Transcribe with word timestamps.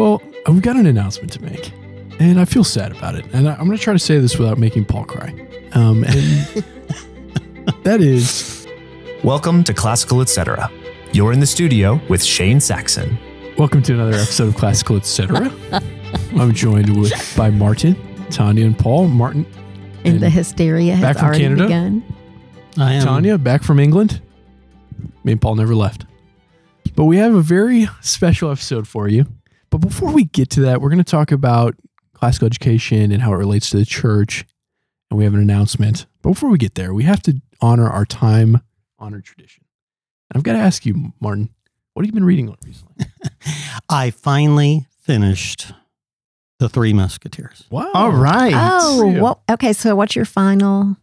Well, 0.00 0.22
we've 0.48 0.62
got 0.62 0.76
an 0.76 0.86
announcement 0.86 1.30
to 1.34 1.42
make, 1.42 1.72
and 2.18 2.40
I 2.40 2.46
feel 2.46 2.64
sad 2.64 2.90
about 2.96 3.16
it. 3.16 3.26
And 3.34 3.46
I, 3.46 3.52
I'm 3.52 3.66
going 3.66 3.76
to 3.76 3.82
try 3.84 3.92
to 3.92 3.98
say 3.98 4.18
this 4.18 4.38
without 4.38 4.56
making 4.56 4.86
Paul 4.86 5.04
cry. 5.04 5.28
Um, 5.72 6.04
and 6.04 6.64
that 7.84 8.00
is 8.00 8.66
Welcome 9.22 9.62
to 9.64 9.74
Classical 9.74 10.22
Et 10.22 10.30
Cetera 10.30 10.70
You're 11.12 11.34
in 11.34 11.40
the 11.40 11.46
studio 11.46 12.00
with 12.08 12.24
Shane 12.24 12.60
Saxon. 12.60 13.18
welcome 13.58 13.82
to 13.82 13.92
another 13.92 14.14
episode 14.14 14.48
of 14.48 14.56
Classical 14.56 14.96
Et 14.96 15.04
Cetera 15.04 15.52
I'm 16.34 16.54
joined 16.54 16.98
with 16.98 17.34
by 17.36 17.50
Martin, 17.50 17.94
Tanya, 18.30 18.64
and 18.64 18.78
Paul. 18.78 19.06
Martin, 19.06 19.44
And, 20.06 20.14
And 20.14 20.20
the 20.20 20.30
hysteria 20.30 20.94
has 20.94 21.02
back 21.02 21.16
from 21.18 21.26
already 21.26 21.42
Canada? 21.42 21.64
begun. 21.64 22.04
I 22.78 22.94
am. 22.94 23.04
Tanya, 23.04 23.36
back 23.36 23.62
from 23.62 23.78
England. 23.78 24.22
Me 25.24 25.32
and 25.32 25.40
Paul 25.42 25.56
never 25.56 25.74
left. 25.74 26.06
But 26.96 27.04
we 27.04 27.18
have 27.18 27.34
a 27.34 27.42
very 27.42 27.86
special 28.00 28.50
episode 28.50 28.88
for 28.88 29.06
you. 29.06 29.26
But 29.70 29.78
before 29.78 30.12
we 30.12 30.24
get 30.24 30.50
to 30.50 30.60
that, 30.62 30.80
we're 30.80 30.88
going 30.88 30.98
to 30.98 31.04
talk 31.04 31.32
about 31.32 31.76
classical 32.12 32.46
education 32.46 33.12
and 33.12 33.22
how 33.22 33.32
it 33.32 33.36
relates 33.36 33.70
to 33.70 33.78
the 33.78 33.84
church. 33.84 34.44
And 35.10 35.18
we 35.18 35.24
have 35.24 35.34
an 35.34 35.40
announcement. 35.40 36.06
But 36.22 36.30
before 36.30 36.50
we 36.50 36.58
get 36.58 36.74
there, 36.74 36.92
we 36.92 37.04
have 37.04 37.22
to 37.22 37.40
honor 37.60 37.88
our 37.88 38.04
time 38.04 38.60
honored 38.98 39.24
tradition. 39.24 39.64
And 40.30 40.38
I've 40.38 40.44
got 40.44 40.52
to 40.52 40.58
ask 40.58 40.84
you, 40.84 41.12
Martin, 41.20 41.50
what 41.94 42.04
have 42.04 42.06
you 42.06 42.12
been 42.12 42.24
reading 42.24 42.54
recently? 42.64 43.06
I 43.88 44.10
finally 44.10 44.86
finished 45.00 45.72
The 46.58 46.68
Three 46.68 46.92
Musketeers. 46.92 47.64
Wow. 47.70 47.90
All 47.94 48.12
right. 48.12 48.52
Oh, 48.54 49.18
well, 49.20 49.42
okay. 49.50 49.72
So, 49.72 49.96
what's 49.96 50.14
your 50.14 50.24
final 50.24 50.96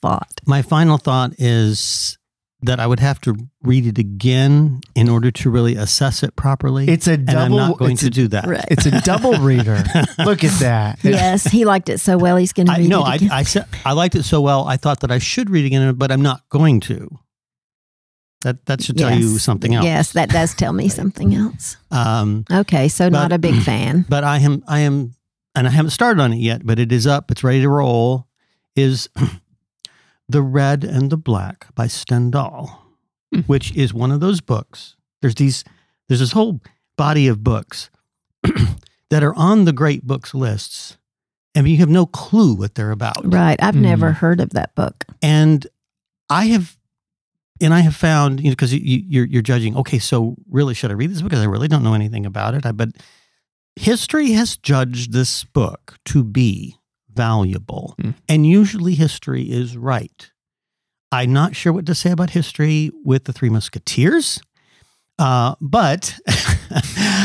thought? 0.00 0.40
My 0.46 0.62
final 0.62 0.98
thought 0.98 1.34
is 1.38 2.18
that 2.62 2.78
I 2.78 2.86
would 2.86 3.00
have 3.00 3.20
to 3.22 3.36
read 3.62 3.86
it 3.86 3.98
again 3.98 4.80
in 4.94 5.08
order 5.08 5.30
to 5.30 5.50
really 5.50 5.74
assess 5.74 6.22
it 6.22 6.36
properly. 6.36 6.88
It's 6.88 7.08
a 7.08 7.14
and 7.14 7.26
double. 7.26 7.40
I'm 7.60 7.70
not 7.70 7.78
going 7.78 7.96
to 7.98 8.06
a, 8.06 8.10
do 8.10 8.28
that. 8.28 8.46
Right. 8.46 8.64
It's 8.70 8.86
a 8.86 9.00
double 9.00 9.32
reader. 9.34 9.82
Look 10.24 10.44
at 10.44 10.58
that. 10.60 10.98
yes, 11.02 11.44
he 11.44 11.64
liked 11.64 11.88
it 11.88 11.98
so 11.98 12.16
well. 12.16 12.36
He's 12.36 12.52
going 12.52 12.66
to 12.66 12.72
I, 12.72 12.78
read 12.78 12.88
no, 12.88 13.00
it 13.00 13.08
I, 13.08 13.14
again. 13.16 13.30
I 13.32 13.42
said 13.42 13.66
I 13.84 13.92
liked 13.92 14.14
it 14.14 14.22
so 14.22 14.40
well. 14.40 14.64
I 14.66 14.76
thought 14.76 15.00
that 15.00 15.10
I 15.10 15.18
should 15.18 15.50
read 15.50 15.64
it 15.64 15.68
again, 15.68 15.94
but 15.94 16.12
I'm 16.12 16.22
not 16.22 16.48
going 16.48 16.80
to. 16.80 17.18
That 18.42 18.66
that 18.66 18.82
should 18.82 18.98
tell 18.98 19.16
you 19.16 19.38
something 19.38 19.74
else. 19.74 19.84
Yes, 19.84 20.12
that 20.12 20.28
does 20.28 20.54
tell 20.54 20.72
me 20.72 20.88
something 21.00 21.34
else. 21.34 21.76
Um, 21.90 22.44
Okay, 22.50 22.88
so 22.88 23.06
But- 23.06 23.12
not 23.12 23.32
a 23.32 23.38
big 23.38 23.60
fan. 23.62 24.04
but 24.08 24.24
I 24.24 24.38
am 24.38 24.64
I 24.66 24.80
am 24.80 25.14
and 25.54 25.66
I 25.66 25.70
haven't 25.70 25.90
started 25.90 26.20
on 26.20 26.32
it 26.32 26.38
yet, 26.38 26.64
but 26.64 26.78
it 26.78 26.92
is 26.92 27.06
up, 27.06 27.30
it's 27.30 27.44
ready 27.44 27.60
to 27.60 27.68
roll, 27.68 28.26
is 28.74 29.08
The 30.32 30.42
Red 30.42 30.84
and 30.84 31.10
the 31.10 31.16
Black 31.16 31.66
by 31.74 31.86
Stendhal, 31.86 32.78
Hmm. 33.32 33.40
which 33.42 33.74
is 33.76 33.94
one 33.94 34.10
of 34.10 34.20
those 34.20 34.40
books. 34.40 34.96
There's 35.20 35.34
these 35.36 35.64
there's 36.08 36.20
this 36.20 36.32
whole 36.32 36.60
body 36.96 37.28
of 37.28 37.42
books 37.42 37.88
that 39.10 39.22
are 39.22 39.34
on 39.34 39.64
the 39.64 39.72
great 39.72 40.06
books 40.06 40.34
lists, 40.34 40.98
and 41.54 41.68
you 41.68 41.78
have 41.78 41.88
no 41.88 42.06
clue 42.06 42.54
what 42.54 42.74
they're 42.74 42.90
about. 42.90 43.22
Right. 43.32 43.62
I've 43.62 43.74
Hmm. 43.74 43.82
never 43.82 44.12
heard 44.12 44.40
of 44.40 44.50
that 44.50 44.74
book. 44.74 45.04
And 45.22 45.66
I 46.28 46.46
have 46.46 46.76
and 47.60 47.72
I 47.72 47.80
have 47.80 47.94
found, 47.94 48.40
you 48.40 48.46
know, 48.46 48.52
because 48.52 48.74
you, 48.74 48.80
you're 49.06 49.24
you're 49.26 49.42
judging. 49.42 49.76
Okay, 49.76 49.98
so 50.00 50.34
really, 50.50 50.74
should 50.74 50.90
I 50.90 50.94
read 50.94 51.10
this 51.10 51.20
book? 51.22 51.30
because 51.30 51.42
I 51.44 51.48
really 51.48 51.68
don't 51.68 51.84
know 51.84 51.94
anything 51.94 52.26
about 52.26 52.54
it? 52.54 52.66
I, 52.66 52.72
but 52.72 52.88
history 53.76 54.32
has 54.32 54.56
judged 54.56 55.12
this 55.12 55.44
book 55.44 55.98
to 56.06 56.24
be 56.24 56.76
valuable, 57.14 57.94
Hmm. 58.00 58.10
and 58.28 58.46
usually 58.46 58.94
history 58.94 59.50
is 59.50 59.76
right. 59.76 60.30
I'm 61.10 61.32
not 61.32 61.54
sure 61.54 61.72
what 61.72 61.86
to 61.86 61.94
say 61.94 62.10
about 62.10 62.30
history 62.30 62.90
with 63.04 63.24
the 63.24 63.32
Three 63.32 63.50
Musketeers, 63.50 64.40
uh, 65.18 65.54
but 65.60 66.14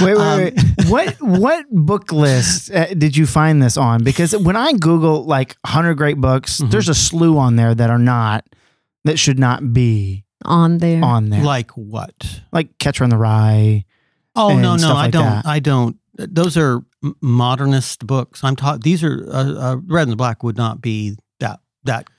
Wait, 0.01 0.15
wait, 0.15 0.17
um, 0.17 0.37
wait. 0.39 0.53
what 0.89 1.15
what 1.21 1.65
book 1.71 2.11
list 2.11 2.69
uh, 2.71 2.87
did 2.93 3.15
you 3.15 3.25
find 3.25 3.63
this 3.63 3.77
on? 3.77 4.03
Because 4.03 4.35
when 4.37 4.55
I 4.57 4.73
Google 4.73 5.23
like 5.25 5.55
hundred 5.65 5.95
great 5.95 6.17
books, 6.17 6.59
Mhm. 6.59 6.69
there's 6.71 6.89
a 6.89 6.93
slew 6.93 7.37
on 7.37 7.55
there 7.55 7.73
that 7.73 7.89
are 7.89 7.97
not 7.97 8.43
that 9.05 9.17
should 9.17 9.39
not 9.39 9.71
be 9.73 10.25
On 10.45 10.79
there. 10.79 11.03
on 11.03 11.29
there. 11.29 11.43
like 11.43 11.71
what? 11.71 12.41
like 12.51 12.77
Catcher 12.77 13.05
in 13.05 13.09
the 13.09 13.17
Rye. 13.17 13.85
Oh 14.35 14.49
no, 14.59 14.75
no, 14.75 14.89
I 14.91 15.03
like 15.03 15.11
don't. 15.13 15.23
that. 15.23 15.45
I 15.47 15.59
don't. 15.59 15.95
Those 16.17 16.57
are 16.57 16.81
modernist 17.21 18.05
books. 18.07 18.43
I'm 18.43 18.55
taught. 18.55 18.83
These 18.83 19.03
are 19.03 19.25
uh, 19.31 19.53
uh, 19.53 19.77
Red 19.85 20.03
and 20.03 20.11
the 20.11 20.15
Black 20.15 20.43
would 20.43 20.57
not 20.57 20.81
be 20.81 21.15
that 21.39 21.59
that 21.83 22.09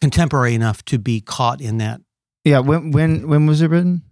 contemporary 0.00 0.54
enough 0.54 0.84
to 0.86 0.98
be 0.98 1.20
caught 1.20 1.60
in 1.60 1.78
that. 1.78 2.00
Yeah. 2.44 2.60
When 2.60 2.90
when 2.92 3.28
when 3.28 3.46
was 3.46 3.60
it 3.62 3.70
written? 3.70 4.02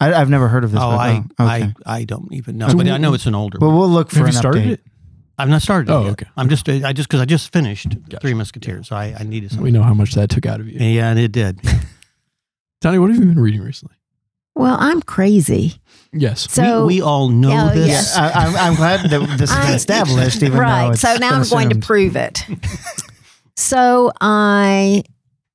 I, 0.00 0.12
I've 0.12 0.28
never 0.28 0.48
heard 0.48 0.64
of 0.64 0.72
this. 0.72 0.80
oh, 0.82 0.90
book. 0.90 1.00
I, 1.00 1.24
Oh, 1.38 1.44
okay. 1.46 1.72
I, 1.86 1.98
I 2.00 2.04
don't 2.04 2.32
even 2.32 2.58
know. 2.58 2.68
So 2.68 2.76
but 2.76 2.88
I 2.88 2.98
know 2.98 3.14
it's 3.14 3.26
an 3.26 3.34
older. 3.34 3.58
well, 3.60 3.70
book. 3.70 3.78
we'll 3.78 3.88
look 3.88 4.10
for 4.10 4.16
Have 4.18 4.26
an 4.26 4.32
you 4.32 4.38
started 4.38 4.62
update. 4.64 4.70
it? 4.72 4.80
I've 5.38 5.48
not 5.48 5.62
started. 5.62 5.90
it 5.90 5.94
Oh, 5.94 6.02
yet. 6.02 6.12
okay. 6.12 6.26
I'm 6.36 6.48
just. 6.48 6.68
I 6.68 6.92
just 6.92 7.08
because 7.08 7.20
I 7.20 7.24
just 7.24 7.52
finished 7.52 7.88
Gotcha. 8.08 8.20
Three 8.20 8.34
Musketeers. 8.34 8.88
So 8.88 8.96
I, 8.96 9.14
I 9.18 9.22
needed 9.22 9.50
Something. 9.50 9.64
We 9.64 9.70
know 9.70 9.82
how 9.82 9.94
much 9.94 10.14
that 10.14 10.30
took 10.30 10.46
out 10.46 10.60
of 10.60 10.68
you. 10.68 10.78
Yeah, 10.80 11.10
and 11.10 11.18
it 11.18 11.32
did. 11.32 11.60
Tony, 12.80 12.98
what 12.98 13.10
have 13.10 13.18
you 13.18 13.24
been 13.26 13.40
reading 13.40 13.62
recently? 13.62 13.96
Well, 14.54 14.76
I'm 14.78 15.02
crazy. 15.02 15.74
Yes. 16.12 16.50
So, 16.50 16.86
we, 16.86 16.96
we 16.96 17.02
all 17.02 17.28
know 17.28 17.70
Oh, 17.70 17.74
this. 17.74 17.88
yes. 17.88 18.16
I, 18.16 18.30
I'm, 18.30 18.56
I'm 18.56 18.74
glad 18.76 19.10
that 19.10 19.18
this 19.38 19.50
has 19.50 19.66
been 19.66 19.74
established. 19.74 20.36
Even 20.42 20.52
though 20.52 20.58
right. 20.62 20.92
it's 20.92 21.00
So 21.00 21.16
now 21.16 21.30
been 21.30 21.40
I'm 21.42 21.48
going 21.48 21.70
to 21.70 21.78
prove 21.80 22.14
it. 22.16 22.44
so 23.56 24.12
I 24.20 25.02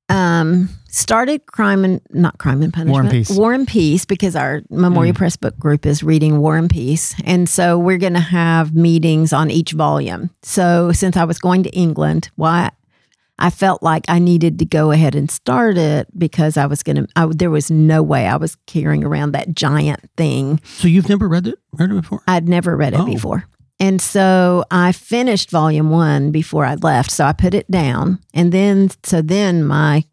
um, 0.10 0.70
started 0.90 1.46
crime 1.46 1.86
and 1.86 2.02
not 2.10 2.38
crime 2.40 2.62
and 2.62 2.74
punishment. 2.74 2.92
War 2.94 3.02
and 3.02 3.12
Peace. 3.12 3.30
War 3.30 3.54
and 3.54 3.68
Peace 3.68 4.06
because 4.06 4.36
our 4.36 4.62
Memoria 4.70 5.14
Mm. 5.14 5.18
Press 5.18 5.38
book 5.38 5.58
group 5.58 5.86
is 5.86 6.04
reading 6.04 6.40
War 6.40 6.58
and 6.58 6.70
Peace, 6.70 7.16
and 7.24 7.48
so 7.48 7.78
we're 7.78 7.98
going 7.98 8.14
to 8.14 8.20
have 8.20 8.76
meetings 8.76 9.32
on 9.34 9.50
each 9.52 9.72
volume. 9.72 10.30
So 10.42 10.92
since 10.92 11.16
I 11.16 11.24
was 11.26 11.40
going 11.40 11.64
to 11.64 11.70
England, 11.70 12.32
why? 12.36 12.72
I 13.40 13.50
felt 13.50 13.82
like 13.82 14.04
I 14.10 14.20
needed 14.20 14.60
to 14.60 14.66
go 14.66 14.92
ahead 14.92 15.16
and 15.16 15.32
start 15.32 15.78
it 15.78 16.08
because 16.18 16.58
I 16.58 16.66
was 16.66 16.84
going 16.84 17.08
to. 17.08 17.28
There 17.34 17.50
was 17.50 17.72
no 17.72 18.04
way 18.04 18.28
I 18.28 18.36
was 18.36 18.58
carrying 18.68 19.04
around 19.04 19.32
that 19.32 19.56
giant 19.56 20.02
thing 20.18 20.60
So 20.66 20.88
you've 20.88 21.10
never 21.10 21.28
read 21.28 21.48
it? 21.48 21.58
Read 21.74 21.90
it 21.92 22.02
before? 22.02 22.22
I'd 22.28 22.48
never 22.50 22.76
read 22.76 22.94
it 22.94 23.00
Oh. 23.00 23.06
before. 23.06 23.46
And 23.80 24.02
so 24.02 24.66
I 24.70 24.92
finished 24.92 25.52
volume 25.52 25.90
one 25.90 26.32
before 26.32 26.66
I 26.66 26.76
left. 26.76 27.10
So 27.12 27.24
I 27.24 27.32
put 27.32 27.54
it 27.54 27.72
down. 27.72 28.20
And 28.34 28.52
then, 28.52 28.90
so 29.04 29.22
then 29.22 29.64
my 29.64 30.04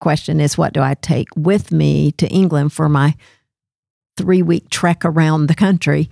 question 0.00 0.40
is 0.40 0.56
what 0.56 0.72
do 0.72 0.80
I 0.80 0.94
take 0.94 1.28
with 1.36 1.70
me 1.70 2.12
to 2.12 2.26
England 2.28 2.72
for 2.72 2.88
my 2.88 3.14
three 4.16 4.40
week 4.42 4.70
trek 4.70 5.04
around 5.04 5.46
the 5.48 5.54
country? 5.54 6.08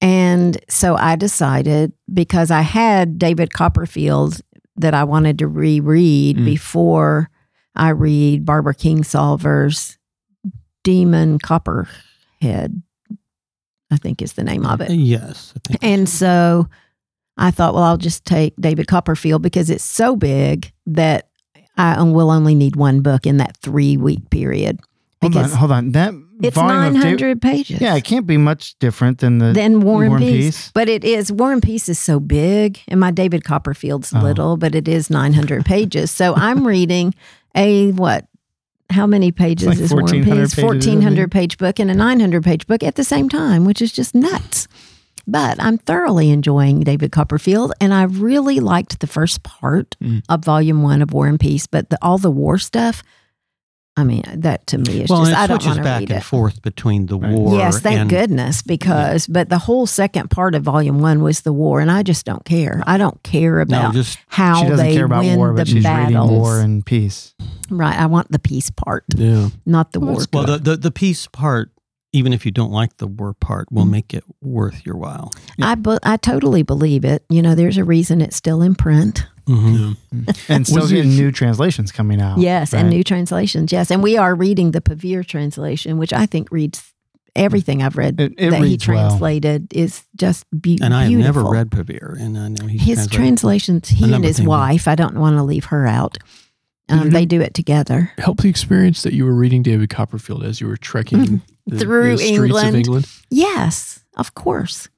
And 0.00 0.58
so 0.68 0.94
I 0.96 1.16
decided 1.16 1.92
because 2.12 2.50
I 2.50 2.60
had 2.62 3.18
David 3.18 3.52
Copperfield 3.52 4.40
that 4.76 4.94
I 4.94 5.04
wanted 5.04 5.38
to 5.40 5.48
reread 5.48 6.36
Mm. 6.38 6.44
before 6.44 7.30
I 7.74 7.90
read 7.90 8.44
Barbara 8.44 8.74
Kingsolver's 8.74 9.98
Demon 10.84 11.38
Copperhead, 11.38 12.82
I 13.90 13.96
think 13.96 14.22
is 14.22 14.34
the 14.34 14.44
name 14.44 14.64
of 14.66 14.80
it. 14.80 14.90
Yes. 14.90 15.52
I 15.56 15.60
think 15.68 15.78
And 15.84 16.08
so 16.08 16.68
I 17.36 17.50
thought, 17.50 17.74
well, 17.74 17.82
I'll 17.82 17.96
just 17.98 18.24
take 18.24 18.54
David 18.56 18.86
Copperfield 18.86 19.42
because 19.42 19.68
it's 19.70 19.84
so 19.84 20.16
big 20.16 20.72
that 20.86 21.28
I 21.76 22.02
will 22.02 22.30
only 22.30 22.54
need 22.54 22.76
one 22.76 23.00
book 23.02 23.26
in 23.26 23.36
that 23.36 23.56
three 23.58 23.96
week 23.98 24.30
period. 24.30 24.80
Hold 25.34 25.44
on, 25.44 25.50
hold 25.50 25.72
on. 25.72 25.92
That 25.92 26.14
it's 26.42 26.54
Da- 26.56 26.66
900 26.66 27.40
pages. 27.40 27.80
Yeah, 27.80 27.94
it 27.96 28.04
can't 28.04 28.26
be 28.26 28.36
much 28.36 28.78
different 28.78 29.18
than 29.18 29.38
the 29.38 29.52
Then 29.52 29.80
War 29.80 30.02
and 30.02 30.10
War 30.10 30.18
and 30.18 30.26
Peace. 30.26 30.44
Peace. 30.66 30.70
But 30.74 30.88
it 30.88 31.04
is, 31.04 31.32
War 31.32 31.52
and 31.52 31.62
Peace 31.62 31.88
is 31.88 31.98
so 31.98 32.20
big, 32.20 32.80
and 32.88 33.00
my 33.00 33.10
David 33.10 33.44
Copperfield's 33.44 34.12
Oh. 34.14 34.20
little, 34.20 34.56
but 34.56 34.74
it 34.74 34.86
is 34.88 35.08
900 35.10 35.64
pages. 35.66 36.10
So 36.10 36.34
I'm 36.34 36.66
reading 36.66 37.14
a 37.54 37.92
what? 37.92 38.26
How 38.90 39.06
many 39.06 39.32
pages 39.32 39.66
like 39.66 39.78
is 39.78 39.90
War 39.92 40.00
and 40.02 40.10
Peace? 40.24 40.32
isn't 40.52 40.64
1400 40.64 41.30
page 41.30 41.58
book 41.58 41.80
and 41.80 41.90
a 41.90 41.94
900 41.94 42.44
page 42.44 42.66
book 42.68 42.82
at 42.84 42.94
the 42.94 43.02
same 43.04 43.28
time, 43.28 43.64
which 43.64 43.82
is 43.82 43.90
just 43.92 44.14
nuts. 44.14 44.68
But 45.26 45.60
I'm 45.60 45.76
thoroughly 45.78 46.30
enjoying 46.30 46.80
David 46.80 47.10
Copperfield, 47.10 47.72
and 47.80 47.92
I 47.92 48.04
really 48.04 48.60
liked 48.60 49.00
the 49.00 49.08
first 49.08 49.42
part 49.42 49.96
Mm. 50.00 50.22
of 50.28 50.44
Volume 50.44 50.82
One 50.84 51.02
of 51.02 51.12
War 51.12 51.26
and 51.26 51.40
Peace. 51.40 51.66
But 51.66 51.90
the, 51.90 51.98
all 52.00 52.18
the 52.18 52.30
war 52.30 52.58
stuff, 52.58 53.02
I 53.98 54.04
mean, 54.04 54.22
that 54.30 54.66
to 54.68 54.78
me 54.78 55.00
is 55.02 55.08
well, 55.08 55.20
just 55.20 55.32
it 55.32 55.38
I 55.38 55.46
don't 55.46 55.56
switches 55.62 55.66
want 55.68 55.78
to 55.78 55.82
back 55.84 56.00
read 56.00 56.10
and 56.10 56.20
it. 56.20 56.24
forth 56.24 56.60
between 56.60 57.06
the 57.06 57.18
Right. 57.18 57.32
war. 57.32 57.54
Yes, 57.56 57.80
thank 57.80 58.00
and, 58.00 58.10
goodness, 58.10 58.60
because 58.60 59.26
but 59.26 59.48
the 59.48 59.56
whole 59.58 59.86
second 59.86 60.30
part 60.30 60.54
of 60.54 60.62
Volume 60.64 60.98
One 61.00 61.22
was 61.22 61.40
the 61.40 61.52
war, 61.52 61.80
and 61.80 61.90
I 61.90 62.02
just 62.02 62.26
don't 62.26 62.44
care. 62.44 62.82
I 62.86 62.98
don't 62.98 63.22
care 63.22 63.60
about 63.60 63.72
No, 63.74 63.80
about 63.86 63.94
just 63.94 64.18
how 64.28 64.62
she 64.62 64.68
doesn't 64.68 64.84
they 64.86 64.94
care 64.94 65.06
about 65.06 65.24
win 65.24 65.38
war, 65.38 65.48
the 65.48 65.54
but 65.54 65.68
she's 65.68 65.82
battles. 65.82 66.28
reading 66.28 66.40
War 66.40 66.60
and 66.60 66.84
Peace. 66.84 67.34
Right, 67.70 67.98
I 67.98 68.04
want 68.06 68.30
the 68.30 68.38
peace 68.38 68.70
part, 68.70 69.04
Yeah. 69.16 69.48
not 69.64 69.92
the 69.92 70.00
Well, 70.00 70.10
war. 70.10 70.18
that's 70.20 70.28
well, 70.32 70.44
the, 70.44 70.58
the 70.58 70.76
the 70.76 70.90
peace 70.90 71.26
part, 71.32 71.70
even 72.12 72.34
if 72.34 72.44
you 72.44 72.52
don't 72.52 72.70
like 72.72 72.98
the 72.98 73.06
war 73.06 73.32
part, 73.32 73.72
will 73.72 73.86
Mhm. 73.86 73.90
make 73.90 74.12
it 74.14 74.24
worth 74.42 74.82
your 74.84 74.96
while. 74.96 75.30
I 75.60 75.74
be, 75.74 75.96
I 76.02 76.18
totally 76.18 76.62
believe 76.62 77.04
it. 77.06 77.24
You 77.30 77.40
know, 77.40 77.54
there's 77.54 77.78
a 77.78 77.84
reason 77.84 78.20
it's 78.20 78.36
still 78.36 78.60
in 78.60 78.74
print. 78.74 79.24
Mm-hmm. 79.48 80.30
And 80.48 80.66
still 80.66 80.82
Was 80.82 80.90
it- 80.92 80.96
getting 80.96 81.12
new 81.16 81.30
translations 81.32 81.92
coming 81.92 82.20
out. 82.20 82.38
Yes, 82.38 82.74
and 82.74 82.90
new 82.90 83.04
translations. 83.04 83.72
Yes, 83.72 83.90
and 83.90 84.02
we 84.02 84.16
are 84.16 84.34
reading 84.34 84.72
the 84.72 84.80
Pevear 84.80 85.24
translation, 85.26 85.98
which 85.98 86.12
I 86.12 86.26
think 86.26 86.50
reads 86.50 86.92
everything 87.36 87.82
I've 87.82 87.96
read 87.96 88.18
It- 88.20 88.32
it 88.38 88.50
that 88.50 88.56
he 88.58 88.62
reads 88.62 88.88
well. 88.88 89.08
translated 89.10 89.72
is 89.74 90.02
just 90.16 90.44
be- 90.60 90.78
And 90.82 90.94
I 90.94 91.02
have 91.02 91.10
beautiful. 91.10 91.42
never 91.42 91.50
read 91.50 91.70
Pevear, 91.70 92.18
and 92.18 92.36
I 92.38 92.48
know 92.48 92.66
he's 92.66 92.82
his 92.82 93.06
translations. 93.06 93.88
He 93.88 94.12
and 94.12 94.24
his 94.24 94.38
things. 94.38 94.48
wife. 94.48 94.88
I 94.88 94.94
don't 94.94 95.16
want 95.18 95.36
to 95.36 95.42
leave 95.42 95.66
her 95.66 95.86
out. 95.86 96.18
Um, 96.88 97.10
they 97.10 97.26
do 97.26 97.40
it 97.40 97.52
together. 97.52 98.12
Help 98.18 98.40
the 98.42 98.48
experience 98.48 99.02
that 99.02 99.12
you 99.12 99.24
were 99.24 99.34
reading 99.34 99.62
David 99.62 99.90
Copperfield 99.90 100.44
as 100.44 100.60
you 100.60 100.68
were 100.68 100.76
trekking 100.76 101.42
the, 101.66 101.78
Through 101.80 102.12
the 102.12 102.18
streets 102.18 102.38
of 102.38 102.44
England. 102.44 102.76
England. 102.76 103.06
Yes, 103.28 104.00
of 104.16 104.34
course. 104.34 104.88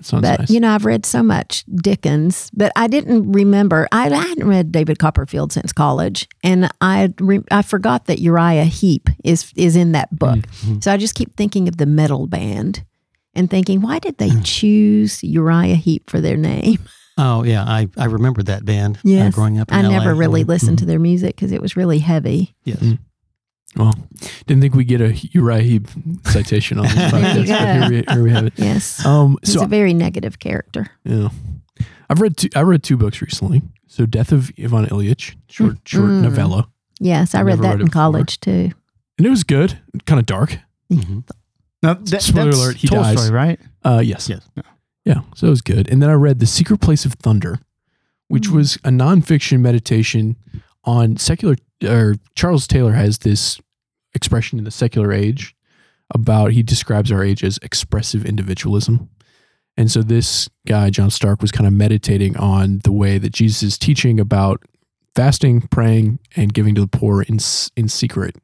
That 0.00 0.06
sounds 0.06 0.22
but 0.22 0.40
nice. 0.40 0.50
you 0.50 0.60
know, 0.60 0.70
I've 0.70 0.86
read 0.86 1.04
so 1.04 1.22
much 1.22 1.62
Dickens, 1.66 2.50
but 2.54 2.72
I 2.74 2.86
didn't 2.86 3.32
remember. 3.32 3.86
I, 3.92 4.08
I 4.08 4.16
hadn't 4.16 4.48
read 4.48 4.72
David 4.72 4.98
Copperfield 4.98 5.52
since 5.52 5.72
college, 5.74 6.26
and 6.42 6.70
I 6.80 7.12
re, 7.20 7.40
I 7.50 7.60
forgot 7.60 8.06
that 8.06 8.18
Uriah 8.18 8.64
Heep 8.64 9.10
is 9.24 9.52
is 9.56 9.76
in 9.76 9.92
that 9.92 10.08
book. 10.18 10.38
Mhm. 10.64 10.82
So 10.82 10.90
I 10.90 10.96
just 10.96 11.14
keep 11.14 11.36
thinking 11.36 11.68
of 11.68 11.76
the 11.76 11.84
metal 11.86 12.26
band, 12.26 12.82
and 13.34 13.50
thinking, 13.50 13.82
why 13.82 13.98
did 13.98 14.16
they 14.16 14.30
choose 14.42 15.22
Uriah 15.22 15.74
Heep 15.76 16.08
for 16.08 16.20
their 16.20 16.36
name? 16.38 16.78
Oh 17.18 17.42
yeah, 17.42 17.64
I 17.64 17.86
I 17.98 18.06
remember 18.06 18.42
that 18.44 18.64
band. 18.64 18.96
uh, 18.96 19.00
Yes. 19.04 19.34
growing 19.34 19.58
up. 19.58 19.70
In 19.70 19.76
I 19.76 19.82
LA. 19.82 19.88
never 19.90 20.14
really 20.14 20.42
Mhm. 20.42 20.48
listened 20.48 20.78
to 20.78 20.86
their 20.86 20.98
music 21.00 21.36
because 21.36 21.52
it 21.52 21.60
was 21.60 21.76
really 21.76 21.98
heavy. 21.98 22.54
Yes. 22.64 22.78
Mm. 22.78 22.98
Well, 23.76 23.94
didn't 24.46 24.60
think 24.62 24.74
we 24.74 24.84
get 24.84 25.00
a 25.00 25.12
Uriah 25.32 25.62
Heep 25.62 25.88
citation 26.26 26.78
on 26.78 26.84
this 26.86 26.94
There 26.94 27.10
podcast, 27.10 27.46
you 27.46 27.52
but 27.54 27.90
here 27.90 28.04
we, 28.06 28.12
here 28.14 28.22
we 28.24 28.30
have 28.30 28.46
it. 28.46 28.52
Yes, 28.56 29.04
Um, 29.06 29.38
he's 29.42 29.54
so 29.54 29.62
a 29.64 29.66
very 29.66 29.94
negative 29.94 30.38
character. 30.38 30.88
Yeah. 31.04 31.28
I've 32.08 32.20
read 32.20 32.36
two, 32.36 32.48
I 32.56 32.62
read 32.62 32.82
two 32.82 32.96
books 32.96 33.22
recently. 33.22 33.62
So 33.86 34.06
Death 34.06 34.32
of 34.32 34.50
Ivan 34.58 34.86
Ilyich, 34.86 35.36
short 35.48 35.76
short 35.84 36.06
Mm. 36.10 36.22
novella. 36.22 36.68
Yes, 36.98 37.34
I 37.34 37.40
I've 37.40 37.46
read 37.46 37.58
that 37.58 37.62
read 37.62 37.70
it 37.70 37.80
in 37.82 37.86
before. 37.86 37.92
college 38.02 38.40
too. 38.40 38.70
And 39.18 39.26
it 39.26 39.30
was 39.30 39.44
good. 39.44 39.78
Kind 40.06 40.18
of 40.18 40.26
dark. 40.26 40.58
Mhm. 40.92 41.24
No, 41.82 41.94
that, 41.94 42.22
Spoiler 42.22 42.46
that's 42.46 42.56
alert, 42.58 42.76
he 42.76 42.88
Tolstoy, 42.88 43.14
dies. 43.14 43.30
right? 43.30 43.60
Uh 43.84 44.02
yes. 44.04 44.28
Yes. 44.28 44.42
Yeah. 45.04 45.20
So 45.34 45.46
it 45.46 45.50
was 45.50 45.62
good. 45.62 45.88
And 45.88 46.02
then 46.02 46.10
I 46.10 46.14
read 46.14 46.40
The 46.40 46.46
Secret 46.46 46.80
Place 46.80 47.04
of 47.04 47.14
Thunder, 47.14 47.58
which 48.28 48.48
Mm. 48.48 48.54
was 48.54 48.76
a 48.84 48.90
nonfiction 48.90 49.60
meditation 49.60 50.36
on 50.84 51.16
secular 51.16 51.56
or 51.84 52.16
Charles 52.34 52.66
Taylor 52.66 52.92
has 52.92 53.18
this 53.18 53.60
expression 54.14 54.58
in 54.58 54.64
the 54.64 54.70
secular 54.70 55.12
age 55.12 55.54
about 56.12 56.52
he 56.52 56.62
describes 56.62 57.12
our 57.12 57.22
age 57.22 57.44
as 57.44 57.58
expressive 57.62 58.24
individualism. 58.26 59.08
And 59.76 59.90
so 59.90 60.02
this 60.02 60.48
guy, 60.66 60.90
John 60.90 61.08
Starke, 61.10 61.40
was 61.40 61.52
kind 61.52 61.66
of 61.66 61.72
meditating 61.72 62.36
on 62.36 62.80
the 62.84 62.92
way 62.92 63.18
that 63.18 63.32
Jesus 63.32 63.62
is 63.62 63.78
teaching 63.78 64.18
about 64.18 64.62
fasting, 65.14 65.62
praying, 65.68 66.18
and 66.36 66.52
giving 66.52 66.74
to 66.74 66.80
the 66.80 66.86
poor 66.88 67.22
in, 67.22 67.38
in 67.76 67.88
secret 67.88 68.36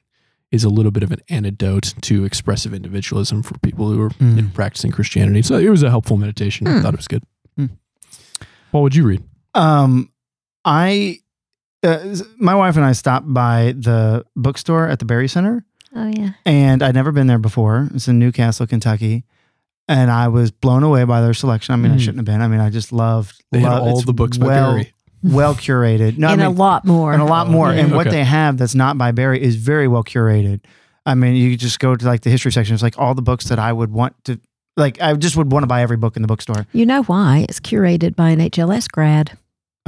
is 0.52 0.62
a 0.62 0.68
little 0.68 0.92
bit 0.92 1.02
of 1.02 1.10
an 1.10 1.18
antidote 1.28 1.92
to 2.02 2.24
expressive 2.24 2.72
individualism 2.72 3.42
for 3.42 3.58
people 3.58 3.90
who 3.90 4.00
are 4.00 4.10
Mm. 4.10 4.54
practicing 4.54 4.92
Christianity. 4.92 5.42
So 5.42 5.56
it 5.58 5.68
was 5.68 5.82
a 5.82 5.90
helpful 5.90 6.16
meditation. 6.16 6.68
I 6.68 6.76
Hmm. 6.76 6.82
thought 6.82 6.94
it 6.94 6.98
was 6.98 7.08
good. 7.08 7.24
Hmm. 7.56 7.66
What 8.70 8.80
would 8.82 8.94
you 8.94 9.04
read? 9.04 9.24
Um, 9.54 10.10
I, 10.64 11.18
uh, 11.82 12.16
my 12.38 12.54
wife 12.54 12.76
and 12.76 12.84
I 12.84 12.92
stopped 12.92 13.32
by 13.32 13.74
the 13.76 14.24
bookstore 14.34 14.88
at 14.88 14.98
the 14.98 15.04
Berry 15.04 15.28
Center, 15.28 15.64
Oh 15.94 16.06
yeah. 16.08 16.30
and 16.44 16.82
I'd 16.82 16.94
never 16.94 17.12
been 17.12 17.26
there 17.26 17.38
before. 17.38 17.88
It's 17.94 18.08
in 18.08 18.18
Newcastle, 18.18 18.66
Kentucky, 18.66 19.24
and 19.88 20.10
I 20.10 20.28
was 20.28 20.50
blown 20.50 20.82
away 20.82 21.04
by 21.04 21.20
their 21.20 21.34
selection. 21.34 21.72
I 21.74 21.76
mean, 21.76 21.92
I 21.92 21.96
Mm. 21.96 22.00
shouldn't 22.00 22.18
have 22.18 22.24
been. 22.24 22.42
I 22.42 22.48
mean, 22.48 22.60
I 22.60 22.70
just 22.70 22.92
loved. 22.92 23.42
They 23.52 23.60
had 23.60 23.68
loved- 23.70 23.82
all 23.86 24.00
the 24.02 24.12
books 24.12 24.36
by 24.38 24.46
well, 24.46 24.72
Berry. 24.72 24.92
well 25.22 25.54
curated. 25.66 26.18
No, 26.18 26.28
and 26.28 26.40
I 26.42 26.46
a 26.46 26.48
mean, 26.48 26.58
lot 26.58 26.84
more. 26.84 27.12
and 27.12 27.22
a 27.22 27.26
lot 27.26 27.48
more. 27.48 27.72
Yeah. 27.72 27.80
And 27.84 27.92
what 27.94 28.10
they 28.10 28.24
have 28.24 28.58
that's 28.58 28.74
not 28.74 28.98
by 28.98 29.12
Berry 29.12 29.42
is 29.42 29.56
very 29.56 29.86
well 29.88 30.02
curated. 30.04 30.60
I 31.04 31.14
mean, 31.14 31.36
you 31.36 31.56
just 31.56 31.78
go 31.78 31.94
to 31.94 32.04
like 32.06 32.22
the 32.22 32.30
history 32.30 32.50
section. 32.50 32.74
It's 32.74 32.82
like 32.82 32.98
all 32.98 33.14
the 33.14 33.22
books 33.22 33.44
that 33.48 33.60
I 33.60 33.72
would 33.72 33.92
want 33.92 34.16
to, 34.24 34.40
like, 34.76 35.00
I 35.00 35.14
just 35.14 35.36
would 35.36 35.52
want 35.52 35.62
to 35.62 35.66
buy 35.68 35.82
every 35.82 35.96
book 35.96 36.16
in 36.16 36.22
the 36.22 36.26
bookstore. 36.28 36.66
You 36.72 36.84
know 36.84 37.04
why? 37.04 37.46
It's 37.48 37.60
curated 37.60 38.16
by 38.16 38.30
an 38.30 38.40
HLS 38.40 38.88
grad, 38.90 39.38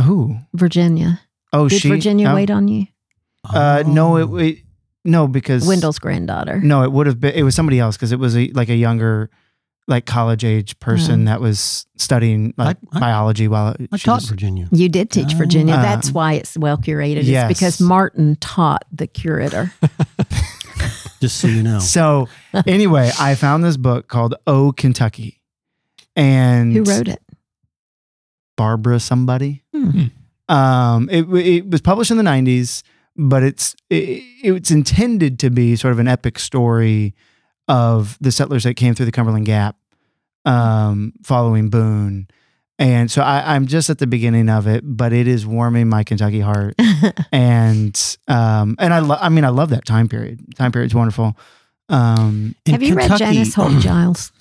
Who? 0.00 0.37
Virginia. 0.55 1.20
Oh, 1.52 1.68
Did 1.68 1.80
she. 1.80 1.88
Virginia 1.88 2.28
oh, 2.30 2.34
wait 2.34 2.50
on 2.50 2.68
you? 2.68 2.86
Uh, 3.48 3.82
no, 3.86 4.18
Oh. 4.18 4.36
it, 4.36 4.46
it 4.46 4.58
no 5.04 5.26
because 5.28 5.66
Wendell's 5.66 5.98
granddaughter. 5.98 6.60
No, 6.60 6.82
it 6.82 6.92
would 6.92 7.06
have 7.06 7.20
been. 7.20 7.34
It 7.34 7.42
was 7.42 7.54
somebody 7.54 7.78
else 7.78 7.96
because 7.96 8.12
it 8.12 8.18
was 8.18 8.36
a, 8.36 8.50
like 8.52 8.68
a 8.68 8.74
younger, 8.76 9.30
like 9.86 10.04
college 10.04 10.44
age 10.44 10.78
person 10.80 11.24
that 11.24 11.40
was 11.40 11.86
studying 11.96 12.52
like 12.58 12.76
I- 12.92 12.96
I- 12.96 13.00
biology 13.00 13.48
while 13.48 13.74
I 13.90 13.96
she 13.96 14.04
taught 14.04 14.16
was- 14.22 14.28
Virginia. 14.28 14.68
You 14.70 14.88
did 14.90 15.10
teach 15.10 15.32
Virginia. 15.34 15.74
Uh, 15.74 15.82
That's 15.82 16.10
why 16.10 16.34
it's 16.34 16.58
well 16.58 16.76
curated. 16.76 17.24
yes. 17.24 17.50
It's 17.50 17.58
because 17.60 17.80
Martin 17.80 18.36
taught 18.36 18.84
the 18.92 19.06
curator. 19.06 19.72
Just 21.20 21.38
so 21.38 21.48
you 21.48 21.62
know. 21.62 21.78
So 21.80 22.28
anyway, 22.66 23.10
I 23.18 23.34
found 23.34 23.64
this 23.64 23.76
book 23.76 24.06
called 24.08 24.34
"Oh 24.46 24.72
Kentucky," 24.76 25.40
and 26.14 26.72
Who 26.72 26.82
wrote 26.84 27.08
it? 27.08 27.20
Barbara 28.56 29.00
somebody. 29.00 29.62
Hmm. 29.74 30.06
Um, 30.48 31.08
it 31.10 31.22
it 31.34 31.70
was 31.70 31.80
published 31.80 32.10
in 32.10 32.16
the 32.16 32.22
'90s, 32.22 32.82
but 33.16 33.42
it's 33.42 33.74
it, 33.90 34.22
it's 34.42 34.70
intended 34.70 35.38
to 35.40 35.50
be 35.50 35.76
sort 35.76 35.92
of 35.92 35.98
an 35.98 36.08
epic 36.08 36.38
story 36.38 37.14
of 37.68 38.16
the 38.20 38.32
settlers 38.32 38.64
that 38.64 38.74
came 38.74 38.94
through 38.94 39.06
the 39.06 39.12
Cumberland 39.12 39.46
Gap, 39.46 39.76
um, 40.44 41.12
following 41.22 41.68
Boone. 41.68 42.28
And 42.80 43.10
so 43.10 43.22
I, 43.22 43.54
I'm 43.56 43.66
just 43.66 43.90
at 43.90 43.98
the 43.98 44.06
beginning 44.06 44.48
of 44.48 44.68
it, 44.68 44.82
but 44.84 45.12
it 45.12 45.26
is 45.26 45.44
warming 45.44 45.88
my 45.88 46.04
Kentucky 46.04 46.38
heart. 46.40 46.76
and 47.32 48.16
um, 48.28 48.76
and 48.78 48.94
I 48.94 49.00
lo- 49.00 49.18
I 49.20 49.28
mean 49.30 49.44
I 49.44 49.48
love 49.48 49.70
that 49.70 49.84
time 49.84 50.08
period. 50.08 50.40
Time 50.56 50.70
period's 50.72 50.94
wonderful. 50.94 51.36
Um, 51.88 52.54
Have 52.66 52.82
you 52.82 52.94
read 52.94 53.08
Kentucky- 53.08 53.34
Janice 53.34 53.54
Holt 53.54 53.72
Giles? 53.80 54.32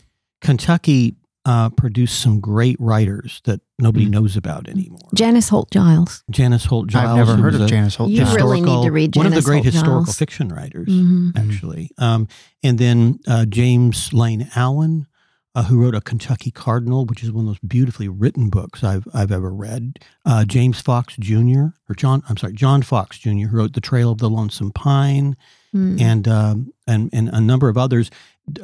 Kentucky 0.42 1.16
uh, 1.48 1.70
produced 1.70 2.20
some 2.20 2.40
great 2.42 2.76
writers 2.80 3.42
that 3.46 3.62
nobody 3.80 4.06
Mm. 4.06 4.10
knows 4.12 4.36
about 4.36 4.68
anymore. 4.68 5.08
Janice 5.16 5.48
Holt 5.50 5.72
Giles. 5.72 6.24
Janice 6.30 6.66
Holt 6.66 6.88
Giles. 6.88 7.10
I've 7.10 7.16
never 7.28 7.42
heard 7.42 7.56
of 7.56 7.62
a 7.62 7.68
Janice 7.68 7.96
Holt. 7.96 8.10
You 8.12 8.26
really 8.26 8.60
need 8.60 8.66
to 8.66 8.72
historical- 8.74 8.90
read 8.92 9.16
one 9.16 9.26
of 9.28 9.34
the 9.34 9.42
great 9.42 9.64
Holt 9.64 9.74
historical 9.74 10.04
Giles. 10.06 10.18
fiction 10.18 10.50
writers, 10.50 10.90
Mhm. 10.90 11.32
actually. 11.38 11.90
Um, 11.98 12.28
and 12.64 12.78
then 12.78 13.20
uh, 13.28 13.46
James 13.46 14.12
Lane 14.12 14.50
Allen, 14.56 15.08
uh, 15.56 15.64
who 15.64 15.80
wrote 15.82 15.96
a 15.96 16.02
Kentucky 16.02 16.52
Cardinal, 16.52 17.06
which 17.06 17.24
is 17.24 17.32
one 17.32 17.46
of 17.46 17.48
those 17.48 17.60
beautifully 17.68 18.08
written 18.10 18.50
books 18.50 18.84
I've 18.84 19.08
I've 19.14 19.32
ever 19.32 19.52
read. 19.52 20.00
Uh, 20.26 20.44
James 20.46 20.82
Fox 20.82 21.16
Jr. 21.18 21.68
or 21.90 21.96
John, 21.96 22.22
I'm 22.30 22.38
sorry, 22.38 22.54
John 22.54 22.82
Fox 22.82 23.18
Jr. 23.18 23.48
who 23.48 23.58
wrote 23.58 23.74
The 23.74 23.82
Trail 23.82 24.12
of 24.12 24.18
the 24.20 24.30
Lonesome 24.30 24.72
Pine 24.72 25.36
Mm. 25.76 26.00
and 26.02 26.28
um, 26.28 26.72
and 26.86 27.10
and 27.14 27.30
a 27.30 27.40
number 27.42 27.70
of 27.70 27.78
others. 27.78 28.10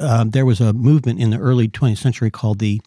Um, 0.00 0.30
there 0.30 0.46
was 0.46 0.60
a 0.60 0.72
movement 0.72 1.20
in 1.20 1.30
the 1.30 1.38
early 1.38 1.68
20th 1.68 1.98
century 1.98 2.30
called 2.30 2.58
the 2.58 2.80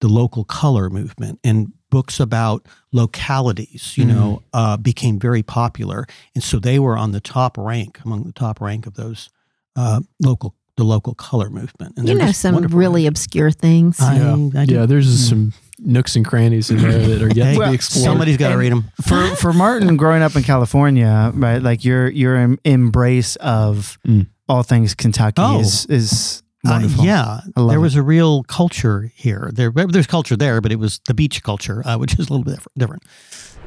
the 0.00 0.08
local 0.08 0.44
color 0.44 0.90
movement, 0.90 1.38
and 1.44 1.72
books 1.90 2.20
about 2.20 2.66
localities, 2.92 3.96
you 3.96 4.04
know, 4.04 4.42
uh, 4.52 4.76
became 4.76 5.18
very 5.18 5.42
popular, 5.42 6.06
and 6.34 6.42
so 6.44 6.58
they 6.58 6.78
were 6.78 6.96
on 6.98 7.12
the 7.12 7.20
top 7.20 7.56
rank 7.56 8.00
among 8.04 8.24
the 8.24 8.32
top 8.32 8.60
rank 8.60 8.86
of 8.86 8.94
those 8.94 9.30
uh, 9.76 10.00
local 10.20 10.54
the 10.76 10.84
local 10.84 11.14
color 11.14 11.48
movement. 11.50 11.94
And 11.96 12.08
You 12.08 12.16
know 12.16 12.32
some 12.32 12.54
wonderful. 12.54 12.76
really 12.78 13.06
obscure 13.06 13.52
things. 13.52 14.00
I, 14.00 14.16
Yeah. 14.16 14.48
I. 14.56 14.62
Yeah, 14.64 14.86
there's 14.86 15.06
Mm. 15.06 15.28
some 15.28 15.52
nooks 15.78 16.16
and 16.16 16.24
crannies 16.26 16.68
in 16.70 16.78
there 16.78 16.98
that 16.98 17.22
are 17.22 17.28
yet 17.32 17.46
Hey, 17.46 17.58
to 17.58 17.68
be 17.68 17.74
explored. 17.74 18.04
Somebody's 18.04 18.36
got 18.36 18.48
to 18.50 18.58
read 18.58 18.72
them. 18.72 18.90
for 19.02 19.26
for 19.36 19.52
Martin 19.52 19.96
growing 19.96 20.22
up 20.22 20.34
in 20.34 20.42
California, 20.42 21.30
right? 21.34 21.62
Like 21.62 21.84
your 21.84 22.08
your 22.10 22.56
embrace 22.64 23.36
of 23.36 23.98
Mm. 24.06 24.26
all 24.48 24.62
things 24.64 24.94
Kentucky 24.94 25.40
Oh. 25.42 25.60
is 25.60 25.86
is 25.86 26.42
Uh, 26.66 26.88
yeah, 27.02 27.40
I 27.56 27.60
love 27.60 27.70
there 27.70 27.78
it. 27.78 27.82
was 27.82 27.94
a 27.96 28.02
real 28.02 28.42
culture 28.44 29.10
here. 29.14 29.50
There, 29.52 29.70
there's 29.70 30.06
culture 30.06 30.36
there, 30.36 30.60
but 30.60 30.72
it 30.72 30.78
was 30.78 31.00
the 31.06 31.14
beach 31.14 31.42
culture, 31.42 31.82
uh, 31.86 31.98
which 31.98 32.14
is 32.18 32.28
a 32.28 32.32
little 32.32 32.44
bit 32.44 32.52
different. 32.54 32.78
different. 32.78 33.02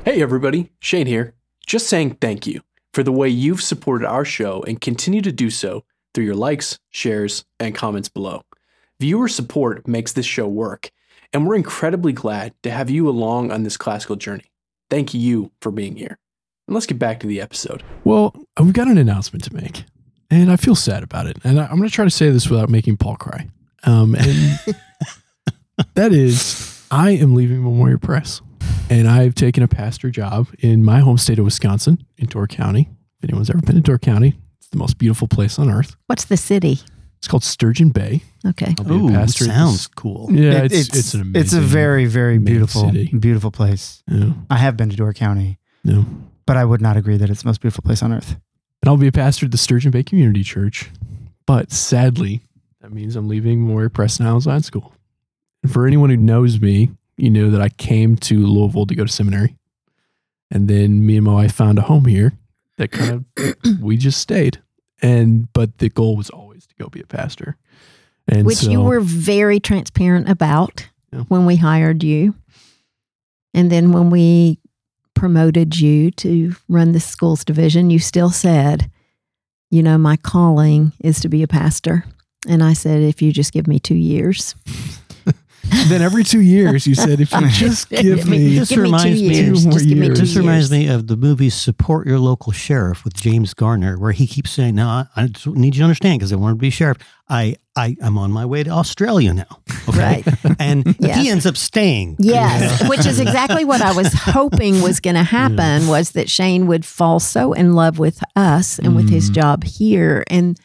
Hey 0.06 0.22
everybody, 0.22 0.72
Shane 0.80 1.08
here. 1.08 1.34
Just 1.66 1.88
saying 1.88 2.16
thank 2.22 2.48
you 2.48 2.62
for 2.94 3.04
the 3.04 3.12
way 3.12 3.30
you've 3.30 3.62
supported 3.62 4.08
our 4.08 4.25
show 4.25 4.63
and 4.63 4.80
continue 4.82 5.22
to 5.22 5.32
do 5.32 5.50
so 5.50 5.84
through 6.13 6.25
your 6.25 6.36
likes, 6.36 6.80
shares, 6.89 7.46
and 7.60 7.75
comments 7.75 8.10
below. 8.10 8.42
Viewer 9.00 9.27
support 9.27 9.88
makes 9.88 10.13
this 10.13 10.25
show 10.25 10.48
work, 10.48 10.89
and 11.32 11.46
we're 11.46 11.56
incredibly 11.56 12.13
glad 12.13 12.54
to 12.63 12.72
have 12.72 12.89
you 12.89 13.08
along 13.08 13.51
on 13.51 13.63
this 13.63 13.77
classical 13.77 14.16
journey. 14.16 14.51
Thank 14.89 15.13
you 15.13 15.51
for 15.62 15.72
being 15.72 15.98
here. 15.98 16.18
And 16.68 16.74
let's 16.74 16.88
get 16.88 16.98
back 16.98 17.20
to 17.20 17.27
the 17.27 17.39
episode. 17.39 17.84
Well, 18.04 18.34
we've 18.60 18.74
got 18.74 18.88
an 18.88 18.98
announcement 18.98 19.44
to 19.44 19.54
make, 19.54 19.84
and 20.29 20.51
I 20.51 20.55
feel 20.55 20.75
sad 20.75 21.03
about 21.03 21.27
it. 21.27 21.38
And 21.43 21.60
I- 21.60 21.65
I'm 21.67 21.77
going 21.77 21.89
to 21.89 21.93
try 21.93 22.05
to 22.05 22.12
say 22.12 22.29
this 22.29 22.50
without 22.50 22.69
making 22.69 22.98
Paul 22.98 23.15
cry. 23.15 23.48
Um, 23.84 24.15
and 24.15 24.60
that 25.93 26.12
is, 26.12 26.86
I 26.91 27.12
am 27.12 27.36
leaving 27.36 27.63
Memoria 27.63 27.98
Press, 27.98 28.41
and 28.89 29.07
I've 29.07 29.36
taken 29.36 29.63
a 29.63 29.67
pastor 29.67 30.10
job 30.10 30.48
in 30.60 30.84
my 30.84 31.00
home 31.00 31.17
state 31.17 31.39
of 31.39 31.46
Wisconsin, 31.46 32.03
in 32.17 32.27
Door 32.27 32.48
County. 32.48 32.89
If 33.22 33.29
anyone's 33.29 33.50
ever 33.50 33.60
been 33.62 33.75
to 33.75 33.81
Door 33.81 34.00
County, 34.00 34.34
it's 34.57 34.69
the 34.69 34.77
most 34.77 34.98
beautiful 34.98 35.27
place 35.27 35.57
on 35.60 35.69
earth. 35.69 35.96
What's 36.07 36.25
the 36.25 36.38
city? 36.38 36.79
It's 37.19 37.27
called 37.27 37.43
Sturgeon 37.43 37.89
Bay. 37.89 38.22
Okay. 38.46 38.75
I'll 38.77 38.86
be 38.86 38.93
Ooh, 38.93 39.07
a 39.10 39.12
pastor. 39.12 39.46
sounds 39.46 39.74
this- 39.74 39.88
cool. 39.88 40.27
Yeah, 40.31 40.63
It- 40.63 40.72
it's, 40.72 40.96
it's 40.96 41.13
an 41.13 41.22
amazing. 41.22 41.41
it's 41.41 41.53
a 41.53 41.62
very 41.62 42.05
very 42.05 42.38
beautiful 42.38 42.81
city. 42.86 43.07
beautiful 43.17 43.50
place. 43.51 44.03
Yeah, 44.07 44.34
I 44.50 44.57
have 44.57 44.77
been 44.77 44.89
to 44.89 44.96
Door 44.96 45.13
County, 45.13 45.57
no. 45.84 46.05
but 46.46 46.57
I 46.57 46.65
would 46.65 46.81
not 46.81 46.96
agree 46.98 47.17
that 47.17 47.29
it's 47.29 47.41
the 47.41 47.48
most 47.48 47.62
beautiful 47.62 47.81
place 47.84 48.03
on 48.03 48.13
earth. 48.13 48.38
And 48.88 48.94
I'll 48.94 48.98
be 48.98 49.08
a 49.08 49.12
pastor 49.12 49.48
at 49.48 49.51
the 49.51 49.58
Sturgeon 49.58 49.91
Bay 49.91 50.01
Community 50.01 50.44
Church. 50.44 50.89
But 51.46 51.74
sadly, 51.74 52.39
That 52.79 52.94
means 52.94 53.17
I'm 53.17 53.27
leaving 53.27 53.67
Memoria 53.67 53.89
Press 53.89 54.15
and 54.17 54.25
Highlands 54.25 54.48
Latin 54.48 54.63
School. 54.63 54.94
And 55.62 55.70
for 55.70 55.86
anyone 55.86 56.10
who 56.10 56.15
knows 56.15 56.62
me, 56.62 56.91
you 57.17 57.29
know 57.29 57.51
that 57.51 57.60
I 57.60 57.67
came 57.67 58.15
to 58.15 58.48
Louisville 58.48 58.86
to 58.86 58.96
go 58.96 59.03
to 59.03 59.12
seminary. 59.12 59.58
And 60.50 60.70
then 60.70 61.06
me 61.06 61.17
and 61.17 61.25
my 61.25 61.34
wife 61.34 61.51
found 61.51 61.77
a 61.79 61.82
home 61.82 62.06
here 62.06 62.32
that 62.77 62.91
kind 62.91 63.25
of 63.36 63.56
we 63.82 63.98
just 63.98 64.22
stayed. 64.22 64.62
And 65.01 65.51
but 65.51 65.79
the 65.79 65.89
goal 65.89 66.15
was 66.15 66.29
always 66.29 66.65
to 66.67 66.75
go 66.79 66.88
be 66.88 67.01
a 67.01 67.06
pastor. 67.06 67.58
And 68.25 68.48
which 68.48 68.60
so, 68.60 68.72
you 68.72 68.79
were 68.79 69.01
very 69.01 69.60
transparent 69.60 70.29
about 70.29 70.88
Yeah. 71.12 71.24
when 71.27 71.46
we 71.46 71.58
hired 71.58 72.03
you. 72.03 72.36
And 73.53 73.70
then 73.70 73.91
when 73.91 74.10
we 74.12 74.60
promoted 75.17 75.79
you 75.79 76.12
to 76.12 76.55
run 76.69 76.91
the 76.91 77.00
schools 77.00 77.43
division, 77.43 77.89
you 77.89 78.00
still 78.00 78.29
said, 78.29 78.91
you 79.71 79.81
know, 79.81 79.97
my 79.97 80.15
calling 80.15 80.93
is 81.01 81.19
to 81.21 81.29
be 81.29 81.43
a 81.43 81.47
pastor. 81.47 82.05
And 82.47 82.63
I 82.63 82.74
said, 82.74 83.01
if 83.01 83.21
you 83.21 83.33
just 83.33 83.51
give 83.51 83.67
me 83.67 83.79
two 83.79 83.95
years. 83.95 84.55
then 85.88 86.01
every 86.01 86.24
two 86.24 86.41
years 86.41 86.86
you 86.88 86.95
said 86.95 87.19
if 87.19 87.31
you 87.31 87.47
just 87.50 87.89
give 87.89 88.03
Give 88.03 88.27
me- 88.27 88.38
me 88.38 88.59
This 88.59 88.69
give 88.69 88.77
me 88.79 88.83
two 88.83 88.91
reminds 88.91 89.21
me- 89.21 89.36
years. 89.36 89.59
two 89.63 89.63
more 89.69 89.74
Just 89.74 89.88
give 89.89 89.97
me 89.97 90.07
two 90.07 90.13
years. 90.13 90.19
This 90.19 90.36
reminds 90.36 90.71
me 90.71 90.88
of 90.88 91.07
the 91.07 91.15
movie 91.17 91.50
Support 91.50 92.07
Your 92.07 92.19
Local 92.19 92.51
Sheriff 92.51 93.03
with 93.03 93.13
James 93.13 93.53
Garner, 93.53 93.97
where 94.00 94.12
he 94.12 94.27
keeps 94.27 94.51
saying, 94.51 94.75
No, 94.75 94.88
I, 94.88 95.05
I 95.15 95.27
just 95.27 95.47
need 95.47 95.75
you 95.75 95.79
to 95.79 95.83
understand 95.86 96.19
because 96.19 96.31
I 96.33 96.36
want 96.36 96.53
to 96.57 96.59
be 96.59 96.69
sheriff. 96.69 96.97
I, 97.29 97.57
I, 97.75 97.97
I'm 98.01 98.17
on 98.17 98.31
my 98.31 98.45
way 98.45 98.63
to 98.63 98.69
Australia 98.71 99.33
now. 99.33 99.59
Okay. 99.89 100.21
Right. 100.43 100.55
And 100.59 100.97
Yes. 101.00 101.17
he 101.17 101.29
ends 101.29 101.45
up 101.45 101.55
staying. 101.55 102.17
Yes, 102.19 102.89
which 102.89 103.05
is 103.05 103.21
exactly 103.21 103.63
what 103.63 103.81
I 103.81 103.93
was 103.93 104.12
hoping 104.13 104.81
was 104.81 105.00
going 105.00 105.15
to 105.15 105.24
happen 105.24 105.88
was 105.88 106.12
that 106.12 106.29
Shane 106.29 106.67
would 106.67 106.86
fall 106.86 107.21
so 107.21 107.53
in 107.53 107.71
love 107.74 107.97
with 107.97 108.21
us 108.36 108.79
and 108.79 108.97
with 108.97 109.09
his 109.09 109.31
Mm. 109.31 109.36
job 109.36 109.63
here 109.63 110.25
and 110.27 110.59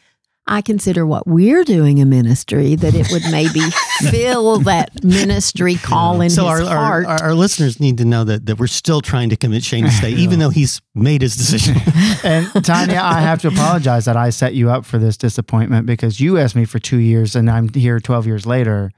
I 0.46 0.60
consider 0.60 1.06
what 1.06 1.26
we're 1.26 1.62
doing 1.62 2.00
a 2.00 2.04
ministry 2.04 2.74
that 2.74 2.94
it 2.94 3.10
would 3.12 3.22
maybe 3.30 3.60
fill 4.10 4.58
that 4.60 5.04
ministry 5.04 5.76
call 5.76 6.20
in 6.20 6.30
So 6.30 6.48
his 6.48 6.66
our, 6.68 6.76
our, 6.76 6.76
heart. 6.76 7.06
our, 7.06 7.22
our 7.28 7.34
listeners 7.34 7.78
need 7.78 7.98
to 7.98 8.04
know 8.04 8.24
that, 8.24 8.46
that 8.46 8.58
we're 8.58 8.66
still 8.66 9.00
trying 9.00 9.30
to 9.30 9.36
convince 9.36 9.64
Shane 9.64 9.84
to 9.84 9.90
stay, 9.90 10.10
even 10.10 10.38
though 10.40 10.50
he's 10.50 10.80
made 10.94 11.22
his 11.22 11.36
decision. 11.36 11.76
And 12.24 12.46
Tanya, 12.64 13.00
I 13.02 13.20
have 13.20 13.40
to 13.42 13.48
apologize 13.48 14.04
that 14.04 14.16
I 14.16 14.30
set 14.30 14.54
you 14.54 14.70
up 14.70 14.84
for 14.84 14.98
this 14.98 15.16
disappointment 15.16 15.86
because 15.86 16.20
you 16.20 16.38
asked 16.38 16.54
me 16.54 16.64
for 16.64 16.78
two 16.78 16.98
years 16.98 17.34
and 17.34 17.50
I'm 17.50 17.68
here 17.72 17.98
12 17.98 18.26
years 18.26 18.46
later. 18.46 18.92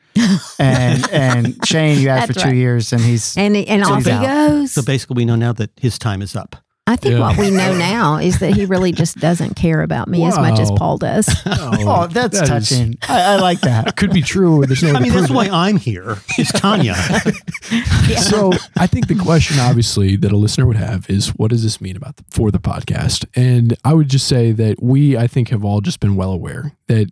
And 0.58 1.08
and 1.10 1.56
Shane, 1.66 1.98
you 2.00 2.10
asked 2.10 2.28
That's 2.28 2.42
for 2.42 2.50
two 2.50 2.54
years 2.56 2.92
and 2.92 3.00
he's 3.00 3.34
and 3.36 3.56
and 3.56 3.82
off 3.82 4.04
he 4.04 4.10
out. 4.10 4.22
goes. 4.26 4.72
so 4.72 4.82
basically, 4.82 5.14
we 5.16 5.24
know 5.24 5.36
now 5.36 5.52
that 5.54 5.70
his 5.80 5.98
time 5.98 6.20
is 6.22 6.36
up. 6.36 6.56
I 6.86 6.96
think 6.96 7.14
Yeah. 7.14 7.20
what 7.20 7.38
we 7.38 7.50
know 7.50 7.74
now 7.78 8.18
is 8.18 8.40
that 8.40 8.52
he 8.54 8.66
really 8.66 8.92
just 8.92 9.16
doesn't 9.18 9.56
care 9.56 9.80
about 9.80 10.06
me 10.06 10.22
as 10.26 10.36
much 10.38 10.60
as 10.60 10.70
Paul 10.72 10.98
does. 10.98 11.26
Oh, 11.46 12.06
that's 12.06 12.38
that 12.40 12.42
is- 12.62 12.68
touching. 12.68 12.98
I, 13.08 13.22
I 13.34 13.36
like 13.36 13.60
that. 13.62 13.96
could 13.96 14.12
be 14.12 14.20
true. 14.20 14.66
There's 14.66 14.82
no 14.82 14.92
I 14.92 15.00
mean, 15.00 15.12
that's 15.12 15.26
prove 15.28 15.36
why. 15.36 15.48
I'm 15.48 15.76
here. 15.78 16.18
Is 16.38 16.48
Tanya. 16.48 16.94
So 18.20 18.52
I 18.76 18.86
think 18.86 19.08
the 19.08 19.14
question, 19.14 19.58
obviously, 19.58 20.16
that 20.16 20.30
a 20.32 20.36
listener 20.36 20.66
would 20.66 20.76
have 20.76 21.08
is, 21.08 21.28
what 21.36 21.50
does 21.50 21.62
this 21.62 21.80
mean 21.80 21.96
about 21.96 22.16
the, 22.16 22.24
for 22.30 22.50
the 22.50 22.58
podcast? 22.58 23.24
And 23.34 23.76
I 23.84 23.94
would 23.94 24.08
just 24.08 24.26
say 24.28 24.52
that 24.52 24.82
we, 24.82 25.16
I 25.16 25.26
think, 25.26 25.48
have 25.48 25.64
all 25.64 25.80
just 25.80 26.00
been 26.00 26.16
well 26.16 26.32
aware 26.32 26.72
that 26.88 27.08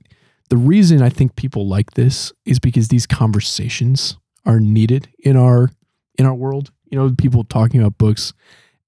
the 0.51 0.57
reason 0.57 1.01
I 1.03 1.09
think 1.09 1.35
people 1.37 1.67
like 1.67 1.93
this 1.93 2.33
is 2.45 2.59
because 2.59 2.89
these 2.89 3.07
conversations 3.07 4.17
are 4.45 4.61
needed 4.61 5.09
in 5.21 5.37
our 5.37 5.71
in 6.19 6.27
our 6.27 6.35
world. 6.35 6.71
You 6.91 6.99
know, 6.99 7.15
people 7.17 7.43
talking 7.45 7.81
about 7.81 7.97
books, 7.97 8.35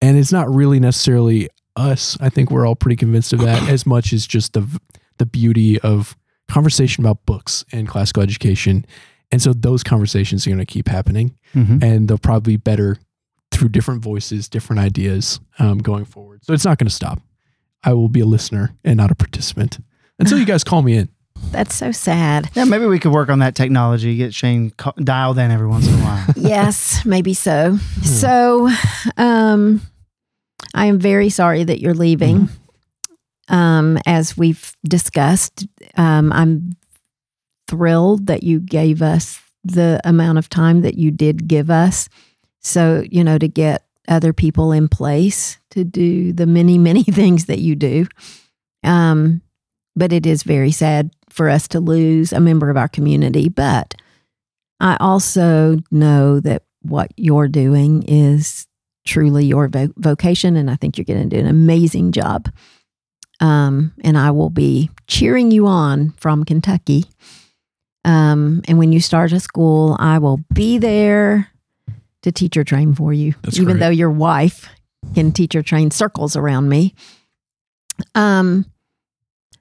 and 0.05 0.19
it's 0.19 0.33
not 0.33 0.53
really 0.53 0.79
necessarily 0.81 1.49
us. 1.77 2.17
I 2.21 2.29
think 2.29 2.51
we're 2.51 2.67
all 2.67 2.77
pretty 2.77 2.97
convinced 2.97 3.33
of 3.33 3.41
that, 3.41 3.69
as 3.75 3.87
much 3.87 4.13
as 4.13 4.27
just 4.27 4.53
the 4.53 4.67
the 5.19 5.27
beauty 5.27 5.81
of 5.81 6.17
conversation 6.49 7.05
about 7.05 7.25
books 7.27 7.65
and 7.73 7.89
classical 7.89 8.23
education. 8.23 8.85
And 9.33 9.41
so 9.43 9.53
those 9.53 9.83
conversations 9.83 10.47
are 10.47 10.51
going 10.51 10.59
to 10.59 10.67
keep 10.67 10.89
happening 10.89 11.35
Mhm. 11.55 11.83
and 11.83 12.09
they'll 12.09 12.19
probably 12.19 12.55
be 12.55 12.57
better 12.59 12.99
through 13.51 13.69
different 13.71 14.03
voices, 14.03 14.49
different 14.49 14.81
ideas 14.81 15.41
um, 15.59 15.79
going 15.79 16.05
forward. 16.05 16.45
So 16.45 16.53
it's 16.53 16.65
not 16.65 16.79
going 16.79 16.89
to 16.89 16.95
stop. 16.95 17.21
I 17.83 17.93
will 17.95 18.09
be 18.09 18.21
a 18.21 18.27
listener 18.27 18.75
and 18.85 18.97
not 18.97 19.11
a 19.11 19.15
participant 19.15 19.79
until 20.19 20.39
you 20.39 20.45
guys 20.53 20.65
call 20.65 20.83
me 20.83 20.97
in. 20.97 21.09
That's 21.51 21.75
so 21.75 21.93
sad. 21.93 22.51
Yeah, 22.55 22.65
maybe 22.65 22.87
we 22.87 22.99
could 22.99 23.13
work 23.13 23.29
on 23.29 23.39
that 23.41 23.55
technology, 23.55 24.17
get 24.17 24.35
Shane 24.35 24.71
ca- 24.71 24.93
dialed 25.03 25.39
in 25.39 25.51
every 25.51 25.67
once 25.69 25.87
in 25.87 25.95
a 25.95 25.99
while. 25.99 26.25
yes, 26.37 27.05
maybe 27.05 27.35
so. 27.35 27.79
So, 28.03 28.69
um, 29.17 29.81
I 30.73 30.87
am 30.87 30.99
very 30.99 31.29
sorry 31.29 31.65
that 31.65 31.81
you're 31.81 31.95
leaving. 31.95 32.49
Um, 33.49 33.99
as 34.07 34.37
we've 34.37 34.75
discussed, 34.85 35.67
um, 35.97 36.33
I'm 36.33 36.77
thrilled 37.69 38.27
that 38.29 38.43
you 38.43 38.61
gave 38.61 39.03
us 39.03 39.41
the 39.65 40.01
amount 40.05 40.39
of 40.39 40.49
time 40.49 40.83
that 40.83 40.95
you 40.95 41.11
did 41.11 41.49
give 41.49 41.71
us. 41.71 42.09
So, 42.61 43.05
you 43.11 43.25
know, 43.25 43.39
to 43.39 43.49
get 43.49 43.85
other 44.09 44.33
people 44.33 44.73
in 44.73 44.89
place 44.89 45.59
to 45.71 45.85
do 45.85 46.33
the 46.33 46.47
many, 46.47 46.79
many 46.79 47.03
things 47.05 47.47
that 47.47 47.59
you 47.59 47.75
do. 47.75 48.07
Um, 48.83 49.43
but 49.97 50.13
it 50.13 50.27
is 50.27 50.43
very 50.43 50.71
sad 50.71 51.11
for 51.31 51.49
us 51.49 51.69
to 51.69 51.81
lose 51.81 52.33
a 52.33 52.41
member 52.41 52.71
of 52.71 52.77
our 52.77 52.89
community. 52.89 53.49
But 53.49 53.95
I 54.81 54.97
also 55.01 55.79
know 55.91 56.41
that 56.41 56.65
what 56.83 57.13
you're 57.17 57.49
doing 57.49 58.03
is 58.03 58.67
truly 59.05 59.45
your 59.47 59.69
vo- 59.69 59.93
vocation, 59.97 60.57
and 60.57 60.71
I 60.71 60.77
think 60.77 60.97
you're 60.97 61.05
going 61.05 61.29
to 61.29 61.37
do 61.37 61.41
an 61.41 61.47
amazing 61.49 62.13
job. 62.13 62.49
Um, 63.41 63.93
and 64.03 64.17
I 64.17 64.31
will 64.31 64.51
be 64.51 64.91
cheering 65.07 65.51
you 65.51 65.67
on 65.67 66.11
from 66.19 66.45
Kentucky. 66.45 67.05
Um, 68.05 68.63
and 68.69 68.79
when 68.79 68.93
you 68.93 69.01
start 69.01 69.33
a 69.33 69.41
school, 69.41 69.97
I 69.99 70.19
will 70.19 70.41
be 70.53 70.79
there 70.79 71.49
to 72.23 72.33
teacher 72.33 72.65
train 72.65 72.95
for 72.95 73.13
you, 73.13 73.35
That's 73.43 73.57
even 73.57 73.75
great. 73.75 73.81
though 73.81 73.91
your 73.91 74.11
wife 74.11 74.69
can 75.15 75.33
teacher 75.33 75.63
train 75.63 75.91
circles 75.91 76.37
around 76.37 76.69
me. 76.69 76.95
Um, 78.15 78.65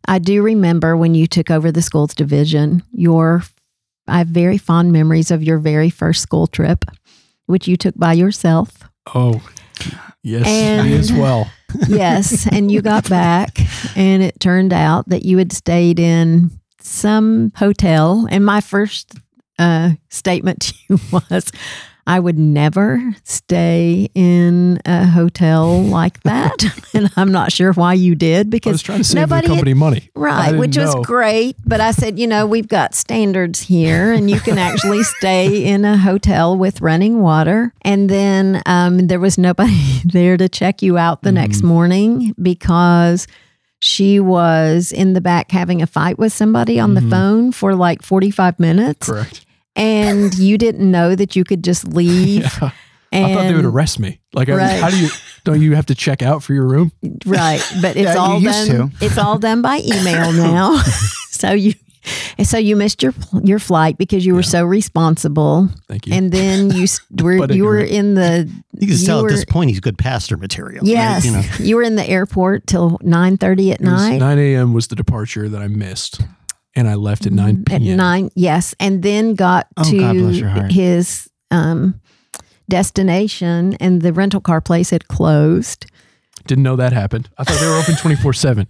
I 0.08 0.20
do 0.20 0.42
remember 0.44 0.96
when 0.96 1.16
you 1.16 1.28
took 1.28 1.50
over 1.52 1.72
the 1.72 1.82
schools 1.82 2.14
division, 2.14 2.84
your 2.92 3.44
I 4.08 4.18
have 4.20 4.28
very 4.28 4.58
fond 4.58 4.92
memories 4.92 5.32
of 5.32 5.42
your 5.44 5.58
very 5.60 5.90
first 5.90 6.22
school 6.22 6.48
trip, 6.48 6.86
which 7.46 7.68
you 7.68 7.78
took 7.78 7.96
by 7.98 8.14
yourself. 8.14 8.84
Oh, 9.14 9.42
yes, 10.22 10.46
And- 10.48 10.88
me 10.90 10.96
as 10.96 11.12
well. 11.12 11.50
Yes, 11.88 12.48
and 12.52 12.72
you 12.72 12.84
got 12.84 13.10
back, 13.10 13.58
and 13.96 14.22
it 14.22 14.40
turned 14.40 14.74
out 14.74 15.10
that 15.10 15.26
you 15.26 15.40
had 15.40 15.52
stayed 15.52 16.00
in 16.00 16.52
some 16.80 17.52
hotel. 17.56 18.28
And 18.30 18.46
my 18.46 18.62
first 18.62 19.16
uh, 19.58 19.94
statement 20.10 20.60
to 20.62 20.74
you 20.88 21.00
was, 21.32 21.52
I 22.06 22.20
would 22.20 22.38
never 22.38 23.16
stay 23.24 24.10
in 24.14 24.80
a 24.86 25.06
hotel 25.06 25.82
like 25.84 26.22
that. 26.24 26.64
and 26.94 27.10
I'm 27.16 27.32
not 27.32 27.52
sure 27.52 27.72
why 27.74 27.94
you 27.94 28.14
did 28.16 28.48
I 28.48 28.50
because 28.50 28.72
was 28.74 28.82
trying 28.82 28.98
to 29.00 29.04
save 29.04 29.30
the 29.30 29.42
nobody 29.42 29.70
had- 29.70 29.78
money. 29.78 30.10
Right, 30.16 30.58
which 30.58 30.78
was 30.78 30.94
great. 31.06 31.56
But 31.66 31.80
I 31.82 31.92
said, 31.92 32.20
you 32.20 32.28
know, 32.28 32.46
we've 32.46 32.68
got 32.68 32.94
standards 32.94 33.62
here, 33.62 34.12
and 34.12 34.30
you 34.30 34.40
can 34.40 34.58
actually 34.58 35.04
stay 35.20 35.64
in 35.66 35.86
a 35.86 35.98
hotel 35.98 36.58
with 36.58 36.82
running 36.82 37.22
water. 37.22 37.74
And 37.84 38.10
then 38.10 38.62
um, 38.66 39.08
there 39.08 39.20
was 39.20 39.38
nobody 39.38 40.02
there 40.06 40.36
to 40.38 40.50
check 40.50 40.82
you 40.82 40.98
out 40.98 41.22
the 41.24 41.32
next 41.32 41.58
Mm-hmm. 41.60 41.68
morning 41.68 42.36
because 42.42 43.28
she 43.80 44.20
was 44.20 44.92
in 44.92 45.14
the 45.14 45.22
back 45.22 45.52
having 45.52 45.82
a 45.82 45.88
fight 45.88 46.18
with 46.18 46.32
somebody 46.34 46.80
on 46.80 46.94
the 46.94 47.02
Mhm. 47.02 47.10
phone 47.10 47.52
for 47.52 47.76
like 47.76 48.02
45 48.02 48.60
minutes. 48.60 49.08
Correct. 49.08 49.46
And 49.76 50.34
you 50.38 50.58
didn't 50.58 50.90
know 50.90 51.16
that 51.16 51.36
you 51.36 51.44
could 51.44 51.64
just 51.64 51.88
leave. 51.88 52.46
Yeah. 52.64 53.20
And, 53.22 53.26
I 53.32 53.36
thought 53.36 53.44
they 53.44 53.54
would 53.54 53.66
arrest 53.66 54.00
me. 54.00 54.20
Like, 54.34 54.50
I- 54.50 54.56
Right. 54.56 54.82
how 54.82 54.90
do 54.90 54.98
you? 55.00 55.08
Don't 55.44 55.62
you 55.62 55.76
have 55.76 55.86
to 55.86 55.94
check 55.94 56.24
out 56.24 56.42
for 56.42 56.56
your 56.56 56.66
room? 56.66 56.92
Right, 57.28 57.62
but 57.80 57.96
it's 57.96 58.06
Yeah, 58.08 58.16
all 58.16 58.40
used 58.42 58.72
done. 58.72 58.92
It's 59.02 59.20
all 59.20 59.38
done 59.38 59.62
by 59.62 59.82
email 59.86 60.32
now. 60.34 60.78
so 61.30 61.52
you, 61.52 61.74
so 62.44 62.58
you 62.58 62.76
missed 62.76 63.04
your 63.04 63.14
your 63.44 63.60
flight 63.60 64.00
because 64.00 64.26
you 64.26 64.34
were 64.34 64.40
Yeah. 64.42 64.48
so 64.48 64.66
responsible, 64.66 65.70
Thank 65.88 66.08
you. 66.08 66.16
and 66.16 66.32
then 66.32 66.72
you 66.72 66.88
were 67.22 67.52
you 67.54 67.66
were 67.66 67.78
in 67.80 68.16
the 68.16 68.50
You 68.80 68.88
can 68.88 68.98
tell 68.98 69.20
You 69.22 69.28
at 69.28 69.32
this 69.32 69.46
point 69.46 69.70
he's 69.70 69.80
good 69.80 70.00
pastor 70.00 70.36
material. 70.36 70.80
right? 70.84 70.88
yes, 70.92 71.24
You 71.26 71.34
know. 71.34 71.44
you 71.60 71.76
were 71.76 71.84
in 71.84 71.96
the 71.98 72.10
airport 72.10 72.66
till 72.66 72.98
nine 73.04 73.38
thirty 73.38 73.72
at 73.72 73.80
It 73.80 73.84
was 73.84 73.92
night. 74.10 74.18
9 74.18 74.40
a.m. 74.40 74.74
was 74.74 74.88
the 74.88 74.96
departure 74.96 75.48
that 75.50 75.62
I 75.62 75.68
missed, 75.68 76.20
and 76.76 76.88
I 76.88 76.96
left 76.96 77.26
at 77.26 77.32
9 77.34 77.66
p.m. 77.66 77.76
At 77.82 77.96
nine, 77.96 78.30
yes, 78.36 78.74
and 78.80 79.04
then 79.04 79.36
got 79.36 79.68
Oh, 79.78 79.84
to 79.90 80.00
God 80.00 80.14
bless 80.18 80.36
your 80.38 80.50
heart. 80.50 80.72
his 80.72 81.30
um, 81.52 82.00
destination, 82.70 83.76
and 83.80 84.02
the 84.02 84.14
rental 84.14 84.42
car 84.42 84.62
place 84.62 84.90
had 84.90 85.08
closed. 85.08 85.86
Didn't 86.48 86.64
know 86.64 86.76
that 86.76 86.92
happened. 86.92 87.30
I 87.38 87.44
thought 87.46 87.60
they 87.60 87.68
were 87.68 87.78
open 87.78 87.96
24 87.96 88.34
seven. 88.34 88.68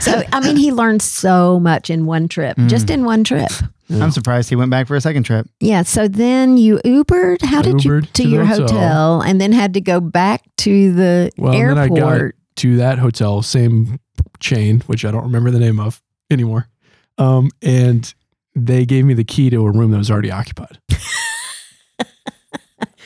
So 0.00 0.22
I 0.32 0.40
mean, 0.40 0.56
he 0.56 0.72
learned 0.72 1.00
so 1.00 1.58
much 1.58 1.88
in 1.88 2.04
one 2.04 2.28
trip, 2.28 2.56
just 2.66 2.90
in 2.90 3.04
one 3.04 3.24
trip. 3.24 3.50
I'm 3.90 4.10
surprised 4.10 4.48
he 4.50 4.56
went 4.56 4.70
back 4.70 4.86
for 4.86 4.96
a 4.96 5.00
second 5.00 5.22
trip. 5.24 5.46
Yeah. 5.60 5.82
So 5.82 6.08
then 6.08 6.56
you 6.58 6.80
Ubered. 6.84 7.42
How 7.42 7.62
did 7.62 7.84
you 7.84 8.00
to, 8.02 8.12
to 8.14 8.28
your 8.28 8.44
hotel. 8.44 8.66
hotel. 8.68 9.22
and 9.22 9.40
then 9.40 9.52
had 9.52 9.74
to 9.74 9.80
go 9.80 10.00
back 10.00 10.42
to 10.58 10.92
the 10.92 11.30
Well, 11.38 11.52
and 11.54 11.70
then 11.70 11.78
I 11.78 11.82
airport? 11.84 12.34
got 12.36 12.56
to 12.56 12.76
that 12.78 12.98
hotel, 12.98 13.40
same 13.42 14.00
chain, 14.40 14.80
which 14.86 15.04
I 15.04 15.10
don't 15.10 15.22
remember 15.24 15.50
the 15.50 15.60
name 15.60 15.78
of 15.80 16.02
anymore. 16.30 16.68
Um, 17.18 17.50
and 17.62 18.12
they 18.56 18.84
gave 18.84 19.04
me 19.04 19.14
the 19.14 19.24
key 19.24 19.50
to 19.50 19.66
a 19.66 19.70
room 19.70 19.90
that 19.92 19.98
was 19.98 20.10
already 20.10 20.30
occupied. 20.30 20.78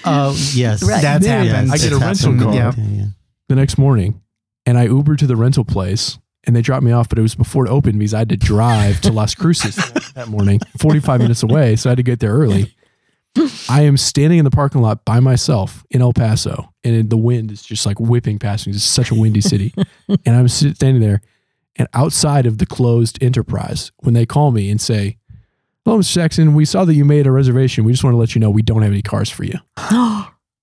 Oh 0.05 0.31
yes, 0.55 0.83
Right. 0.83 1.03
That's 1.03 1.25
Then 1.25 1.47
happened. 1.47 1.73
I 1.73 1.77
get 1.77 1.93
a 1.93 1.97
It's 1.97 2.25
rental 2.25 2.33
happened. 2.33 2.41
car. 2.43 2.55
Yeah. 2.55 2.97
yeah. 2.99 3.05
the 3.49 3.57
next 3.57 3.79
morning 3.79 4.23
and 4.65 4.79
I 4.79 4.87
Ubered 4.87 5.19
to 5.19 5.27
the 5.27 5.35
rental 5.37 5.65
place 5.65 6.19
and 6.47 6.55
they 6.55 6.63
dropped 6.63 6.85
me 6.85 6.93
off, 6.93 7.09
but 7.09 7.19
it 7.19 7.23
was 7.23 7.35
before 7.35 7.67
it 7.67 7.71
opened 7.71 7.99
because 7.99 8.15
I 8.15 8.19
had 8.21 8.29
to 8.31 8.37
drive 8.37 9.01
to 9.03 9.13
Las 9.13 9.35
Cruces 9.35 9.75
that 10.15 10.29
morning, 10.29 10.61
45 10.79 11.21
minutes 11.21 11.43
away. 11.43 11.75
So 11.77 11.89
I 11.89 11.93
had 11.93 11.97
to 11.97 12.03
get 12.05 12.21
there 12.21 12.33
early. 12.33 12.75
I 13.69 13.83
am 13.83 13.97
standing 13.97 14.39
in 14.39 14.45
the 14.45 14.51
parking 14.51 14.81
lot 14.81 15.05
by 15.05 15.21
myself 15.21 15.85
in 15.91 16.01
El 16.01 16.13
Paso 16.13 16.73
and 16.85 17.11
the 17.11 17.17
wind 17.17 17.51
is 17.51 17.63
just 17.63 17.85
like 17.85 17.99
whipping 18.01 18.39
past 18.39 18.67
me. 18.67 18.73
It's 18.73 18.85
such 18.85 19.11
a 19.11 19.15
windy 19.15 19.41
city. 19.41 19.75
and 20.09 20.37
I'm 20.37 20.49
sit- 20.49 20.77
standing 20.77 21.03
there 21.03 21.21
and 21.79 21.89
outside 21.95 22.47
of 22.47 22.59
the 22.59 22.67
closed 22.67 23.23
enterprise, 23.23 23.93
when 23.99 24.15
they 24.15 24.27
call 24.27 24.51
me 24.51 24.71
and 24.71 24.81
say, 24.81 25.17
Hello, 25.85 25.99
Mr. 26.01 26.13
Jackson, 26.13 26.55
we 26.55 26.67
saw 26.67 26.85
that 26.85 26.95
you 26.95 27.05
made 27.05 27.27
a 27.27 27.31
reservation. 27.31 27.85
We 27.85 27.93
just 27.93 28.05
want 28.05 28.13
to 28.13 28.19
let 28.19 28.35
you 28.35 28.41
know 28.41 28.51
we 28.51 28.61
don't 28.61 28.83
have 28.83 28.93
any 28.93 29.01
cars 29.01 29.31
for 29.31 29.45
you. 29.45 29.59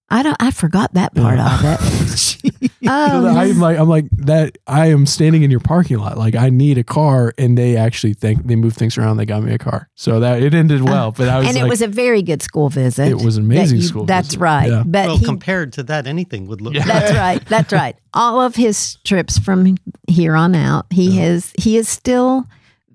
I 0.09 0.21
don't. 0.21 0.38
I 0.39 0.51
forgot 0.51 0.93
that 0.93 1.15
part 1.15 1.38
Yeah. 1.38 1.55
of 1.55 1.81
it. 2.13 2.17
So 2.17 2.39
Oh, 2.88 3.35
I'm 3.35 3.59
like, 3.59 3.79
I'm 3.79 3.89
like 3.89 4.05
that. 4.12 4.59
I 4.67 4.88
am 4.91 5.07
standing 5.07 5.41
in 5.41 5.50
your 5.50 5.59
parking 5.59 5.97
lot. 5.97 6.19
Like 6.19 6.35
I 6.35 6.51
need 6.51 6.77
a 6.77 6.83
car, 6.83 7.33
and 7.39 7.57
they 7.57 7.75
actually 7.75 8.13
think 8.13 8.45
they 8.45 8.55
moved 8.55 8.77
things 8.77 8.95
around. 9.00 9.17
They 9.17 9.25
got 9.25 9.41
me 9.41 9.51
a 9.51 9.57
car, 9.57 9.89
so 9.95 10.19
that 10.19 10.43
it 10.43 10.53
ended 10.53 10.83
well. 10.83 11.12
But 11.12 11.27
I 11.29 11.39
was 11.39 11.47
and 11.47 11.55
like, 11.55 11.65
it 11.65 11.69
was 11.69 11.81
a 11.81 11.88
very 11.88 12.21
good 12.21 12.43
school 12.43 12.69
visit. 12.69 13.07
it 13.09 13.15
was 13.15 13.38
an 13.38 13.47
that 13.47 13.55
amazing 13.55 13.77
you- 13.79 13.83
school. 13.83 14.05
That's 14.05 14.27
visit. 14.27 14.39
right. 14.41 14.69
Yeah. 14.69 14.83
But 14.85 15.07
Well, 15.07 15.17
he, 15.17 15.25
compared 15.25 15.74
to 15.74 15.83
that, 15.83 16.05
anything 16.05 16.45
would 16.45 16.62
look. 16.62 16.75
Yeah. 16.75 16.85
that's 16.85 17.12
right. 17.13 17.43
That's 17.47 17.74
right. 17.74 17.95
All 18.13 18.39
of 18.39 18.55
his 18.55 18.97
trips 19.03 19.39
from 19.39 19.75
here 20.07 20.35
on 20.35 20.53
out, 20.53 20.85
he 20.91 21.17
has 21.17 21.51
he 21.57 21.77
is 21.77 21.89
still 21.89 22.45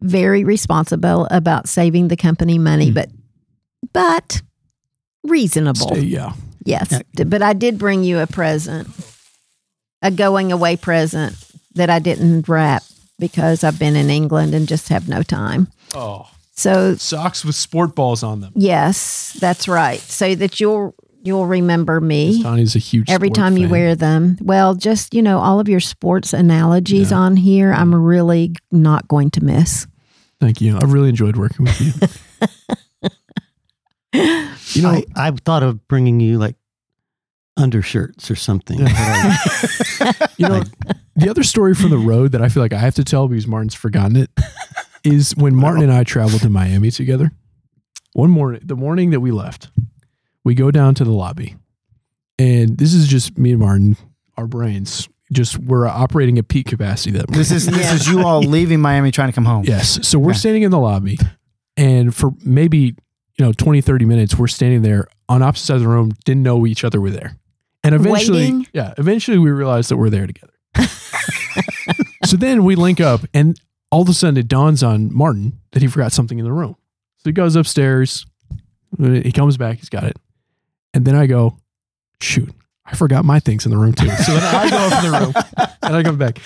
very 0.00 0.44
responsible 0.44 1.26
about 1.32 1.68
saving 1.68 2.06
the 2.06 2.16
company 2.16 2.56
money, 2.58 2.92
Mm. 2.92 2.94
but 2.94 3.10
but 3.92 4.42
reasonable. 5.24 5.88
Stay- 5.88 6.00
yeah. 6.02 6.32
Yes. 6.64 7.00
But 7.26 7.42
I 7.42 7.52
did 7.52 7.78
bring 7.78 8.04
you 8.04 8.18
a 8.18 8.26
present, 8.26 8.88
a 10.02 10.10
going 10.10 10.52
away 10.52 10.76
present 10.76 11.36
that 11.74 11.90
I 11.90 11.98
didn't 11.98 12.48
wrap 12.48 12.82
because 13.18 13.64
I've 13.64 13.78
been 13.78 13.96
in 13.96 14.10
England 14.10 14.54
and 14.54 14.66
just 14.68 14.88
have 14.88 15.08
no 15.08 15.22
time. 15.22 15.68
Oh, 15.94 16.28
So 16.52 16.94
socks 16.96 17.44
with 17.44 17.54
sport 17.54 17.94
balls 17.94 18.22
on 18.22 18.40
them. 18.40 18.52
yes, 18.54 19.36
that's 19.40 19.68
right. 19.68 20.00
So 20.00 20.34
that 20.34 20.60
you'll 20.60 20.94
you'll 21.22 21.46
remember 21.46 22.00
me 22.00 22.42
Tony's 22.42 22.74
a 22.74 22.78
huge. 22.78 23.10
every 23.10 23.28
time 23.30 23.56
you 23.58 23.68
wear 23.68 23.94
them. 23.94 24.38
Well, 24.40 24.74
just 24.74 25.12
you 25.14 25.20
know, 25.22 25.38
all 25.38 25.60
of 25.60 25.68
your 25.68 25.80
sports 25.80 26.32
analogies 26.32 27.10
Yeah. 27.10 27.18
on 27.18 27.36
here, 27.36 27.72
I'm 27.72 27.94
really 27.94 28.54
not 28.72 29.06
going 29.08 29.30
to 29.32 29.44
miss. 29.44 29.86
Thank 30.40 30.60
you. 30.62 30.78
I 30.78 30.84
really 30.86 31.10
enjoyed 31.10 31.36
working 31.36 31.66
with 31.66 31.80
you. 31.80 31.92
you 34.12 34.82
know, 34.82 34.90
I, 34.90 35.04
I 35.16 35.30
thought 35.30 35.62
of 35.62 35.86
bringing 35.88 36.20
you 36.20 36.38
like 36.38 36.56
undershirts 37.56 38.30
or 38.30 38.36
something. 38.36 38.78
Yeah. 38.80 38.86
I- 38.90 40.28
you 40.36 40.48
know, 40.48 40.62
the 41.16 41.28
other 41.28 41.42
story 41.42 41.74
from 41.74 41.90
the 41.90 41.98
road 41.98 42.32
that 42.32 42.42
I 42.42 42.48
feel 42.48 42.62
like 42.62 42.72
I 42.72 42.78
have 42.78 42.94
to 42.96 43.04
tell 43.04 43.28
because 43.28 43.46
Martin's 43.46 43.74
forgotten 43.74 44.16
it 44.16 44.30
is 45.04 45.34
when 45.36 45.54
Martin 45.54 45.82
and 45.82 45.92
I 45.92 46.04
traveled 46.04 46.42
to 46.42 46.50
Miami 46.50 46.90
together. 46.90 47.30
One 48.12 48.30
morning, 48.30 48.60
the 48.64 48.76
morning 48.76 49.10
that 49.10 49.20
we 49.20 49.30
left, 49.30 49.70
we 50.44 50.54
go 50.54 50.70
down 50.70 50.94
to 50.96 51.04
the 51.04 51.12
lobby, 51.12 51.56
and 52.38 52.76
this 52.76 52.92
is 52.92 53.06
just 53.06 53.38
me 53.38 53.50
and 53.52 53.60
Martin. 53.60 53.96
Our 54.36 54.46
brains 54.48 55.08
just 55.32 55.58
we're 55.58 55.86
operating 55.86 56.36
at 56.38 56.48
peak 56.48 56.66
capacity. 56.66 57.16
That 57.16 57.28
This 57.28 57.52
is 57.52 57.66
this 57.66 57.76
Yeah. 57.78 57.94
is 57.94 58.08
you 58.08 58.26
all 58.26 58.40
leaving 58.40 58.80
Miami 58.80 59.12
trying 59.12 59.28
to 59.28 59.32
come 59.32 59.44
home. 59.44 59.64
Yes. 59.64 60.04
So 60.08 60.18
we're 60.18 60.30
Okay. 60.30 60.38
standing 60.40 60.62
in 60.64 60.70
the 60.72 60.78
lobby 60.78 61.18
and 61.76 62.12
for 62.14 62.32
maybe, 62.44 62.96
you 63.40 63.46
know, 63.46 63.52
20, 63.54 63.80
30 63.80 64.04
minutes, 64.04 64.36
we're 64.36 64.48
standing 64.48 64.82
there 64.82 65.08
on 65.26 65.42
opposite 65.42 65.64
sides 65.64 65.76
of 65.76 65.84
the 65.84 65.88
room, 65.88 66.12
didn't 66.26 66.42
know 66.42 66.66
each 66.66 66.84
other 66.84 67.00
were 67.00 67.08
there. 67.08 67.38
And 67.82 67.94
eventually, 67.94 68.42
Waiting? 68.42 68.66
yeah, 68.74 68.92
eventually 68.98 69.38
we 69.38 69.50
realized 69.50 69.90
that 69.90 69.96
we're 69.96 70.10
there 70.10 70.26
together. 70.26 70.52
so 72.26 72.36
then 72.36 72.64
we 72.64 72.74
link 72.74 73.00
up 73.00 73.22
and 73.32 73.58
all 73.90 74.02
of 74.02 74.10
a 74.10 74.12
sudden 74.12 74.36
it 74.36 74.46
dawns 74.46 74.82
on 74.82 75.10
Martin 75.14 75.58
that 75.70 75.80
he 75.80 75.88
forgot 75.88 76.12
something 76.12 76.38
in 76.38 76.44
the 76.44 76.52
room. 76.52 76.76
So 77.16 77.30
he 77.30 77.32
goes 77.32 77.56
upstairs, 77.56 78.26
he 78.98 79.32
comes 79.32 79.56
back, 79.56 79.78
he's 79.78 79.88
got 79.88 80.04
it. 80.04 80.18
And 80.92 81.06
then 81.06 81.14
I 81.14 81.26
go, 81.26 81.56
shoot, 82.20 82.52
I 82.84 82.94
forgot 82.94 83.24
my 83.24 83.40
things 83.40 83.64
in 83.64 83.70
the 83.70 83.78
room 83.78 83.94
too. 83.94 84.10
So 84.10 84.34
then 84.34 84.54
I 84.54 84.68
go 84.68 84.76
up 84.76 85.02
in 85.02 85.10
the 85.10 85.18
room 85.18 85.66
and 85.82 85.96
I 85.96 86.02
come 86.02 86.18
back. 86.18 86.40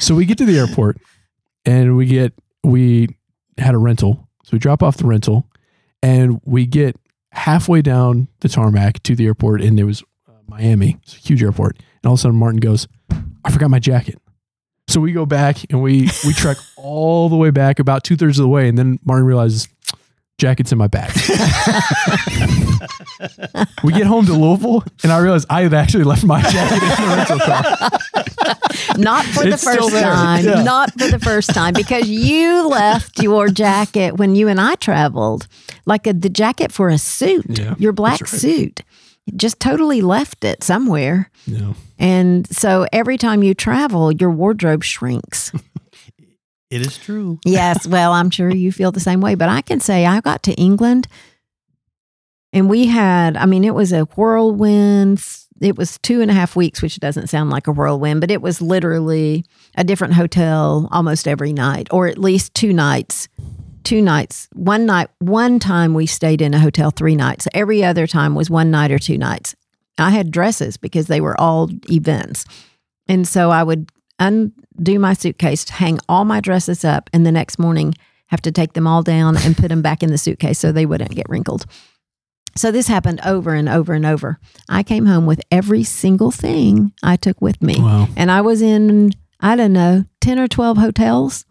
So 0.00 0.14
we 0.14 0.24
get 0.24 0.38
to 0.38 0.46
the 0.46 0.58
airport 0.58 0.96
and 1.66 1.94
we 1.94 2.06
get 2.06 2.32
we 2.64 3.18
had 3.58 3.74
a 3.74 3.78
rental. 3.78 4.26
So 4.44 4.50
we 4.52 4.58
drop 4.58 4.82
off 4.82 4.96
the 4.96 5.06
rental 5.06 5.46
and 6.02 6.40
we 6.44 6.66
get 6.66 6.96
halfway 7.32 7.82
down 7.82 8.28
the 8.40 8.48
tarmac 8.48 9.02
to 9.04 9.14
the 9.14 9.26
airport 9.26 9.60
and 9.60 9.78
it 9.78 9.84
was 9.84 10.02
uh, 10.28 10.32
Miami. 10.46 10.98
It's 11.02 11.14
a 11.14 11.18
huge 11.18 11.42
airport. 11.42 11.76
And 11.76 12.06
all 12.06 12.14
of 12.14 12.18
a 12.18 12.22
sudden 12.22 12.36
Martin 12.36 12.60
goes, 12.60 12.88
I 13.44 13.50
forgot 13.50 13.70
my 13.70 13.78
jacket. 13.78 14.20
So 14.88 15.00
we 15.00 15.12
go 15.12 15.26
back 15.26 15.70
and 15.70 15.82
we 15.82 16.08
we 16.24 16.32
trek 16.32 16.56
all 16.76 17.28
the 17.28 17.36
way 17.36 17.50
back 17.50 17.78
about 17.78 18.04
two 18.04 18.16
thirds 18.16 18.38
of 18.38 18.42
the 18.42 18.48
way, 18.48 18.68
and 18.68 18.78
then 18.78 18.98
Martin 19.04 19.26
realizes 19.26 19.68
jacket's 20.38 20.70
in 20.72 20.78
my 20.78 20.86
bag. 20.86 21.10
we 23.82 23.92
get 23.92 24.06
home 24.06 24.24
to 24.26 24.32
Louisville, 24.32 24.84
and 25.02 25.10
I 25.12 25.18
realize 25.18 25.44
I 25.50 25.62
had 25.62 25.74
actually 25.74 26.04
left 26.04 26.24
my 26.24 26.40
jacket 26.42 26.82
in 26.82 26.88
the 26.88 27.16
rental 27.16 27.38
car. 27.40 27.64
Not 28.96 29.24
for 29.26 29.42
the 29.42 29.50
It's 29.54 29.64
first 29.64 29.90
time. 29.90 30.44
Yeah. 30.44 30.62
Not 30.62 30.92
for 30.92 31.08
the 31.08 31.18
first 31.18 31.50
time 31.52 31.74
because 31.74 32.08
you 32.08 32.68
left 32.68 33.20
your 33.20 33.48
jacket 33.48 34.16
when 34.16 34.36
you 34.36 34.46
and 34.48 34.60
I 34.60 34.76
traveled, 34.76 35.48
like 35.86 36.06
a, 36.06 36.12
the 36.12 36.28
jacket 36.28 36.70
for 36.72 36.88
a 36.88 36.98
suit, 36.98 37.44
Yeah, 37.58 37.74
your 37.78 37.92
black 37.92 38.20
right. 38.20 38.28
suit. 38.28 38.82
Just 39.36 39.60
totally 39.60 40.00
left 40.00 40.42
it 40.44 40.62
somewhere. 40.64 41.30
No. 41.46 41.74
And 41.98 42.46
so 42.48 42.86
every 42.92 43.18
time 43.18 43.42
you 43.42 43.52
travel, 43.54 44.10
your 44.12 44.30
wardrobe 44.30 44.84
shrinks. 44.84 45.52
it 46.70 46.80
is 46.80 46.98
true. 46.98 47.38
yes, 47.44 47.86
well, 47.86 48.12
I'm 48.12 48.30
sure 48.30 48.50
you 48.50 48.72
feel 48.72 48.92
the 48.92 49.00
same 49.00 49.20
way. 49.20 49.34
But 49.34 49.48
I 49.48 49.62
can 49.62 49.80
say 49.80 50.06
I 50.06 50.20
got 50.20 50.42
to 50.44 50.52
England 50.54 51.08
and 52.52 52.68
we 52.68 52.86
had, 52.86 53.36
I 53.36 53.46
mean, 53.46 53.64
it 53.64 53.74
was 53.74 53.92
a 53.92 54.04
whirlwind. 54.04 55.22
It 55.60 55.76
was 55.76 55.98
two 55.98 56.20
and 56.20 56.30
a 56.30 56.34
half 56.34 56.56
weeks, 56.56 56.80
which 56.80 56.98
doesn't 56.98 57.28
sound 57.28 57.50
like 57.50 57.66
a 57.66 57.72
whirlwind, 57.72 58.20
but 58.20 58.30
it 58.30 58.40
was 58.40 58.62
literally 58.62 59.44
a 59.76 59.84
different 59.84 60.14
hotel 60.14 60.88
almost 60.90 61.28
every 61.28 61.52
night, 61.52 61.88
or 61.90 62.06
at 62.06 62.18
least 62.18 62.54
two 62.54 62.72
nights. 62.72 63.28
Two 63.84 64.02
nights. 64.02 64.48
One 64.54 64.86
night, 64.86 65.08
one 65.18 65.58
time 65.58 65.94
we 65.94 66.06
stayed 66.06 66.42
in 66.42 66.54
a 66.54 66.60
hotel 66.60 66.90
three 66.90 67.16
nights. 67.16 67.48
Every 67.54 67.84
other 67.84 68.06
time 68.06 68.34
was 68.34 68.50
one 68.50 68.70
night 68.70 68.90
or 68.90 68.98
two 68.98 69.18
nights. 69.18 69.54
I 69.98 70.10
had 70.10 70.30
dresses 70.30 70.76
because 70.76 71.06
they 71.06 71.20
were 71.20 71.38
all 71.40 71.70
events. 71.90 72.44
And 73.08 73.26
so 73.26 73.50
I 73.50 73.62
would 73.62 73.90
undo 74.78 74.98
my 74.98 75.12
suitcase, 75.12 75.68
hang 75.68 75.98
all 76.08 76.24
my 76.24 76.40
dresses 76.40 76.84
up, 76.84 77.10
and 77.12 77.26
the 77.26 77.32
next 77.32 77.58
morning 77.58 77.94
have 78.26 78.42
to 78.42 78.52
take 78.52 78.74
them 78.74 78.86
all 78.86 79.02
down 79.02 79.36
and 79.38 79.56
put 79.56 79.68
them 79.68 79.82
back 79.82 80.02
in 80.02 80.10
the 80.10 80.18
suitcase 80.18 80.58
so 80.58 80.70
they 80.70 80.86
wouldn't 80.86 81.14
get 81.14 81.28
wrinkled. 81.28 81.66
So 82.56 82.70
this 82.70 82.88
happened 82.88 83.20
over 83.24 83.54
and 83.54 83.68
over 83.68 83.92
and 83.94 84.04
over. 84.04 84.38
I 84.68 84.82
came 84.82 85.06
home 85.06 85.26
with 85.26 85.40
every 85.50 85.84
single 85.84 86.30
thing 86.30 86.92
I 87.02 87.16
took 87.16 87.40
with 87.40 87.62
me. 87.62 87.76
Wow. 87.78 88.08
And 88.16 88.30
I 88.30 88.40
was 88.40 88.62
in, 88.62 89.12
I 89.40 89.54
don't 89.56 89.72
know, 89.72 90.04
10 90.20 90.38
or 90.38 90.48
12 90.48 90.76
hotels. 90.76 91.44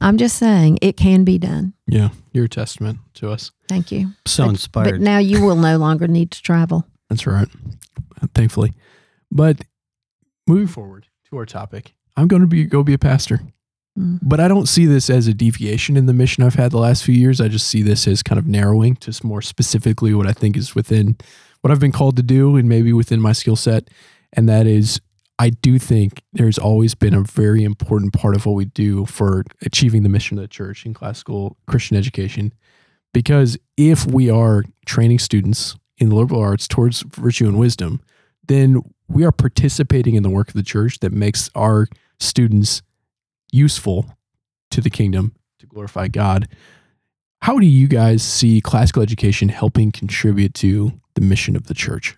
I'm 0.00 0.18
just 0.18 0.36
saying 0.36 0.78
it 0.82 0.96
can 0.96 1.24
be 1.24 1.38
done. 1.38 1.72
Yeah. 1.86 2.10
You're 2.32 2.44
a 2.44 2.48
testament 2.48 2.98
to 3.14 3.30
us. 3.30 3.50
Thank 3.68 3.90
you. 3.90 4.12
So 4.26 4.44
But 4.44 4.50
inspired. 4.50 5.00
now 5.00 5.18
you 5.18 5.42
will 5.44 5.56
no 5.56 5.78
longer 5.78 6.06
need 6.06 6.30
to 6.32 6.42
travel. 6.42 6.86
That's 7.08 7.26
right. 7.26 7.48
Thankfully. 8.34 8.72
But 9.32 9.62
moving 10.46 10.68
forward 10.68 11.06
to 11.30 11.36
our 11.38 11.46
topic, 11.46 11.94
I'm 12.20 12.28
going 12.28 12.42
to 12.42 12.48
be 12.48 12.64
go 12.64 12.82
be 12.82 12.94
a 12.94 12.98
pastor. 12.98 13.40
Mm. 13.98 14.18
But 14.22 14.40
I 14.40 14.48
don't 14.48 14.68
see 14.68 14.86
this 14.86 15.10
as 15.10 15.26
a 15.26 15.34
deviation 15.34 15.96
in 15.96 16.06
the 16.06 16.12
mission 16.12 16.44
I've 16.44 16.54
had 16.54 16.70
the 16.70 16.78
last 16.78 17.02
few 17.02 17.14
years. 17.14 17.40
I 17.40 17.48
just 17.48 17.66
see 17.66 17.82
this 17.82 18.06
as 18.06 18.22
kind 18.22 18.38
of 18.38 18.46
narrowing 18.46 18.96
to 18.96 19.26
more 19.26 19.42
specifically 19.42 20.14
what 20.14 20.26
I 20.26 20.32
think 20.32 20.56
is 20.56 20.74
within 20.74 21.16
what 21.62 21.70
I've 21.70 21.80
been 21.80 21.92
called 21.92 22.16
to 22.16 22.22
do 22.22 22.56
and 22.56 22.68
maybe 22.68 22.92
within 22.92 23.20
my 23.20 23.32
skill 23.32 23.56
set. 23.56 23.88
And 24.32 24.48
that 24.48 24.66
is, 24.66 25.00
I 25.38 25.50
do 25.50 25.78
think 25.78 26.22
there's 26.32 26.58
always 26.58 26.94
been 26.94 27.14
a 27.14 27.22
very 27.22 27.64
important 27.64 28.12
part 28.12 28.36
of 28.36 28.46
what 28.46 28.54
we 28.54 28.66
do 28.66 29.06
for 29.06 29.44
achieving 29.62 30.02
the 30.02 30.08
mission 30.08 30.38
of 30.38 30.42
the 30.42 30.48
church 30.48 30.86
in 30.86 30.94
classical 30.94 31.56
Christian 31.66 31.96
education. 31.96 32.52
Because 33.12 33.58
if 33.76 34.06
we 34.06 34.30
are 34.30 34.64
training 34.86 35.18
students 35.18 35.74
in 35.98 36.10
the 36.10 36.14
liberal 36.14 36.40
arts 36.40 36.68
towards 36.68 37.02
virtue 37.02 37.48
and 37.48 37.58
wisdom, 37.58 38.00
then 38.46 38.82
we 39.08 39.24
are 39.24 39.32
participating 39.32 40.14
in 40.14 40.22
the 40.22 40.30
work 40.30 40.48
of 40.48 40.54
the 40.54 40.62
church 40.62 41.00
that 41.00 41.12
makes 41.12 41.50
our 41.54 41.88
students 42.20 42.82
useful 43.52 44.06
to 44.70 44.80
the 44.80 44.90
kingdom 44.90 45.34
to 45.58 45.66
glorify 45.66 46.08
God. 46.08 46.48
How 47.42 47.58
do 47.58 47.66
you 47.66 47.88
guys 47.88 48.22
see 48.22 48.60
classical 48.60 49.02
education 49.02 49.48
helping 49.48 49.90
contribute 49.90 50.54
to 50.54 51.00
the 51.14 51.20
mission 51.20 51.56
of 51.56 51.66
the 51.66 51.74
church? 51.74 52.16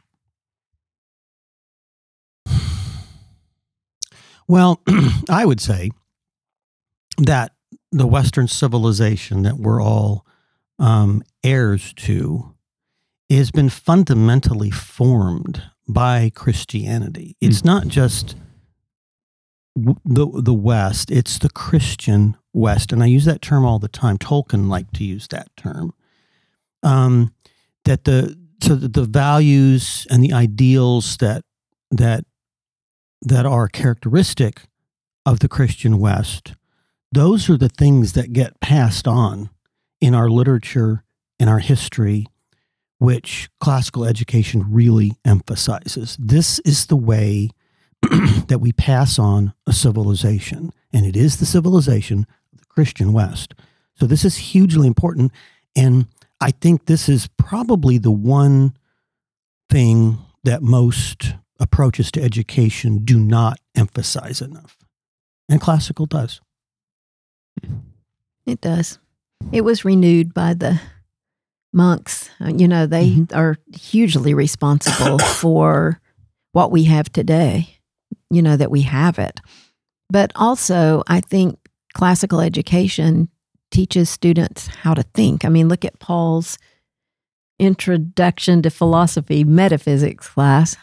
Well, 4.48 4.82
I 5.30 5.46
would 5.46 5.60
say 5.60 5.90
that 7.18 7.52
the 7.90 8.06
Western 8.06 8.48
civilization 8.48 9.42
that 9.42 9.56
we're 9.56 9.82
all 9.82 10.26
um, 10.78 11.22
heirs 11.44 11.92
to 11.94 12.54
has 13.30 13.50
been 13.50 13.70
fundamentally 13.70 14.70
formed 14.70 15.62
by 15.88 16.30
Christianity. 16.34 17.36
It's 17.40 17.64
not 17.64 17.86
just 17.88 18.36
the 19.74 20.26
the 20.34 20.54
West; 20.54 21.10
it's 21.10 21.38
the 21.38 21.50
Christian 21.50 22.36
West, 22.52 22.92
and 22.92 23.02
I 23.02 23.06
use 23.06 23.24
that 23.24 23.42
term 23.42 23.64
all 23.64 23.78
the 23.78 23.88
time. 23.88 24.18
Tolkien 24.18 24.68
liked 24.68 24.94
to 24.94 25.04
use 25.04 25.28
that 25.28 25.48
term. 25.56 25.94
Um, 26.82 27.34
that 27.84 28.04
the 28.04 28.36
so 28.62 28.74
that 28.74 28.92
the 28.92 29.04
values 29.04 30.06
and 30.10 30.22
the 30.22 30.32
ideals 30.32 31.16
that 31.18 31.44
that 31.90 32.24
that 33.22 33.46
are 33.46 33.68
characteristic 33.68 34.62
of 35.24 35.40
the 35.40 35.48
Christian 35.48 35.98
West, 35.98 36.54
those 37.12 37.48
are 37.48 37.56
the 37.56 37.68
things 37.68 38.12
that 38.12 38.32
get 38.32 38.60
passed 38.60 39.06
on 39.06 39.50
in 40.00 40.14
our 40.14 40.28
literature, 40.28 41.04
in 41.38 41.48
our 41.48 41.60
history, 41.60 42.26
which 42.98 43.48
classical 43.60 44.04
education 44.04 44.64
really 44.68 45.12
emphasizes. 45.24 46.16
This 46.20 46.58
is 46.60 46.86
the 46.86 46.96
way 46.96 47.50
that 48.48 48.58
we 48.60 48.72
pass 48.72 49.18
on 49.18 49.52
a 49.66 49.72
civilization, 49.72 50.72
and 50.92 51.06
it 51.06 51.16
is 51.16 51.36
the 51.38 51.46
civilization 51.46 52.26
of 52.52 52.58
the 52.60 52.66
Christian 52.66 53.12
West. 53.12 53.54
So 53.94 54.06
this 54.06 54.24
is 54.24 54.36
hugely 54.36 54.86
important, 54.86 55.32
and 55.76 56.06
I 56.40 56.50
think 56.50 56.86
this 56.86 57.08
is 57.08 57.28
probably 57.36 57.98
the 57.98 58.10
one 58.10 58.76
thing 59.70 60.18
that 60.44 60.62
most 60.62 61.34
approaches 61.60 62.10
to 62.12 62.22
education 62.22 63.04
do 63.04 63.18
not 63.18 63.58
emphasize 63.76 64.40
enough, 64.42 64.76
and 65.48 65.60
classical 65.60 66.06
does. 66.06 66.40
It 68.46 68.60
does. 68.60 68.98
It 69.52 69.62
was 69.62 69.84
renewed 69.84 70.34
by 70.34 70.54
the 70.54 70.80
monks. 71.72 72.30
Uh, 72.40 72.48
You 72.54 72.66
know, 72.68 72.86
they 72.86 73.10
Mhm. 73.10 73.34
are 73.36 73.56
hugely 73.74 74.34
responsible 74.34 75.18
for 75.40 76.00
what 76.52 76.70
we 76.72 76.84
have 76.84 77.10
today, 77.12 77.71
you 78.32 78.42
know, 78.42 78.56
that 78.56 78.70
we 78.70 78.82
have 78.82 79.18
it. 79.18 79.40
But 80.10 80.32
also, 80.34 81.02
I 81.06 81.20
think 81.20 81.58
classical 81.94 82.40
education 82.40 83.28
teaches 83.70 84.10
students 84.10 84.66
how 84.66 84.94
to 84.94 85.02
think. 85.14 85.44
I 85.44 85.48
mean, 85.48 85.68
look 85.68 85.84
at 85.84 85.98
Paul's 85.98 86.58
introduction 87.58 88.62
to 88.62 88.70
philosophy 88.70 89.44
metaphysics 89.44 90.28
class 90.28 90.76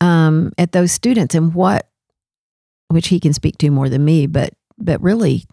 um, 0.00 0.52
at 0.58 0.72
those 0.72 0.92
students 0.92 1.34
and 1.34 1.54
what, 1.54 1.88
which 2.88 3.08
he 3.08 3.20
can 3.20 3.32
speak 3.32 3.58
to 3.58 3.70
more 3.70 3.88
than 3.88 4.04
me, 4.04 4.26
but 4.26 4.52
but 4.78 5.00
really 5.02 5.44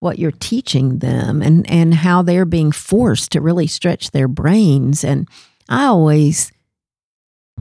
what 0.00 0.18
you're 0.18 0.30
teaching 0.32 0.98
them 0.98 1.40
and 1.40 1.68
and 1.70 1.94
how 1.94 2.22
they're 2.22 2.44
being 2.44 2.72
forced 2.72 3.32
to 3.32 3.40
really 3.40 3.66
stretch 3.66 4.10
their 4.10 4.28
brains 4.28 5.02
and 5.02 5.26
i 5.68 5.84
always 5.84 6.52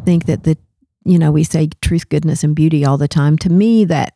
think 0.03 0.25
that 0.25 0.43
the 0.43 0.57
you 1.05 1.19
know 1.19 1.31
we 1.31 1.43
say 1.43 1.69
truth 1.81 2.07
goodness 2.09 2.43
and 2.43 2.55
beauty 2.55 2.85
all 2.85 2.97
the 2.97 3.07
time 3.07 3.37
to 3.37 3.49
me 3.49 3.85
that 3.85 4.13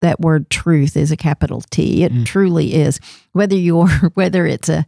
that 0.00 0.20
word 0.20 0.48
truth 0.50 0.96
is 0.96 1.10
a 1.10 1.16
capital 1.16 1.60
t 1.70 2.04
it 2.04 2.12
Mm. 2.12 2.26
truly 2.26 2.74
is 2.74 3.00
whether 3.32 3.56
you're 3.56 3.88
whether 4.14 4.46
it's 4.46 4.68
a 4.68 4.86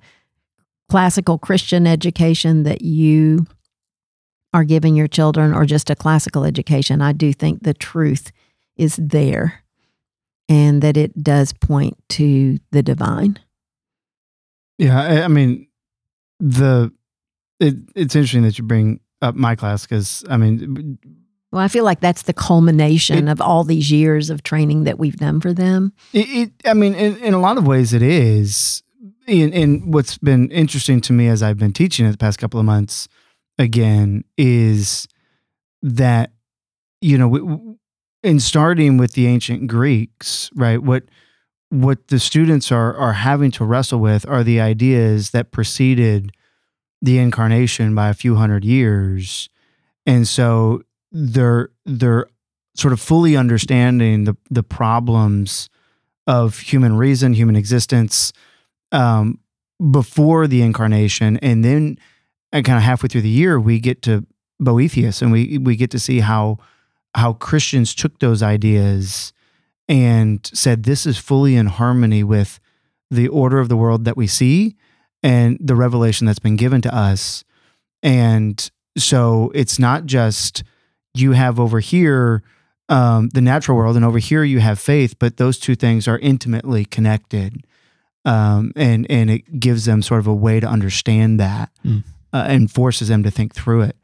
classical 0.88 1.38
christian 1.38 1.86
education 1.86 2.64
that 2.64 2.82
you 2.82 3.46
are 4.52 4.64
giving 4.64 4.96
your 4.96 5.06
children 5.08 5.54
or 5.54 5.64
just 5.64 5.90
a 5.90 5.94
classical 5.96 6.44
education 6.44 7.00
i 7.00 7.12
do 7.12 7.32
think 7.32 7.62
the 7.62 7.74
truth 7.74 8.32
is 8.76 8.96
there 8.96 9.62
and 10.48 10.82
that 10.82 10.96
it 10.96 11.22
does 11.22 11.52
point 11.52 11.96
to 12.08 12.58
the 12.72 12.82
divine. 12.82 13.38
Yeah, 14.78 15.00
I, 15.00 15.22
I 15.22 15.28
mean, 15.28 15.68
the 16.40 16.92
it, 17.60 17.74
it's 17.94 18.16
interesting 18.16 18.42
that 18.42 18.58
you 18.58 18.64
bring 18.64 18.98
up 19.22 19.36
my 19.36 19.54
class 19.54 19.86
because 19.86 20.24
I 20.28 20.36
mean, 20.38 20.98
Well, 21.52 21.62
I 21.62 21.68
feel 21.68 21.84
like 21.84 22.00
that's 22.00 22.22
the 22.22 22.32
culmination 22.32 23.28
It- 23.28 23.32
of 23.32 23.40
all 23.40 23.64
these 23.64 23.90
years 23.90 24.30
of 24.30 24.42
training 24.42 24.84
that 24.84 24.98
we've 24.98 25.16
done 25.16 25.40
for 25.40 25.52
them. 25.52 25.92
it, 26.12 26.28
it 26.28 26.50
I 26.64 26.74
mean, 26.74 26.94
in, 26.94 27.16
in 27.18 27.34
a 27.34 27.40
lot 27.40 27.58
of 27.58 27.66
ways, 27.66 27.92
it 27.92 28.02
is. 28.02 28.82
In, 29.26 29.52
in 29.52 29.90
what's 29.92 30.18
been 30.18 30.50
interesting 30.50 31.00
to 31.02 31.12
me 31.12 31.28
as 31.28 31.42
I've 31.42 31.58
been 31.58 31.72
teaching 31.72 32.06
it 32.06 32.10
the 32.12 32.18
past 32.18 32.38
couple 32.38 32.58
of 32.58 32.66
months, 32.66 33.08
again, 33.58 34.24
is 34.36 35.06
that 35.82 36.32
you 37.00 37.16
know, 37.16 37.76
in 38.22 38.38
starting 38.40 38.98
with 38.98 39.12
the 39.14 39.26
ancient 39.26 39.66
Greeks, 39.68 40.50
right? 40.54 40.82
What 40.82 41.04
what 41.70 42.08
the 42.08 42.18
students 42.18 42.70
are 42.72 42.94
are 42.96 43.12
having 43.14 43.50
to 43.52 43.64
wrestle 43.64 44.00
with 44.00 44.28
are 44.28 44.42
the 44.44 44.60
ideas 44.60 45.30
that 45.30 45.50
preceded 45.52 46.32
the 47.00 47.18
incarnation 47.18 47.94
by 47.94 48.08
a 48.08 48.14
few 48.14 48.34
hundred 48.34 48.64
years, 48.64 49.48
and 50.04 50.26
so 50.28 50.82
they're 51.12 51.70
they're 51.84 52.26
sort 52.74 52.92
of 52.92 53.00
fully 53.00 53.36
understanding 53.36 54.24
the 54.24 54.36
the 54.50 54.62
problems 54.62 55.68
of 56.26 56.58
human 56.58 56.96
reason, 56.96 57.34
human 57.34 57.56
existence, 57.56 58.32
um, 58.92 59.38
before 59.90 60.46
the 60.46 60.62
incarnation, 60.62 61.36
and 61.38 61.64
then 61.64 61.98
and 62.52 62.64
kind 62.64 62.76
of 62.76 62.82
halfway 62.82 63.08
through 63.08 63.22
the 63.22 63.28
year 63.28 63.58
we 63.58 63.80
get 63.80 64.02
to 64.02 64.26
Boethius, 64.58 65.22
and 65.22 65.32
we 65.32 65.58
we 65.58 65.76
get 65.76 65.90
to 65.90 65.98
see 65.98 66.20
how 66.20 66.58
how 67.14 67.32
Christians 67.34 67.94
took 67.94 68.18
those 68.20 68.42
ideas 68.42 69.32
and 69.88 70.48
said 70.54 70.84
this 70.84 71.06
is 71.06 71.18
fully 71.18 71.56
in 71.56 71.66
harmony 71.66 72.22
with 72.22 72.60
the 73.10 73.26
order 73.26 73.58
of 73.58 73.68
the 73.68 73.76
world 73.76 74.04
that 74.04 74.16
we 74.16 74.28
see 74.28 74.76
and 75.22 75.58
the 75.60 75.74
revelation 75.74 76.26
that's 76.26 76.38
been 76.38 76.56
given 76.56 76.80
to 76.80 76.94
us. 76.94 77.44
And 78.02 78.70
so 78.96 79.50
it's 79.54 79.78
not 79.78 80.06
just 80.06 80.62
you 81.14 81.32
have 81.32 81.58
over 81.60 81.80
here 81.80 82.42
um, 82.88 83.28
the 83.30 83.40
natural 83.40 83.76
world, 83.76 83.96
and 83.96 84.04
over 84.04 84.18
here 84.18 84.42
you 84.42 84.58
have 84.60 84.78
faith, 84.80 85.16
but 85.18 85.36
those 85.36 85.58
two 85.58 85.76
things 85.76 86.08
are 86.08 86.18
intimately 86.18 86.84
connected. 86.84 87.64
Um, 88.24 88.72
and 88.76 89.06
and 89.10 89.30
it 89.30 89.58
gives 89.60 89.84
them 89.86 90.02
sort 90.02 90.20
of 90.20 90.26
a 90.26 90.34
way 90.34 90.60
to 90.60 90.66
understand 90.66 91.40
that 91.40 91.70
Mm. 91.86 92.04
uh, 92.32 92.44
and 92.48 92.70
forces 92.70 93.08
them 93.08 93.22
to 93.22 93.30
think 93.30 93.54
through 93.54 93.82
it. 93.82 93.96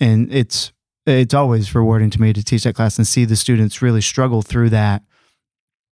And 0.00 0.32
it's 0.32 0.72
it's 1.06 1.34
always 1.34 1.74
rewarding 1.74 2.08
to 2.10 2.20
me 2.20 2.32
to 2.32 2.42
teach 2.44 2.62
that 2.64 2.74
class 2.74 2.96
and 2.98 3.06
see 3.06 3.24
the 3.24 3.36
students 3.36 3.82
really 3.82 4.00
struggle 4.00 4.42
through 4.42 4.70
that 4.70 5.02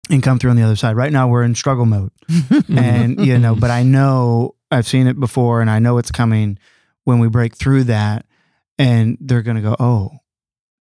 and 0.10 0.24
come 0.24 0.40
through 0.40 0.50
on 0.52 0.56
the 0.56 0.64
other 0.64 0.76
side. 0.76 0.96
Right 0.96 1.12
now 1.12 1.28
we're 1.28 1.44
in 1.44 1.54
struggle 1.54 1.86
mode. 1.86 2.12
and 2.70 3.24
you 3.26 3.38
know, 3.38 3.56
but 3.56 3.70
I 3.72 3.84
know 3.84 4.56
I've 4.72 4.88
seen 4.88 5.06
it 5.08 5.20
before 5.20 5.62
and 5.62 5.70
I 5.70 5.80
know 5.80 5.98
it's 5.98 6.12
coming 6.12 6.58
when 7.04 7.20
we 7.20 7.28
break 7.28 7.56
through 7.56 7.84
that 7.86 8.26
and 8.80 9.18
they're 9.22 9.42
going 9.44 9.58
to 9.58 9.62
go, 9.62 9.76
"Oh, 9.80 10.12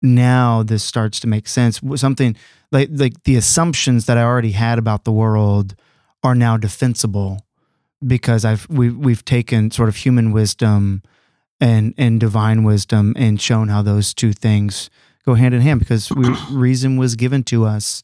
now 0.03 0.63
this 0.63 0.83
starts 0.85 1.21
to 1.21 1.27
make 1.27 1.49
sense." 1.49 1.81
Something 1.97 2.37
like 2.73 2.89
like 2.93 3.23
the 3.25 3.37
assumptions 3.37 4.07
that 4.07 4.17
I 4.19 4.23
already 4.23 4.53
had 4.53 4.79
about 4.79 5.05
the 5.05 5.13
world 5.13 5.75
are 6.23 6.35
now 6.35 6.57
defensible 6.57 7.45
because 8.07 8.45
I've 8.45 8.67
we 8.71 8.91
we've 8.91 9.25
taken 9.25 9.71
sort 9.71 9.89
of 9.89 9.97
human 9.97 10.33
wisdom 10.33 11.03
and 11.61 11.95
and 11.99 12.19
divine 12.21 12.63
wisdom 12.65 13.15
and 13.17 13.41
shown 13.41 13.69
how 13.69 13.83
those 13.83 14.15
two 14.15 14.33
things 14.33 14.91
go 15.27 15.35
hand 15.35 15.55
in 15.55 15.61
hand 15.61 15.81
because 15.81 16.11
we, 16.11 16.29
reason 16.51 16.97
was 16.97 17.17
given 17.17 17.43
to 17.45 17.65
us 17.65 18.03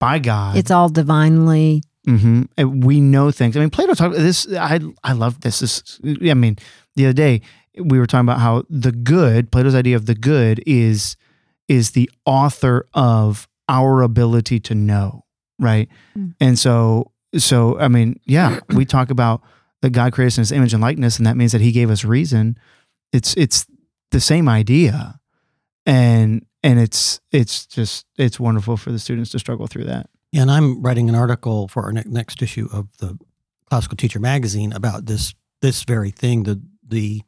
by 0.00 0.18
God. 0.18 0.56
It's 0.56 0.70
all 0.70 0.88
divinely. 0.88 1.82
hmm 2.04 2.42
And 2.56 2.82
we 2.84 3.00
know 3.00 3.30
things. 3.30 3.56
I 3.56 3.60
mean, 3.60 3.70
Plato 3.70 3.94
talked 3.94 4.16
this. 4.16 4.46
I 4.52 4.80
I 5.04 5.12
love 5.12 5.40
this. 5.42 5.60
This 5.60 6.00
I 6.04 6.34
mean, 6.34 6.56
the 6.96 7.06
other 7.06 7.12
day 7.12 7.42
we 7.78 7.98
were 7.98 8.06
talking 8.06 8.26
about 8.26 8.40
how 8.40 8.64
the 8.68 8.92
good, 8.92 9.50
Plato's 9.50 9.74
idea 9.74 9.96
of 9.96 10.06
the 10.06 10.14
good, 10.14 10.62
is 10.66 11.16
is 11.68 11.92
the 11.92 12.10
author 12.26 12.86
of 12.94 13.48
our 13.68 14.02
ability 14.02 14.58
to 14.58 14.74
know, 14.74 15.24
right? 15.60 15.88
Mm. 16.18 16.34
And 16.40 16.58
so, 16.58 17.12
so 17.36 17.78
I 17.78 17.88
mean, 17.88 18.18
yeah, 18.24 18.60
we 18.70 18.84
talk 18.84 19.10
about 19.10 19.42
that 19.82 19.90
God 19.90 20.12
created 20.12 20.32
us 20.32 20.38
in 20.38 20.42
His 20.42 20.52
image 20.52 20.74
and 20.74 20.82
likeness, 20.82 21.18
and 21.18 21.26
that 21.26 21.36
means 21.36 21.52
that 21.52 21.60
He 21.60 21.72
gave 21.72 21.90
us 21.90 22.04
reason. 22.04 22.58
It's 23.12 23.36
it's 23.36 23.66
the 24.10 24.20
same 24.20 24.48
idea, 24.48 25.20
and 25.86 26.44
and 26.62 26.78
it's 26.78 27.20
it's 27.30 27.66
just 27.66 28.06
it's 28.18 28.40
wonderful 28.40 28.76
for 28.76 28.90
the 28.90 28.98
students 28.98 29.30
to 29.30 29.38
struggle 29.38 29.66
through 29.66 29.84
that. 29.84 30.10
And 30.32 30.50
I'm 30.50 30.80
writing 30.82 31.08
an 31.08 31.14
article 31.14 31.66
for 31.68 31.84
our 31.84 31.92
ne- 31.92 32.04
next 32.06 32.40
issue 32.40 32.68
of 32.72 32.96
the 32.98 33.18
Classical 33.68 33.96
Teacher 33.96 34.20
magazine 34.20 34.72
about 34.72 35.06
this 35.06 35.34
this 35.60 35.84
very 35.84 36.10
thing 36.10 36.42
the 36.44 36.60
the 36.86 37.22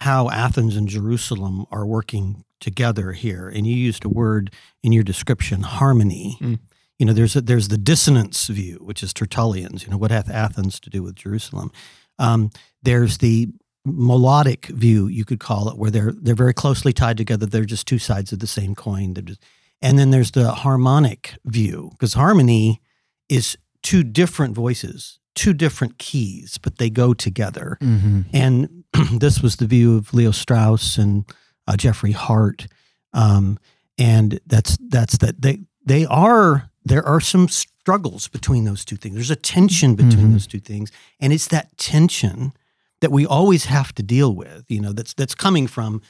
how 0.00 0.30
Athens 0.30 0.76
and 0.76 0.88
Jerusalem 0.88 1.66
are 1.70 1.86
working 1.86 2.44
together 2.60 3.12
here. 3.12 3.48
And 3.48 3.66
you 3.66 3.74
used 3.74 4.04
a 4.04 4.08
word 4.08 4.52
in 4.82 4.92
your 4.92 5.02
description, 5.02 5.62
harmony. 5.62 6.36
Mm. 6.40 6.58
You 6.98 7.06
know, 7.06 7.12
there's 7.12 7.36
a, 7.36 7.40
there's 7.40 7.68
the 7.68 7.78
dissonance 7.78 8.46
view, 8.48 8.78
which 8.82 9.02
is 9.02 9.12
Tertullian's. 9.12 9.84
You 9.84 9.90
know, 9.90 9.96
what 9.96 10.10
hath 10.10 10.30
Athens 10.30 10.78
to 10.80 10.90
do 10.90 11.02
with 11.02 11.14
Jerusalem? 11.14 11.70
Um, 12.18 12.50
there's 12.82 13.18
the 13.18 13.48
melodic 13.86 14.66
view, 14.66 15.06
you 15.06 15.24
could 15.24 15.40
call 15.40 15.68
it, 15.70 15.78
where 15.78 15.90
they're 15.90 16.12
they're 16.12 16.34
very 16.34 16.52
closely 16.52 16.92
tied 16.92 17.16
together. 17.16 17.46
They're 17.46 17.64
just 17.64 17.86
two 17.88 17.98
sides 17.98 18.32
of 18.32 18.40
the 18.40 18.46
same 18.46 18.74
coin. 18.74 19.14
They're 19.14 19.22
just, 19.22 19.42
and 19.80 19.98
then 19.98 20.10
there's 20.10 20.32
the 20.32 20.52
harmonic 20.52 21.34
view, 21.46 21.88
because 21.92 22.12
harmony 22.12 22.82
is 23.30 23.56
two 23.82 24.02
different 24.02 24.54
voices 24.54 25.20
two 25.34 25.52
different 25.52 25.98
keys, 25.98 26.58
but 26.58 26.78
they 26.78 26.90
go 26.90 27.14
together. 27.14 27.78
Mhm. 27.80 28.26
And 28.32 28.79
this 29.12 29.40
was 29.42 29.56
the 29.56 29.66
view 29.66 29.96
of 29.96 30.12
Leo 30.14 30.30
Strauss 30.30 30.98
and 30.98 31.24
uh, 31.66 31.76
Jeffrey 31.76 32.12
Hart. 32.12 32.66
Um, 33.12 33.58
and 33.98 34.40
that's 34.46 34.76
that's 34.88 35.18
that 35.18 35.42
they 35.42 35.60
they 35.84 36.06
are 36.06 36.70
there 36.84 37.06
are 37.06 37.20
some 37.20 37.48
struggles 37.48 38.28
between 38.28 38.64
those 38.64 38.84
two 38.84 38.96
things. 38.96 39.14
There's 39.16 39.30
a 39.30 39.36
tension 39.36 39.94
between 39.94 40.28
Mhm. 40.28 40.32
those 40.32 40.46
two 40.46 40.60
things, 40.60 40.90
and 41.18 41.32
it's 41.32 41.48
that 41.48 41.76
tension 41.76 42.52
that 43.00 43.10
we 43.12 43.26
always 43.26 43.64
have 43.66 43.94
to 43.96 44.02
deal 44.02 44.34
with. 44.34 44.64
You 44.68 44.80
know, 44.80 44.92
that's 44.92 45.12
that's 45.14 45.34
coming 45.34 45.66
from 45.66 46.00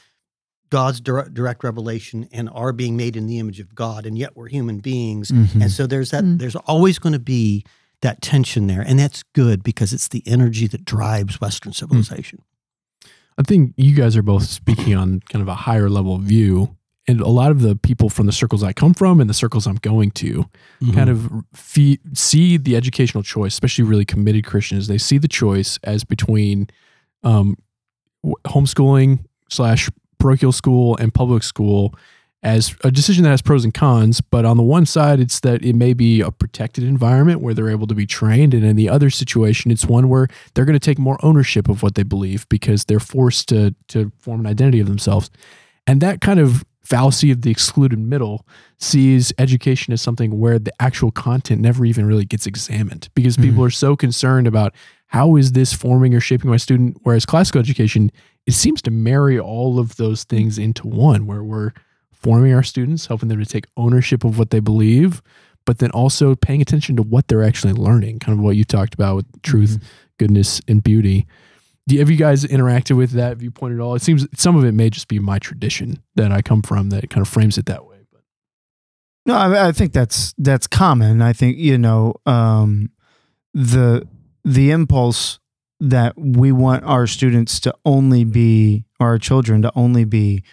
God's 0.69 1.01
direct, 1.01 1.33
direct 1.33 1.63
revelation 1.65 2.29
and 2.31 2.49
our 2.53 2.71
being 2.71 2.95
made 2.95 3.17
in 3.17 3.27
the 3.27 3.39
image 3.39 3.59
of 3.59 3.75
God, 3.75 4.05
and 4.05 4.17
yet 4.17 4.37
we're 4.37 4.47
human 4.47 4.79
beings. 4.79 5.29
Mhm. 5.31 5.61
And 5.63 5.71
so 5.71 5.85
there's 5.85 6.11
that. 6.11 6.23
Mm. 6.23 6.37
There's 6.39 6.55
always 6.55 6.97
going 6.97 7.13
to 7.13 7.19
be 7.19 7.65
that 8.01 8.21
tension 8.21 8.67
there, 8.67 8.81
and 8.81 8.97
that's 8.97 9.23
good 9.33 9.63
because 9.63 9.91
it's 9.91 10.07
the 10.07 10.23
energy 10.25 10.67
that 10.67 10.85
drives 10.85 11.41
Western 11.41 11.73
civilization. 11.73 12.41
I 13.41 13.43
think 13.43 13.73
you 13.75 13.95
guys 13.95 14.15
are 14.15 14.21
both 14.21 14.43
speaking 14.43 14.95
on 14.95 15.19
kind 15.29 15.41
of 15.41 15.47
a 15.47 15.55
higher 15.55 15.89
level 15.89 16.17
view. 16.19 16.77
And 17.07 17.19
a 17.19 17.27
lot 17.27 17.49
of 17.49 17.61
the 17.61 17.75
people 17.75 18.09
from 18.09 18.27
the 18.27 18.31
circles 18.31 18.61
I 18.63 18.71
come 18.71 18.93
from 18.93 19.19
and 19.19 19.27
the 19.27 19.33
circles 19.33 19.65
I'm 19.65 19.77
going 19.77 20.11
to 20.11 20.45
kind 20.93 21.09
of 21.09 21.31
fe- 21.51 21.97
see 22.13 22.57
the 22.57 22.75
educational 22.75 23.23
choice, 23.23 23.53
especially 23.53 23.83
really 23.83 24.05
committed 24.05 24.45
Christians. 24.45 24.87
They 24.87 24.99
see 24.99 25.17
the 25.17 25.27
choice 25.27 25.79
as 25.83 26.03
between 26.03 26.67
um, 27.23 27.57
w- 28.23 28.35
homeschooling 28.45 29.25
slash 29.49 29.89
parochial 30.19 30.51
school 30.51 30.95
and 30.97 31.11
public 31.11 31.41
school 31.41 31.95
as 32.43 32.75
a 32.83 32.91
decision 32.91 33.23
that 33.23 33.29
has 33.29 33.41
pros 33.41 33.63
and 33.63 33.73
cons. 33.73 34.19
But 34.21 34.45
on 34.45 34.57
the 34.57 34.63
one 34.63 34.85
side, 34.85 35.19
it's 35.19 35.39
that 35.41 35.63
it 35.63 35.75
may 35.75 35.93
be 35.93 36.21
a 36.21 36.31
protected 36.31 36.83
environment 36.83 37.41
where 37.41 37.53
they're 37.53 37.69
able 37.69 37.87
to 37.87 37.95
be 37.95 38.07
trained. 38.07 38.53
And 38.53 38.63
in 38.63 38.75
the 38.75 38.89
other 38.89 39.09
situation, 39.09 39.71
it's 39.71 39.85
one 39.85 40.09
where 40.09 40.27
they're 40.53 40.65
going 40.65 40.79
to 40.79 40.79
take 40.79 40.97
more 40.97 41.23
ownership 41.23 41.69
of 41.69 41.83
what 41.83 41.95
they 41.95 42.03
believe 42.03 42.47
because 42.49 42.85
they're 42.85 42.99
forced 42.99 43.49
to, 43.49 43.75
to 43.89 44.11
form 44.19 44.39
an 44.41 44.47
identity 44.47 44.79
of 44.79 44.87
themselves. 44.87 45.29
And 45.85 46.01
that 46.01 46.21
kind 46.21 46.39
of 46.39 46.63
fallacy 46.83 47.31
of 47.31 47.43
the 47.43 47.51
excluded 47.51 47.99
middle 47.99 48.45
sees 48.79 49.31
education 49.37 49.93
as 49.93 50.01
something 50.01 50.39
where 50.39 50.57
the 50.57 50.73
actual 50.81 51.11
content 51.11 51.61
never 51.61 51.85
even 51.85 52.05
really 52.05 52.25
gets 52.25 52.47
examined 52.47 53.07
because 53.13 53.35
mm-hmm. 53.35 53.49
people 53.49 53.63
are 53.63 53.69
so 53.69 53.95
concerned 53.95 54.47
about 54.47 54.73
how 55.07 55.35
is 55.35 55.51
this 55.51 55.73
forming 55.73 56.15
or 56.15 56.19
shaping 56.19 56.49
my 56.49 56.57
student 56.57 56.97
whereas 57.03 57.25
classical 57.25 57.61
education 57.61 58.11
it 58.47 58.53
seems 58.53 58.81
to 58.81 58.89
marry 58.91 59.39
all 59.39 59.79
of 59.79 59.95
those 59.97 60.23
things 60.23 60.57
into 60.57 60.87
one 60.87 61.27
where 61.27 61.43
we're 61.43 61.71
forming 62.21 62.53
our 62.53 62.63
students 62.63 63.07
helping 63.07 63.29
them 63.29 63.39
to 63.39 63.45
take 63.45 63.65
ownership 63.77 64.23
of 64.23 64.37
what 64.37 64.49
they 64.49 64.59
believe 64.59 65.21
but 65.65 65.77
then 65.77 65.91
also 65.91 66.35
paying 66.35 66.61
attention 66.61 66.95
to 66.95 67.03
what 67.03 67.27
they're 67.27 67.43
actually 67.43 67.73
learning 67.73 68.19
kind 68.19 68.37
of 68.37 68.43
what 68.43 68.55
you 68.55 68.63
talked 68.63 68.93
about 68.93 69.15
with 69.15 69.41
truth 69.41 69.83
goodness 70.17 70.61
and 70.67 70.83
beauty 70.83 71.27
do 71.87 71.95
you, 71.95 71.99
have 71.99 72.09
you 72.09 72.17
guys 72.17 72.45
interacted 72.45 72.95
with 72.95 73.11
that 73.11 73.37
viewpoint 73.37 73.73
at 73.73 73.79
all? 73.79 73.95
It 73.95 74.01
seems 74.01 74.27
some 74.35 74.55
of 74.55 74.63
it 74.63 74.73
may 74.73 74.89
just 74.89 75.07
be 75.07 75.19
my 75.19 75.39
tradition 75.39 76.01
that 76.15 76.31
I 76.31 76.41
come 76.41 76.61
from 76.61 76.89
that 76.89 77.09
kind 77.09 77.21
of 77.21 77.27
frames 77.27 77.57
it 77.57 77.65
that 77.65 77.85
way. 77.85 77.97
But 78.11 78.21
No, 79.25 79.35
I, 79.35 79.67
I 79.67 79.71
think 79.71 79.93
that's 79.93 80.33
that's 80.37 80.67
common. 80.67 81.21
I 81.21 81.33
think 81.33 81.57
you 81.57 81.77
know 81.77 82.15
um, 82.25 82.91
the 83.53 84.07
the 84.45 84.71
impulse 84.71 85.39
that 85.79 86.13
we 86.17 86.51
want 86.51 86.83
our 86.83 87.07
students 87.07 87.59
to 87.61 87.73
only 87.83 88.23
be 88.23 88.85
or 88.99 89.07
our 89.07 89.17
children 89.17 89.63
to 89.63 89.71
only 89.75 90.05
be 90.05 90.43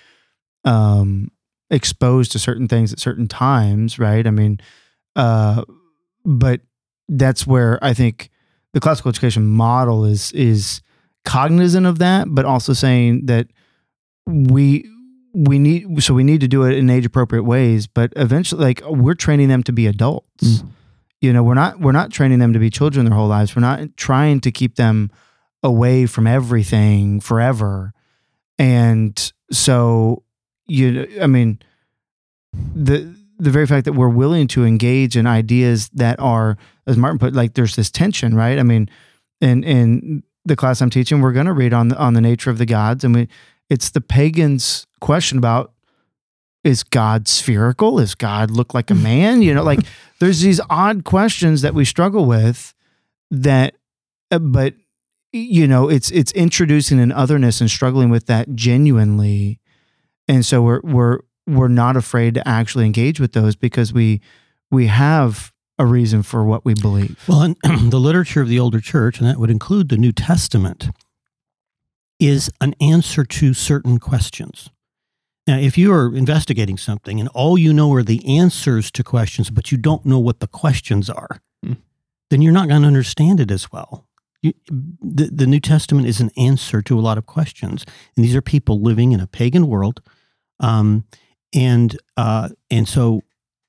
um, 0.64 1.30
exposed 1.70 2.32
to 2.32 2.38
certain 2.38 2.68
things 2.68 2.92
at 2.92 2.98
certain 3.00 3.28
times, 3.28 3.98
right? 3.98 4.26
I 4.26 4.30
mean, 4.30 4.60
uh, 5.16 5.64
but 6.24 6.60
that's 7.08 7.46
where 7.46 7.78
I 7.82 7.94
think 7.94 8.30
the 8.74 8.80
classical 8.80 9.08
education 9.10 9.46
model 9.46 10.04
is 10.04 10.32
is 10.32 10.80
cognizant 11.24 11.86
of 11.86 11.98
that, 11.98 12.26
but 12.30 12.44
also 12.44 12.72
saying 12.72 13.26
that 13.26 13.48
we 14.26 14.88
we 15.34 15.58
need 15.58 16.02
so 16.02 16.14
we 16.14 16.24
need 16.24 16.40
to 16.40 16.48
do 16.48 16.64
it 16.64 16.76
in 16.76 16.88
age 16.90 17.04
appropriate 17.06 17.42
ways 17.44 17.86
but 17.86 18.12
eventually 18.16 18.62
like 18.64 18.82
we're 18.88 19.14
training 19.14 19.48
them 19.48 19.62
to 19.62 19.72
be 19.72 19.86
adults 19.86 20.24
Mm. 20.62 20.68
you 21.20 21.32
know 21.32 21.42
we're 21.42 21.54
not 21.54 21.78
we're 21.80 21.92
not 21.92 22.10
training 22.10 22.38
them 22.38 22.52
to 22.54 22.58
be 22.58 22.70
children 22.70 23.04
their 23.04 23.14
whole 23.14 23.28
lives 23.28 23.54
we're 23.54 23.60
not 23.60 23.80
trying 23.96 24.40
to 24.40 24.50
keep 24.50 24.76
them 24.76 25.10
away 25.62 26.06
from 26.06 26.26
everything 26.26 27.20
forever 27.20 27.92
and 28.58 29.32
so 29.52 30.22
you 30.68 31.08
i 31.20 31.26
mean 31.26 31.58
the 32.74 33.14
the 33.38 33.50
very 33.50 33.66
fact 33.66 33.84
that 33.84 33.92
we're 33.92 34.08
willing 34.08 34.46
to 34.48 34.64
engage 34.64 35.16
in 35.16 35.26
ideas 35.26 35.88
that 35.90 36.18
are 36.20 36.56
as 36.86 36.96
martin 36.96 37.18
put 37.18 37.34
like 37.34 37.54
there's 37.54 37.76
this 37.76 37.90
tension 37.90 38.34
right 38.34 38.58
i 38.58 38.62
mean 38.62 38.88
in 39.40 39.64
in 39.64 40.22
the 40.44 40.56
class 40.56 40.80
i'm 40.80 40.90
teaching 40.90 41.20
we're 41.20 41.32
going 41.32 41.46
to 41.46 41.52
read 41.52 41.72
on 41.72 41.88
the, 41.88 41.96
on 41.98 42.14
the 42.14 42.20
nature 42.20 42.50
of 42.50 42.58
the 42.58 42.66
gods 42.66 43.04
and 43.04 43.14
we 43.14 43.28
it's 43.68 43.90
the 43.90 44.00
pagans 44.00 44.86
question 45.00 45.38
about 45.38 45.72
is 46.64 46.82
God 46.82 47.28
spherical? 47.28 47.98
Is 47.98 48.14
God 48.14 48.50
look 48.50 48.74
like 48.74 48.90
a 48.90 48.94
man? 49.10 49.42
You 49.42 49.54
know, 49.54 49.62
like 49.62 49.80
there's 50.18 50.40
these 50.40 50.60
odd 50.68 51.04
questions 51.04 51.62
that 51.62 51.72
we 51.72 51.84
struggle 51.84 52.24
with 52.24 52.74
that 53.30 53.74
uh, 54.30 54.38
but 54.38 54.74
you 55.32 55.66
know, 55.66 55.88
it's 55.88 56.10
it's 56.10 56.32
introducing 56.32 56.98
an 57.00 57.12
otherness 57.12 57.60
and 57.60 57.70
struggling 57.70 58.08
with 58.08 58.26
that 58.26 58.54
genuinely. 58.54 59.60
And 60.28 60.44
so 60.44 60.62
we're 60.62 60.80
we're 60.82 61.18
we're 61.46 61.68
not 61.68 61.96
afraid 61.96 62.34
to 62.34 62.46
actually 62.46 62.84
engage 62.86 63.18
with 63.20 63.32
those 63.32 63.56
because 63.56 63.92
we 63.92 64.20
we 64.70 64.86
have 64.88 65.52
a 65.78 65.86
reason 65.86 66.22
for 66.22 66.44
what 66.44 66.64
we 66.64 66.74
believe. 66.74 67.22
Well, 67.28 67.42
in 67.42 67.56
the 67.90 68.00
literature 68.00 68.42
of 68.42 68.48
the 68.48 68.58
older 68.60 68.80
church, 68.80 69.18
and 69.20 69.28
that 69.28 69.38
would 69.38 69.50
include 69.50 69.88
the 69.88 69.96
New 69.96 70.12
Testament, 70.12 70.90
is 72.18 72.50
an 72.60 72.74
answer 72.80 73.24
to 73.24 73.54
certain 73.54 73.98
questions. 73.98 74.70
Now, 75.46 75.56
if 75.58 75.78
you 75.78 75.92
are 75.92 76.14
investigating 76.14 76.76
something 76.76 77.20
and 77.20 77.28
all 77.30 77.56
you 77.56 77.72
know 77.72 77.92
are 77.94 78.02
the 78.02 78.36
answers 78.38 78.90
to 78.90 79.04
questions, 79.04 79.50
but 79.50 79.72
you 79.72 79.78
don't 79.78 80.04
know 80.04 80.18
what 80.18 80.40
the 80.40 80.46
questions 80.48 81.08
are, 81.08 81.40
Hmm. 81.64 81.74
then 82.30 82.42
you're 82.42 82.52
not 82.52 82.68
going 82.68 82.82
to 82.82 82.86
understand 82.88 83.40
it 83.40 83.50
as 83.50 83.72
well. 83.72 84.06
You, 84.42 84.52
the, 84.68 85.30
the 85.32 85.46
New 85.46 85.58
Testament 85.60 86.06
is 86.06 86.20
an 86.20 86.30
answer 86.36 86.82
to 86.82 86.98
a 86.98 87.00
lot 87.00 87.18
of 87.18 87.26
questions, 87.26 87.84
and 88.16 88.24
these 88.24 88.36
are 88.36 88.42
people 88.42 88.80
living 88.82 89.12
in 89.12 89.20
a 89.20 89.26
pagan 89.26 89.66
world, 89.68 90.00
um, 90.60 91.04
and 91.54 91.96
uh, 92.16 92.48
and 92.70 92.88
so 92.88 93.22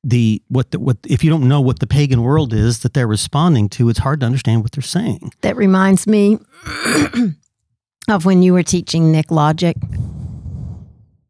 the 0.04 0.42
what 0.48 0.72
the 0.72 0.80
what 0.80 0.98
if 1.08 1.24
you 1.24 1.30
don't 1.30 1.48
know 1.48 1.62
what 1.62 1.80
the 1.80 1.88
pagan 1.88 2.22
world 2.24 2.54
is 2.54 2.80
that 2.80 2.94
they're 2.94 3.08
responding 3.08 3.70
to, 3.70 3.90
it's 3.90 4.00
hard 4.00 4.20
to 4.22 4.26
understand 4.26 4.62
what 4.64 4.72
they're 4.72 4.82
saying. 4.82 5.32
That 5.42 5.56
reminds 5.58 6.08
me 6.08 6.38
of 8.10 8.26
when 8.26 8.42
you 8.44 8.54
were 8.54 8.64
teaching 8.64 9.12
Nick 9.12 9.32
logic. 9.32 9.76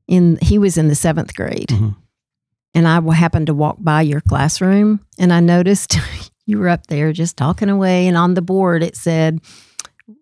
In 0.07 0.39
he 0.41 0.57
was 0.57 0.75
in 0.77 0.87
the 0.87 0.95
seventh 0.95 1.35
grade, 1.35 1.67
Mhm. 1.69 1.95
and 2.73 2.87
I 2.87 2.99
happened 3.13 3.45
to 3.45 3.53
walk 3.53 3.77
by 3.79 4.01
your 4.01 4.21
classroom, 4.21 5.01
and 5.19 5.31
I 5.31 5.39
noticed 5.39 5.99
you 6.47 6.57
were 6.57 6.67
up 6.69 6.87
there 6.87 7.13
just 7.13 7.37
talking 7.37 7.69
away, 7.69 8.07
and 8.07 8.17
on 8.17 8.33
the 8.33 8.41
board 8.41 8.81
it 8.81 8.95
said 8.95 9.39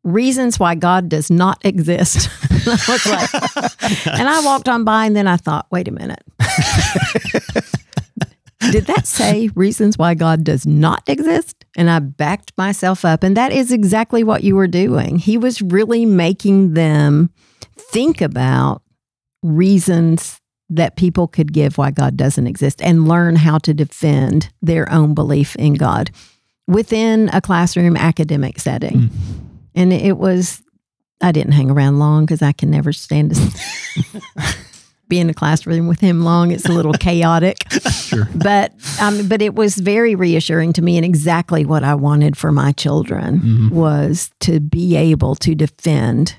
reasons 0.03 0.59
why 0.59 0.75
God 0.75 1.07
does 1.07 1.31
not 1.31 1.59
exist. 1.65 2.29
I 2.51 2.77
was 2.89 3.05
like, 3.07 3.56
and 4.05 4.29
I 4.29 4.41
walked 4.43 4.69
on 4.69 4.83
by, 4.83 5.05
and 5.05 5.15
then 5.15 5.27
I 5.27 5.37
thought, 5.37 5.67
wait 5.71 5.87
a 5.87 5.91
minute. 5.91 6.23
Did 8.71 8.87
that 8.87 9.05
say 9.05 9.49
reasons 9.55 9.97
why 9.97 10.13
God 10.13 10.43
does 10.43 10.65
not 10.65 11.03
exist? 11.07 11.65
And 11.75 11.89
I 11.89 11.99
backed 11.99 12.51
myself 12.57 13.05
up. 13.05 13.23
And 13.23 13.37
that 13.37 13.51
is 13.51 13.71
exactly 13.71 14.23
what 14.23 14.43
you 14.43 14.55
were 14.55 14.67
doing. 14.67 15.19
He 15.19 15.37
was 15.37 15.61
really 15.61 16.05
making 16.05 16.73
them 16.73 17.29
think 17.77 18.19
about 18.19 18.81
reasons 19.43 20.41
that 20.69 20.97
people 20.97 21.27
could 21.27 21.53
give 21.53 21.77
why 21.77 21.91
God 21.91 22.17
doesn't 22.17 22.47
exist 22.47 22.81
and 22.81 23.07
learn 23.07 23.37
how 23.37 23.57
to 23.59 23.73
defend 23.73 24.51
their 24.61 24.91
own 24.91 25.13
belief 25.13 25.55
in 25.55 25.75
God 25.75 26.11
within 26.67 27.29
a 27.31 27.39
classroom 27.39 27.95
academic 27.95 28.59
setting. 28.59 29.03
Hmm. 29.03 29.17
And 29.75 29.93
it 29.93 30.17
was, 30.17 30.61
I 31.21 31.31
didn't 31.31 31.53
hang 31.53 31.69
around 31.71 31.99
long 31.99 32.25
because 32.25 32.41
I 32.41 32.51
can 32.51 32.69
never 32.69 32.93
stand 32.93 33.33
to 33.35 34.21
be 35.07 35.19
in 35.19 35.29
a 35.29 35.33
classroom 35.33 35.87
with 35.87 35.99
him 35.99 36.23
long. 36.23 36.51
It's 36.51 36.65
a 36.65 36.71
little 36.71 36.93
chaotic. 36.99 37.57
Sure. 37.91 38.27
But 38.35 38.73
um, 39.01 39.27
but 39.27 39.41
it 39.41 39.55
was 39.55 39.75
very 39.77 40.15
reassuring 40.15 40.73
to 40.73 40.81
me, 40.81 40.97
and 40.97 41.05
exactly 41.05 41.65
what 41.65 41.83
I 41.83 41.95
wanted 41.95 42.37
for 42.37 42.51
my 42.51 42.71
children 42.71 43.39
Mhm. 43.39 43.71
was 43.71 44.29
to 44.41 44.59
be 44.59 44.95
able 44.95 45.35
to 45.35 45.55
defend 45.55 46.35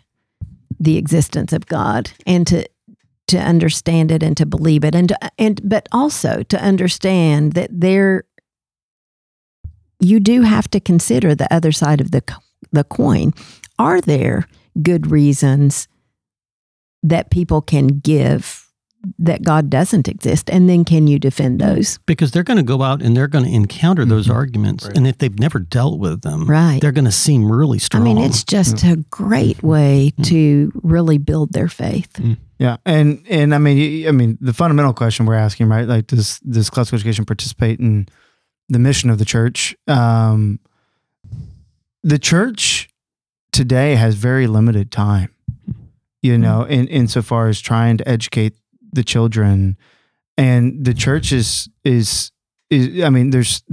the 0.80 0.96
existence 0.96 1.52
of 1.52 1.66
God 1.66 2.10
and 2.26 2.46
to 2.46 2.64
to 3.28 3.38
understand 3.38 4.10
it 4.10 4.22
and 4.22 4.36
to 4.38 4.46
believe 4.46 4.84
it 4.84 4.94
and 4.94 5.08
to, 5.10 5.18
and 5.38 5.60
but 5.68 5.86
also 5.92 6.42
to 6.44 6.58
understand 6.62 7.52
that 7.54 7.68
there 7.72 8.24
you 10.00 10.20
do 10.20 10.42
have 10.42 10.68
to 10.70 10.80
consider 10.80 11.34
the 11.34 11.52
other 11.52 11.72
side 11.72 12.00
of 12.00 12.10
the 12.12 12.22
the 12.72 12.84
coin. 12.84 13.32
Are 13.78 14.00
there 14.00 14.46
good 14.82 15.10
reasons 15.10 15.88
that 17.02 17.30
people 17.30 17.60
can 17.62 17.86
give 18.00 18.64
that 19.16 19.44
God 19.44 19.70
doesn't 19.70 20.08
exist, 20.08 20.50
and 20.50 20.68
then 20.68 20.84
can 20.84 21.06
you 21.06 21.20
defend 21.20 21.60
those? 21.60 21.98
because 22.06 22.32
they're 22.32 22.42
going 22.42 22.56
to 22.56 22.64
go 22.64 22.82
out 22.82 23.00
and 23.00 23.16
they're 23.16 23.28
going 23.28 23.44
to 23.44 23.50
encounter 23.54 24.04
those 24.04 24.26
Mhm. 24.26 24.34
arguments, 24.34 24.86
Right. 24.86 24.96
and 24.96 25.06
if 25.06 25.18
they've 25.18 25.38
never 25.38 25.60
dealt 25.60 26.00
with 26.00 26.22
them, 26.22 26.46
Right. 26.46 26.80
they're 26.80 26.90
going 26.92 27.04
to 27.04 27.12
seem 27.12 27.50
really 27.50 27.78
strong. 27.78 28.02
I 28.02 28.04
mean, 28.06 28.18
it's 28.18 28.42
just 28.42 28.82
a 28.82 28.96
great 29.08 29.62
way 29.62 30.12
Mm. 30.18 30.24
to 30.24 30.72
really 30.82 31.16
build 31.18 31.52
their 31.52 31.68
faith. 31.68 32.10
Yeah, 32.58 32.78
and 32.84 33.22
and 33.30 33.54
I 33.54 33.58
mean, 33.58 34.08
I 34.08 34.10
mean, 34.10 34.36
the 34.40 34.52
fundamental 34.52 34.92
question 34.92 35.26
we're 35.26 35.34
asking, 35.36 35.68
right? 35.68 35.86
Like, 35.86 36.08
does 36.08 36.40
does 36.40 36.68
classical 36.68 36.96
education 36.96 37.24
participate 37.24 37.78
in 37.78 38.08
the 38.68 38.80
mission 38.80 39.10
of 39.10 39.18
the 39.18 39.24
church? 39.24 39.76
Um, 39.86 40.58
the 42.02 42.18
church 42.18 42.87
today 43.58 43.96
has 43.96 44.14
very 44.14 44.46
limited 44.46 44.92
time, 44.92 45.34
you 46.22 46.36
hmm. 46.36 46.42
know, 46.42 46.62
in 46.62 46.86
insofar 46.86 47.48
as 47.48 47.60
trying 47.60 47.96
to 47.96 48.08
educate 48.08 48.54
the 48.92 49.02
children, 49.02 49.76
and 50.36 50.84
the 50.84 50.94
church 50.94 51.32
is 51.32 51.68
is 51.84 52.30
is. 52.70 53.02
I 53.02 53.10
mean, 53.10 53.30
there's 53.30 53.64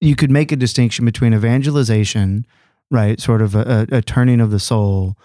you 0.00 0.14
could 0.14 0.30
make 0.30 0.52
a 0.52 0.56
distinction 0.56 1.04
between 1.04 1.34
evangelization, 1.34 2.46
right? 2.88 3.20
Sort 3.20 3.42
of 3.42 3.56
a, 3.56 3.88
a, 3.90 4.00
turning 4.00 4.40
of 4.40 4.52
the 4.52 4.60
soul 4.60 5.16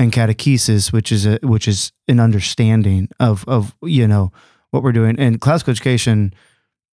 and 0.00 0.12
catechesis, 0.12 0.92
which 0.92 1.12
is 1.12 1.24
a 1.24 1.38
which 1.44 1.68
is 1.68 1.92
an 2.08 2.18
understanding 2.18 3.08
of 3.20 3.44
of 3.46 3.76
you 3.84 4.08
know 4.08 4.32
what 4.72 4.82
we're 4.82 4.90
doing. 4.90 5.16
And 5.16 5.40
classical 5.40 5.70
education 5.70 6.34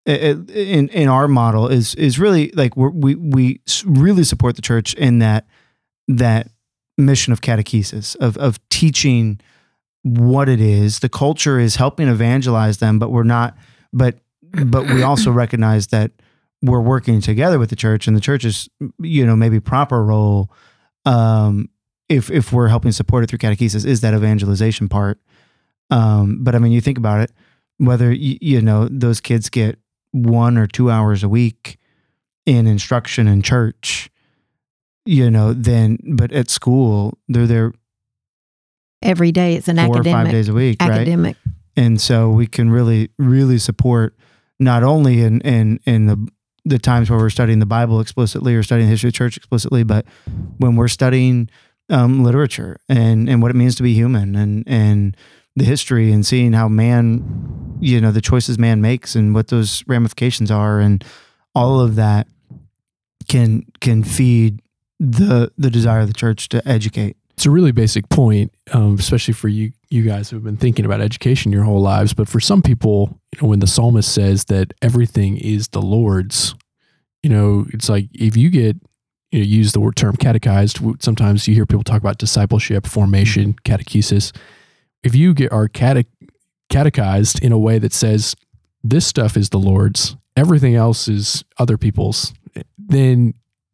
in 0.06 0.90
in 0.90 1.08
our 1.10 1.28
model 1.28 1.68
is 1.70 1.96
is 1.96 2.20
really 2.20 2.52
like 2.54 2.78
we're, 2.78 2.92
we 2.92 3.16
we 3.16 3.62
really 3.84 4.24
support 4.24 4.56
the 4.56 4.62
church 4.62 4.94
in 4.94 5.18
that 5.20 5.48
that 6.18 6.50
mission 6.98 7.34
of 7.34 7.42
catechesis 7.42 8.16
of 8.18 8.38
of 8.38 8.60
teaching 8.70 9.40
what 10.04 10.50
it 10.50 10.60
is. 10.60 11.00
The 11.00 11.10
culture 11.10 11.60
is 11.60 11.76
helping 11.76 12.08
evangelize 12.08 12.78
them, 12.78 13.00
but 13.00 13.12
we're 13.12 13.24
not. 13.24 13.56
But 13.94 14.20
but 14.66 14.88
we 14.88 15.04
also 15.04 15.32
recognize 15.44 15.88
that 15.88 16.12
we're 16.62 16.82
working 16.82 17.22
together 17.22 17.58
with 17.60 17.70
the 17.70 17.76
church, 17.76 18.08
and 18.08 18.16
the 18.16 18.22
church's 18.22 18.70
you 19.00 19.26
know 19.26 19.36
maybe 19.36 19.60
proper 19.60 20.04
role 20.04 20.52
um, 21.06 21.70
if 22.10 22.30
if 22.30 22.52
we're 22.52 22.68
helping 22.68 22.92
support 22.92 23.24
it 23.24 23.28
through 23.30 23.40
catechesis 23.40 23.86
is 23.86 24.02
that 24.02 24.14
evangelization 24.14 24.90
part. 24.90 25.20
Um, 25.90 26.44
but 26.44 26.56
I 26.56 26.60
mean, 26.60 26.72
you 26.72 26.82
think 26.82 26.98
about 26.98 27.22
it, 27.22 27.32
whether 27.78 28.12
you, 28.12 28.38
you 28.42 28.62
know 28.62 28.88
those 28.90 29.20
kids 29.20 29.50
get 29.50 29.80
one 30.12 30.58
or 30.58 30.68
two 30.68 30.92
hours 30.92 31.24
a 31.24 31.30
week 31.30 31.78
in 32.46 32.68
instruction 32.68 33.28
in 33.28 33.42
church, 33.42 34.10
you 35.06 35.30
know, 35.32 35.54
then 35.54 35.98
but 36.16 36.32
at 36.32 36.50
school 36.50 37.18
they're 37.28 37.48
there 37.48 37.74
Every 39.04 39.32
day, 39.32 39.56
it's 39.56 39.68
an 39.68 39.78
four 39.78 40.00
or 40.00 40.04
five 40.04 40.30
days 40.30 40.48
a 40.48 40.54
week, 40.54 40.78
right? 40.80 40.92
Academic. 40.92 41.36
and 41.76 42.00
so 42.00 42.30
we 42.30 42.46
can 42.46 42.70
really 42.70 43.10
really 43.18 43.58
support 43.58 44.16
not 44.60 44.84
only 44.84 45.22
in 45.22 45.42
in 45.42 45.80
in 45.86 46.06
the 46.06 46.28
the 46.66 46.78
times 46.78 47.10
where 47.10 47.18
we're 47.18 47.32
studying 47.32 47.58
the 47.58 47.66
Bible 47.66 48.00
explicitly 48.00 48.54
or 48.54 48.62
studying 48.62 48.88
the 48.88 48.92
history 48.92 49.08
of 49.08 49.14
the 49.14 49.18
church 49.18 49.38
explicitly, 49.38 49.84
but 49.84 50.06
when 50.58 50.76
we're 50.76 50.88
studying 50.88 51.50
um, 51.90 52.24
literature 52.24 52.78
and 52.88 53.28
and 53.28 53.42
what 53.42 53.50
it 53.50 53.56
means 53.56 53.74
to 53.76 53.84
be 53.84 53.94
human 53.94 54.36
and 54.36 54.64
and 54.68 55.18
the 55.56 55.66
history 55.66 56.12
and 56.12 56.24
seeing 56.26 56.54
how 56.54 56.68
man, 56.70 57.78
you 57.82 58.00
know, 58.00 58.12
the 58.12 58.22
choices 58.22 58.60
man 58.60 58.82
makes 58.82 59.16
and 59.16 59.34
what 59.34 59.48
those 59.48 59.84
ramifications 59.88 60.52
are 60.52 60.80
and 60.80 61.04
all 61.56 61.80
of 61.80 61.96
that 61.96 62.28
can 63.28 63.66
can 63.80 64.04
feed 64.04 64.62
the 65.02 65.52
the 65.58 65.72
desire 65.72 66.02
of 66.02 66.08
the 66.08 66.14
church 66.14 66.48
to 66.50 66.66
educate. 66.68 67.18
It's 67.32 67.48
a 67.48 67.50
really 67.50 67.72
basic 67.72 68.08
point, 68.10 68.54
um, 68.72 68.98
especially 69.00 69.34
for 69.34 69.48
you 69.48 69.72
you 69.90 70.04
guys 70.04 70.30
who 70.30 70.36
have 70.36 70.44
been 70.44 70.58
thinking 70.58 70.86
about 70.86 71.02
education 71.02 71.52
your 71.52 71.64
whole 71.64 71.82
lives. 71.82 72.14
But 72.14 72.30
for 72.30 72.40
some 72.40 72.62
people, 72.62 73.20
you 73.34 73.42
know, 73.42 73.48
when 73.50 73.60
the 73.60 73.68
psalmist 73.68 74.14
says 74.14 74.46
that 74.46 74.74
everything 74.82 75.38
is 75.38 75.70
the 75.70 75.82
Lord's, 75.82 76.54
you 77.24 77.32
know, 77.32 77.66
it's 77.74 77.90
like 77.90 78.10
if 78.14 78.38
you 78.38 78.52
get 78.52 78.78
you 79.32 79.40
know, 79.40 79.46
use 79.46 79.72
the 79.72 79.80
word 79.80 79.96
term 79.96 80.16
catechized. 80.16 80.80
Sometimes 81.00 81.48
you 81.48 81.56
hear 81.56 81.66
people 81.66 81.84
talk 81.84 82.02
about 82.02 82.20
discipleship, 82.20 82.86
formation, 82.86 83.56
catechesis. 83.66 84.36
If 85.04 85.16
you 85.16 85.34
get 85.34 85.52
are 85.52 85.68
cate- 85.68 86.06
catechized 86.70 87.44
in 87.44 87.52
a 87.52 87.58
way 87.58 87.80
that 87.80 87.94
says 87.94 88.36
this 88.84 89.08
stuff 89.08 89.36
is 89.36 89.50
the 89.50 89.60
Lord's, 89.60 90.16
everything 90.36 90.76
else 90.76 91.08
is 91.08 91.44
other 91.58 91.78
people's, 91.78 92.34
then 92.78 93.34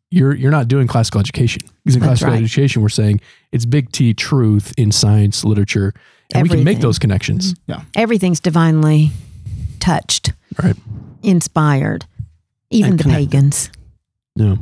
you're 0.10 0.34
you're 0.36 0.52
not 0.52 0.68
doing 0.68 0.88
classical 0.88 1.20
education. 1.20 1.62
Because 1.84 1.96
in 1.96 2.02
That's 2.02 2.10
classical 2.22 2.34
right. 2.34 2.44
education, 2.44 2.82
we're 2.82 2.90
saying 2.90 3.22
it's 3.52 3.66
big 3.66 3.92
T 3.92 4.14
truth 4.14 4.74
in 4.78 4.92
science, 4.92 5.44
literature, 5.44 5.94
and 6.34 6.44
we 6.44 6.50
can 6.50 6.64
make 6.64 6.80
those 6.80 7.00
connections. 7.00 7.54
Mm-hmm. 7.54 7.72
Yeah. 7.72 7.82
Everything's 7.96 8.40
divinely 8.40 9.12
touched, 9.80 10.34
Right. 10.62 10.76
inspired, 11.24 12.06
even 12.70 12.92
And 12.92 13.00
the 13.00 13.04
connected. 13.04 13.32
pagans. 13.32 13.70
Yeah. 14.36 14.56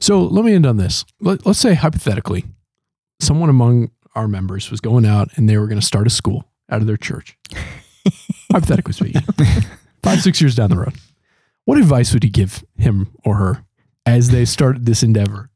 So 0.00 0.22
let 0.22 0.44
me 0.44 0.54
end 0.54 0.66
on 0.66 0.76
this. 0.76 1.04
Let, 1.20 1.46
let's 1.46 1.58
say 1.58 1.74
hypothetically, 1.74 2.44
someone 3.20 3.48
among 3.48 3.90
our 4.14 4.28
members 4.28 4.70
was 4.70 4.80
going 4.80 5.06
out 5.06 5.30
and 5.36 5.48
they 5.48 5.56
were 5.56 5.66
going 5.66 5.80
to 5.80 5.86
start 5.86 6.06
a 6.06 6.10
school 6.10 6.44
out 6.70 6.80
of 6.80 6.86
their 6.86 6.96
church. 6.98 7.36
hypothetically 8.52 8.92
speaking, 8.92 9.22
five 10.02 10.20
six 10.20 10.40
years 10.40 10.54
down 10.54 10.70
the 10.70 10.76
road, 10.76 10.94
what 11.64 11.78
advice 11.78 12.12
would 12.12 12.24
you 12.24 12.30
give 12.30 12.64
him 12.76 13.08
or 13.24 13.36
her 13.36 13.64
as 14.06 14.30
they 14.30 14.44
started 14.44 14.86
this 14.86 15.02
endeavor, 15.02 15.50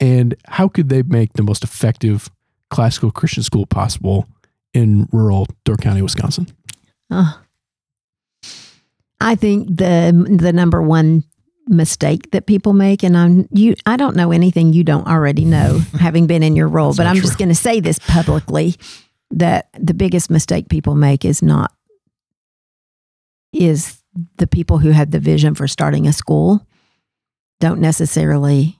and 0.00 0.34
how 0.46 0.68
could 0.68 0.88
they 0.88 1.02
make 1.02 1.34
the 1.34 1.42
most 1.42 1.64
effective 1.64 2.30
classical 2.70 3.10
Christian 3.10 3.42
school 3.42 3.66
possible 3.66 4.26
in 4.72 5.08
rural 5.12 5.46
Door 5.64 5.76
County, 5.76 6.02
Wisconsin? 6.02 6.48
Oh. 7.10 7.40
I 9.20 9.36
think 9.36 9.68
the 9.68 10.36
the 10.38 10.52
number 10.52 10.82
one 10.82 11.24
mistake 11.66 12.30
that 12.32 12.46
people 12.46 12.72
make, 12.72 13.02
and 13.02 13.16
I'm 13.16 13.48
you. 13.50 13.74
I 13.86 13.96
don't 13.96 14.16
know 14.16 14.32
anything 14.32 14.72
you 14.72 14.84
don't 14.84 15.06
already 15.06 15.44
know, 15.44 15.78
having 15.98 16.26
been 16.26 16.42
in 16.42 16.56
your 16.56 16.68
role. 16.68 16.90
That's 16.90 16.98
but 16.98 17.06
I'm 17.06 17.16
true. 17.16 17.22
just 17.22 17.38
going 17.38 17.48
to 17.48 17.54
say 17.54 17.80
this 17.80 17.98
publicly: 17.98 18.74
that 19.30 19.68
the 19.78 19.94
biggest 19.94 20.30
mistake 20.30 20.68
people 20.68 20.94
make 20.94 21.24
is 21.24 21.42
not 21.42 21.72
is 23.52 24.02
the 24.36 24.46
people 24.46 24.78
who 24.78 24.90
had 24.90 25.12
the 25.12 25.20
vision 25.20 25.54
for 25.54 25.68
starting 25.68 26.06
a 26.06 26.12
school 26.12 26.66
don't 27.64 27.80
necessarily 27.80 28.78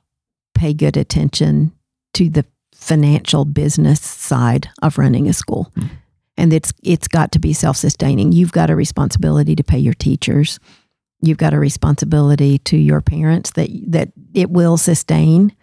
pay 0.55 0.75
good 0.75 0.99
attention 0.99 1.73
to 2.13 2.29
the 2.29 2.45
financial 2.75 3.47
business 3.47 3.99
side 3.99 4.69
of 4.83 4.99
running 4.99 5.27
a 5.27 5.33
school 5.33 5.73
and 6.37 6.53
it's 6.53 6.71
it's 6.83 7.09
got 7.09 7.33
to 7.33 7.39
be 7.39 7.55
self-sustaining. 7.55 8.33
You've 8.33 8.53
got 8.53 8.69
a 8.69 8.77
responsibility 8.77 9.57
to 9.57 9.65
pay 9.65 9.79
your 9.79 9.95
teachers. 9.95 10.61
You've 11.23 11.39
got 11.39 11.55
a 11.55 11.59
responsibility 11.59 12.59
to 12.59 12.77
your 12.77 13.01
parents 13.01 13.53
that 13.53 13.71
that 13.87 14.13
it 14.35 14.51
will 14.51 14.77
sustain 14.77 15.57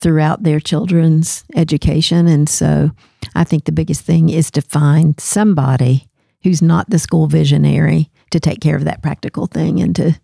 throughout 0.00 0.44
their 0.44 0.60
children's 0.60 1.44
education. 1.56 2.28
And 2.28 2.48
so 2.48 2.92
I 3.34 3.42
think 3.42 3.64
the 3.64 3.72
biggest 3.72 4.02
thing 4.02 4.28
is 4.28 4.52
to 4.52 4.62
find 4.62 5.18
somebody 5.18 6.06
who's 6.44 6.62
not 6.62 6.90
the 6.90 7.00
school 7.00 7.26
visionary 7.26 8.08
to 8.30 8.38
take 8.38 8.60
care 8.60 8.76
of 8.76 8.84
that 8.84 9.02
practical 9.02 9.48
thing 9.48 9.80
and 9.80 9.96
to 9.96 10.20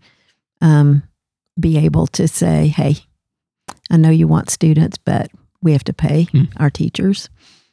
um, 0.60 1.02
be 1.58 1.76
able 1.78 2.06
to 2.08 2.28
say, 2.28 2.68
hey, 2.68 2.96
I 3.90 3.96
know 3.96 4.10
you 4.10 4.28
want 4.28 4.50
students, 4.50 4.98
but 4.98 5.30
we 5.62 5.72
have 5.72 5.84
to 5.84 5.92
pay 5.92 6.24
Hmm. 6.24 6.44
our 6.56 6.70
teachers. 6.70 7.28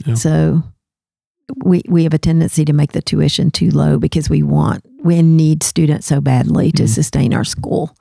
Yeah. 0.06 0.16
So 0.16 0.64
we 1.64 1.84
we 1.88 2.04
have 2.04 2.14
a 2.14 2.18
tendency 2.18 2.66
to 2.66 2.74
make 2.74 2.94
the 2.94 3.02
tuition 3.02 3.52
too 3.52 3.70
low 3.70 4.00
because 4.00 4.30
we 4.30 4.42
want 4.44 4.84
we 5.04 5.22
need 5.22 5.62
students 5.64 6.08
so 6.08 6.20
badly 6.20 6.72
to 6.72 6.84
Mhm. 6.84 6.90
sustain 6.90 7.34
our 7.34 7.44
school. 7.44 7.96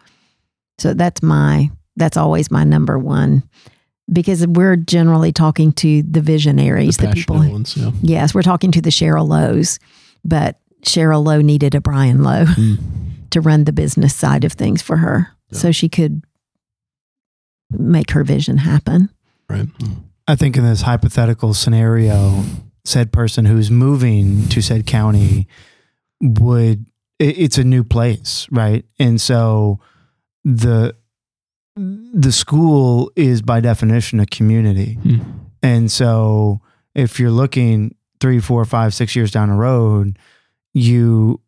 So 0.79 0.95
that's 0.95 1.23
my 1.23 1.71
that's 1.97 2.17
always 2.17 2.51
my 2.51 2.65
number 2.65 2.99
one 2.99 3.43
because 4.13 4.47
we're 4.47 4.77
generally 4.77 5.33
talking 5.33 5.73
to 5.73 6.03
the 6.03 6.21
visionaries, 6.21 6.97
the, 6.97 7.09
people. 7.09 7.37
ones. 7.37 7.77
Yeah. 7.77 7.91
Yes, 8.03 8.35
we're 8.35 8.43
talking 8.43 8.71
to 8.73 8.81
the 8.81 8.91
Cheryl 8.91 9.29
Lowe's, 9.29 9.79
but 10.25 10.59
Cheryl 10.85 11.25
Lowe 11.25 11.41
needed 11.43 11.75
a 11.75 11.81
Brian 11.81 12.23
Lowe 12.23 12.45
Mm. 12.47 12.79
to 13.31 13.41
run 13.41 13.65
the 13.65 13.73
business 13.73 14.15
side 14.15 14.45
of 14.45 14.53
things 14.55 14.83
for 14.83 14.97
her, 14.99 15.29
Yeah. 15.55 15.61
so 15.61 15.73
she 15.73 15.89
could 15.89 16.23
make 17.71 18.11
her 18.11 18.25
vision 18.25 18.59
happen. 18.59 19.11
Right. 19.49 19.69
I 20.27 20.37
think 20.37 20.57
in 20.57 20.65
this 20.65 20.83
hypothetical 20.83 21.55
scenario, 21.55 22.45
said 22.85 23.13
person 23.13 23.47
who's 23.47 23.71
moving 23.71 24.47
to 24.49 24.61
said 24.61 24.87
county 24.87 25.49
would 26.21 26.87
it, 27.19 27.39
it's 27.39 27.59
a 27.59 27.65
new 27.65 27.83
place, 27.85 28.47
right? 28.51 28.85
And 28.99 29.21
so 29.21 29.81
the 30.45 30.95
the 31.77 32.33
school 32.33 33.11
is 33.17 33.43
by 33.43 33.61
definition 33.61 34.21
a 34.21 34.27
community. 34.27 34.95
Hmm. 34.95 35.19
And 35.63 35.91
so 35.91 36.61
if 36.95 37.19
you're 37.19 37.31
looking 37.31 37.97
three, 38.21 38.39
four, 38.39 38.65
five, 38.65 38.95
six 38.95 39.17
years 39.17 39.33
down 39.33 39.49
the 39.49 39.57
road, 39.57 40.19
you 40.73 41.41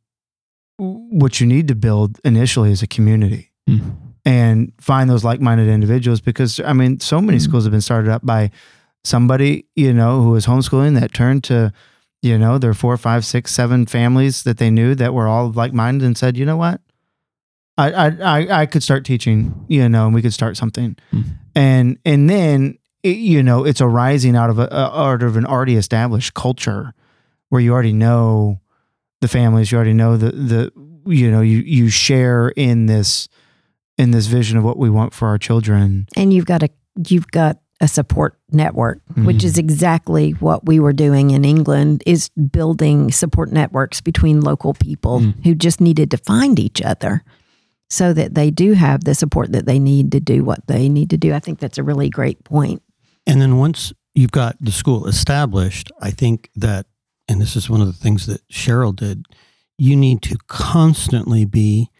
what 0.78 1.40
you 1.40 1.46
need 1.46 1.68
to 1.68 1.74
build 1.74 2.18
initially 2.24 2.70
is 2.70 2.82
a 2.82 2.86
community 2.86 3.50
Hmm. 3.68 3.78
and 4.24 4.72
find 4.80 5.08
those 5.10 5.24
like-minded 5.24 5.68
individuals 5.68 6.20
because 6.20 6.60
I 6.60 6.72
mean, 6.72 7.00
so 7.00 7.20
many 7.20 7.38
Mhm. 7.38 7.42
schools 7.42 7.64
have 7.64 7.72
been 7.72 7.80
started 7.80 8.10
up 8.10 8.24
by 8.24 8.50
somebody 9.04 9.66
you 9.76 9.92
know 9.92 10.22
who 10.22 10.30
was 10.30 10.46
homeschooling 10.46 10.98
that 11.00 11.12
turned 11.12 11.44
to 11.44 11.72
You 12.22 12.38
know, 12.38 12.58
their 12.58 12.74
four, 12.74 12.96
five, 12.96 13.24
six, 13.24 13.52
seven 13.54 13.86
families 13.86 14.42
that 14.42 14.56
they 14.58 14.70
knew 14.70 14.94
that 14.96 15.14
were 15.14 15.28
all 15.28 15.52
like 15.52 15.72
minded 15.72 16.04
and 16.04 16.16
said, 16.18 16.36
you 16.36 16.44
know 16.44 16.56
what? 16.56 16.80
I, 17.78 17.90
I, 17.92 18.62
I, 18.62 18.66
could 18.66 18.82
start 18.82 19.04
teaching, 19.04 19.54
you 19.68 19.86
know, 19.88 20.06
and 20.06 20.14
we 20.14 20.22
could 20.22 20.32
start 20.32 20.56
something. 20.56 20.96
Hmm. 21.10 21.22
And, 21.54 21.98
and 22.04 22.28
then, 22.28 22.78
it, 23.02 23.18
you 23.18 23.42
know, 23.42 23.64
it's 23.64 23.82
arising 23.82 24.34
out 24.34 24.50
of 24.50 24.58
a, 24.58 24.66
a, 24.72 24.90
out 24.98 25.22
of 25.22 25.36
an 25.36 25.44
already 25.44 25.76
established 25.76 26.32
culture 26.34 26.94
where 27.50 27.60
you 27.60 27.72
already 27.72 27.92
know 27.92 28.60
the 29.20 29.28
families, 29.28 29.70
you 29.70 29.76
already 29.76 29.92
know 29.92 30.16
the, 30.16 30.32
the, 30.32 30.72
you 31.06 31.30
know, 31.30 31.42
you, 31.42 31.58
you 31.58 31.90
share 31.90 32.48
in 32.56 32.86
this, 32.86 33.28
in 33.98 34.10
this 34.10 34.26
vision 34.26 34.58
of 34.58 34.64
what 34.64 34.78
we 34.78 34.90
want 34.90 35.14
for 35.14 35.28
our 35.28 35.38
children. 35.38 36.06
and 36.16 36.32
you've 36.32 36.46
got 36.46 36.62
a 36.62 36.68
you've 37.08 37.26
got 37.30 37.58
a 37.80 37.86
support 37.88 38.38
network 38.50 39.02
which 39.18 39.38
Mhm. 39.38 39.44
is 39.44 39.58
exactly 39.58 40.30
what 40.32 40.64
we 40.66 40.80
were 40.80 40.94
doing 40.94 41.30
in 41.30 41.44
England 41.44 42.02
is 42.06 42.30
building 42.30 43.12
support 43.12 43.52
networks 43.52 44.00
between 44.00 44.40
local 44.40 44.72
people 44.72 45.20
Mm. 45.20 45.34
who 45.44 45.54
just 45.54 45.78
needed 45.80 46.10
to 46.12 46.16
find 46.16 46.58
each 46.58 46.80
other 46.80 47.22
so 47.90 48.14
that 48.14 48.34
they 48.34 48.50
do 48.50 48.72
have 48.72 49.04
the 49.04 49.14
support 49.14 49.52
that 49.52 49.66
they 49.66 49.78
need 49.78 50.10
to 50.12 50.20
do 50.20 50.42
what 50.42 50.66
they 50.68 50.88
need 50.88 51.10
to 51.10 51.16
do 51.18 51.32
i 51.34 51.38
think 51.38 51.58
that's 51.60 51.78
a 51.78 51.82
really 51.84 52.08
great 52.08 52.42
point 52.44 52.80
And 53.26 53.40
then 53.42 53.58
once 53.58 53.92
you've 54.14 54.32
got 54.32 54.56
the 54.60 54.72
school 54.72 55.06
established, 55.06 55.90
I 56.00 56.10
think 56.12 56.48
that, 56.56 56.86
and 57.28 57.40
this 57.42 57.56
is 57.56 57.68
one 57.68 57.80
of 57.82 57.88
the 57.88 57.92
things 58.04 58.24
that 58.26 58.40
Cheryl 58.48 58.94
did, 58.96 59.26
you 59.78 59.94
need 59.96 60.22
to 60.22 60.36
constantly 60.48 61.44
be 61.44 61.90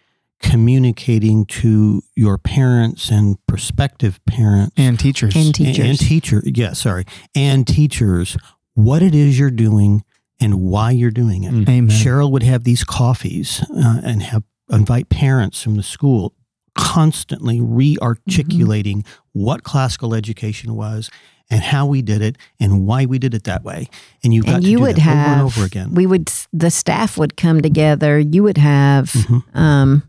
communicating 0.51 1.45
to 1.47 2.03
your 2.15 2.39
parents 2.39 3.11
and 3.11 3.37
prospective 3.47 4.25
parents 4.27 4.73
And 4.77 4.99
teachers. 4.99 5.35
and 5.35 5.47
and- 5.47 5.55
teachers 5.55 5.85
and 5.89 5.99
teacher, 5.99 6.43
yeah, 6.45 6.73
sorry, 6.73 7.05
and 7.35 7.67
teachers 7.67 8.37
what 8.75 9.03
it 9.03 9.15
is 9.15 9.39
you're 9.39 9.51
doing 9.51 10.05
and 10.41 10.55
why 10.61 10.91
you're 10.91 11.11
doing 11.11 11.45
it. 11.45 11.53
Mm. 11.53 11.69
Amen. 11.69 11.89
Cheryl 11.97 12.31
would 12.31 12.43
have 12.43 12.65
these 12.65 12.85
coffees 12.85 13.65
uh, 13.75 14.01
and 14.05 14.23
have 14.23 14.43
invite 14.71 15.09
parents 15.09 15.63
from 15.63 15.77
the 15.77 15.83
school 15.83 16.35
constantly 16.75 17.61
re-articulating 17.61 19.05
what 19.33 19.63
classical 19.63 20.15
education 20.15 20.75
was 20.75 21.09
and 21.49 21.61
how 21.63 21.87
we 21.87 22.03
did 22.03 22.21
it 22.21 22.37
and 22.61 22.87
why 22.87 23.07
we 23.07 23.19
did 23.19 23.33
it 23.33 23.45
that 23.45 23.63
way. 23.65 23.89
And 24.23 24.35
you've 24.35 24.45
got 24.47 24.57
and 24.57 24.65
to 24.65 24.71
you 24.71 24.77
do 24.79 24.83
would 24.83 24.97
that 24.97 25.01
over 25.03 25.11
have 25.17 25.33
and 25.39 25.41
over 25.43 25.65
again. 25.65 25.95
we 25.95 26.07
would 26.07 26.31
the 26.53 26.71
staff 26.71 27.17
would 27.17 27.37
come 27.37 27.63
together 27.63 28.19
you 28.19 28.43
would 28.43 28.59
have 28.59 29.11
Mhm. 29.13 29.43
um, 29.57 30.03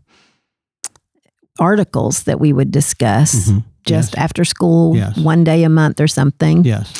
articles 1.58 2.22
that 2.24 2.40
we 2.40 2.52
would 2.52 2.70
discuss 2.70 3.50
Mhm. 3.50 3.62
just 3.84 4.14
Yes. 4.14 4.22
after 4.24 4.44
school 4.44 4.96
Yes. 4.96 5.16
one 5.16 5.44
day 5.44 5.64
a 5.64 5.68
month 5.68 6.00
or 6.00 6.08
something 6.08 6.64
Yes. 6.64 6.92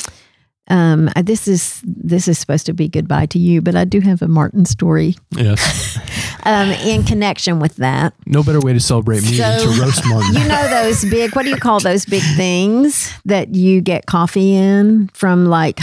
Um, 0.69 1.09
I- 1.15 1.21
this 1.21 1.47
is 1.47 1.81
this 1.85 2.27
is 2.27 2.37
supposed 2.37 2.65
to 2.67 2.73
be 2.73 2.87
goodbye 2.87 3.25
to 3.27 3.39
you 3.39 3.61
but 3.61 3.75
i 3.75 3.85
do 3.85 3.99
have 4.01 4.21
a 4.21 4.27
martin 4.27 4.65
story 4.65 5.15
Yes. 5.31 5.97
um, 6.43 6.69
in 6.69 7.03
connection 7.03 7.59
with 7.59 7.75
that 7.77 8.13
No 8.25 8.43
better 8.43 8.59
way 8.59 8.73
to 8.73 8.79
celebrate 8.79 9.23
me 9.23 9.37
than 9.37 9.59
So, 9.59 9.71
to 9.73 9.81
roast 9.81 10.05
Martin. 10.09 10.33
you 10.41 10.47
know 10.47 10.67
those 10.69 11.05
big 11.05 11.35
what 11.35 11.43
do 11.43 11.49
you 11.49 11.57
call 11.57 11.79
those 11.79 12.05
big 12.05 12.23
things 12.35 13.11
that 13.25 13.55
you 13.55 13.81
get 13.81 14.05
coffee 14.05 14.55
in 14.55 15.09
from 15.13 15.45
like 15.45 15.79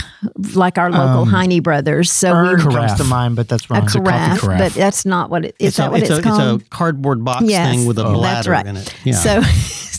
like 0.53 0.77
our 0.77 0.89
local 0.91 1.21
Um, 1.23 1.29
Heine 1.29 1.61
brothers 1.61 2.11
so 2.11 2.31
we 2.33 2.49
Urn 2.49 2.59
comes 2.61 2.93
to 2.95 3.03
mind, 3.03 3.35
but 3.35 3.47
that's 3.47 3.65
a 3.69 3.73
wrong. 3.73 3.87
carafe, 3.87 4.39
carafe. 4.41 4.59
but 4.59 4.73
that's 4.73 5.05
not 5.05 5.29
what 5.29 5.45
it 5.45 5.55
is. 5.59 5.75
That 5.77 5.87
a, 5.87 5.91
what 5.91 6.01
it's, 6.01 6.09
it's, 6.09 6.19
a, 6.19 6.21
called? 6.21 6.61
it's 6.61 6.67
a 6.67 6.69
cardboard 6.69 7.23
box 7.23 7.45
Yes. 7.47 7.75
thing 7.75 7.85
with 7.85 7.97
a 7.99 8.05
Oh. 8.05 8.21
That's 8.21 8.47
bladder 8.47 8.51
right. 8.51 8.65
in 8.65 8.77
it. 8.77 8.93
Yeah. 9.03 9.13
So, 9.13 9.41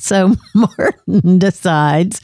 so 0.08 0.34
Martin 0.54 1.38
decides 1.38 2.20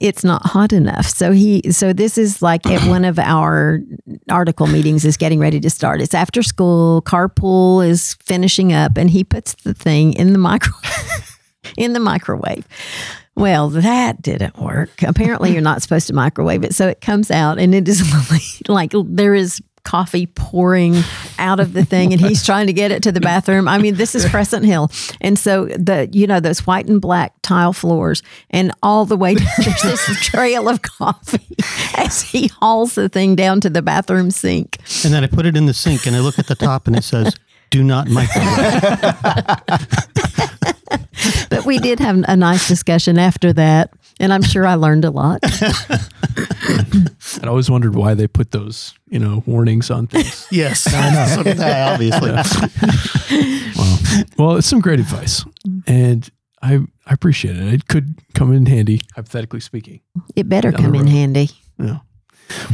it's 0.00 0.24
not 0.24 0.44
hot 0.46 0.72
enough. 0.72 1.06
So 1.06 1.32
he, 1.32 1.70
so 1.72 1.92
this 1.92 2.18
is 2.18 2.42
like 2.42 2.66
at 2.66 2.86
one 2.88 3.04
of 3.04 3.18
our 3.18 3.80
article 4.30 4.66
meetings 4.66 5.04
is 5.04 5.16
getting 5.16 5.38
ready 5.38 5.60
to 5.60 5.70
start. 5.70 6.00
It's 6.00 6.14
after 6.14 6.42
school. 6.42 7.02
Carpool 7.02 7.86
is 7.86 8.14
finishing 8.14 8.72
up, 8.72 8.96
and 8.96 9.10
he 9.10 9.24
puts 9.24 9.54
the 9.54 9.74
thing 9.74 10.12
in 10.14 10.32
the 10.32 10.38
micro 10.38 10.72
in 11.76 11.92
the 11.92 12.00
microwave. 12.00 12.66
Well, 13.34 13.70
that 13.70 14.20
didn't 14.20 14.58
work. 14.58 15.02
Apparently, 15.02 15.52
you're 15.52 15.62
not 15.62 15.80
supposed 15.82 16.06
to 16.08 16.12
microwave 16.12 16.64
it. 16.64 16.74
So 16.74 16.88
it 16.88 17.00
comes 17.00 17.30
out, 17.30 17.58
and 17.58 17.74
it 17.74 17.88
is 17.88 18.02
like 18.68 18.92
there 19.06 19.34
is 19.34 19.60
coffee 19.84 20.26
pouring 20.26 20.96
out 21.38 21.60
of 21.60 21.72
the 21.72 21.84
thing, 21.84 22.12
and 22.12 22.20
he's 22.20 22.44
trying 22.46 22.66
to 22.66 22.72
get 22.72 22.90
it 22.90 23.02
to 23.04 23.12
the 23.12 23.20
bathroom. 23.20 23.68
I 23.68 23.78
mean, 23.78 23.94
this 23.96 24.14
is 24.14 24.28
Crescent 24.28 24.64
Hill, 24.64 24.90
and 25.20 25.38
so 25.38 25.66
the 25.66 26.08
you 26.12 26.26
know 26.26 26.40
those 26.40 26.66
white 26.66 26.86
and 26.86 27.00
black 27.00 27.34
tile 27.42 27.72
floors, 27.72 28.22
and 28.50 28.72
all 28.82 29.04
the 29.04 29.16
way 29.16 29.34
down, 29.34 29.48
there's 29.58 29.82
this 29.82 30.20
trail 30.22 30.68
of 30.68 30.82
coffee 30.82 31.56
as 31.96 32.22
he 32.22 32.48
hauls 32.48 32.94
the 32.94 33.08
thing 33.08 33.34
down 33.34 33.60
to 33.60 33.70
the 33.70 33.82
bathroom 33.82 34.30
sink. 34.30 34.78
and 35.04 35.12
then 35.12 35.24
I 35.24 35.26
put 35.26 35.46
it 35.46 35.56
in 35.56 35.66
the 35.66 35.74
sink 35.74 36.06
and 36.06 36.16
I 36.16 36.20
look 36.20 36.38
at 36.38 36.46
the 36.46 36.54
top 36.54 36.86
and 36.86 36.96
it 36.96 37.04
says, 37.04 37.34
do 37.70 37.82
not 37.82 38.08
microwave. 38.08 38.48
But 41.50 41.64
we 41.66 41.78
did 41.78 42.00
have 42.00 42.24
a 42.26 42.36
nice 42.36 42.66
discussion 42.66 43.18
after 43.18 43.52
that, 43.52 43.92
and 44.22 44.32
I'm 44.32 44.42
sure 44.42 44.64
I 44.66 44.76
learned 44.76 45.04
a 45.04 45.10
lot. 45.10 45.40
I 47.42 47.46
always 47.46 47.68
wondered 47.68 47.94
why 47.96 48.14
they 48.14 48.28
put 48.28 48.52
those, 48.52 48.94
you 49.08 49.18
know, 49.18 49.42
warnings 49.46 49.90
on 49.90 50.06
things. 50.06 50.46
yes. 50.50 50.86
I 50.92 51.12
know. 51.12 51.22
So 51.32 51.62
I, 51.62 51.92
obviously. 51.92 52.30
Wow. 52.30 54.22
Well, 54.38 54.56
it's 54.56 54.66
some 54.66 54.80
great 54.80 55.00
advice, 55.00 55.44
and 55.86 56.28
I 56.62 56.80
I 57.06 57.12
appreciate 57.14 57.56
it. 57.56 57.72
It 57.72 57.88
could 57.88 58.18
come 58.34 58.52
in 58.52 58.66
handy, 58.66 59.02
hypothetically 59.14 59.60
speaking. 59.60 60.00
It 60.36 60.48
better 60.48 60.72
come 60.72 60.94
in 60.94 61.06
handy. 61.06 61.50
Yeah. 61.78 61.98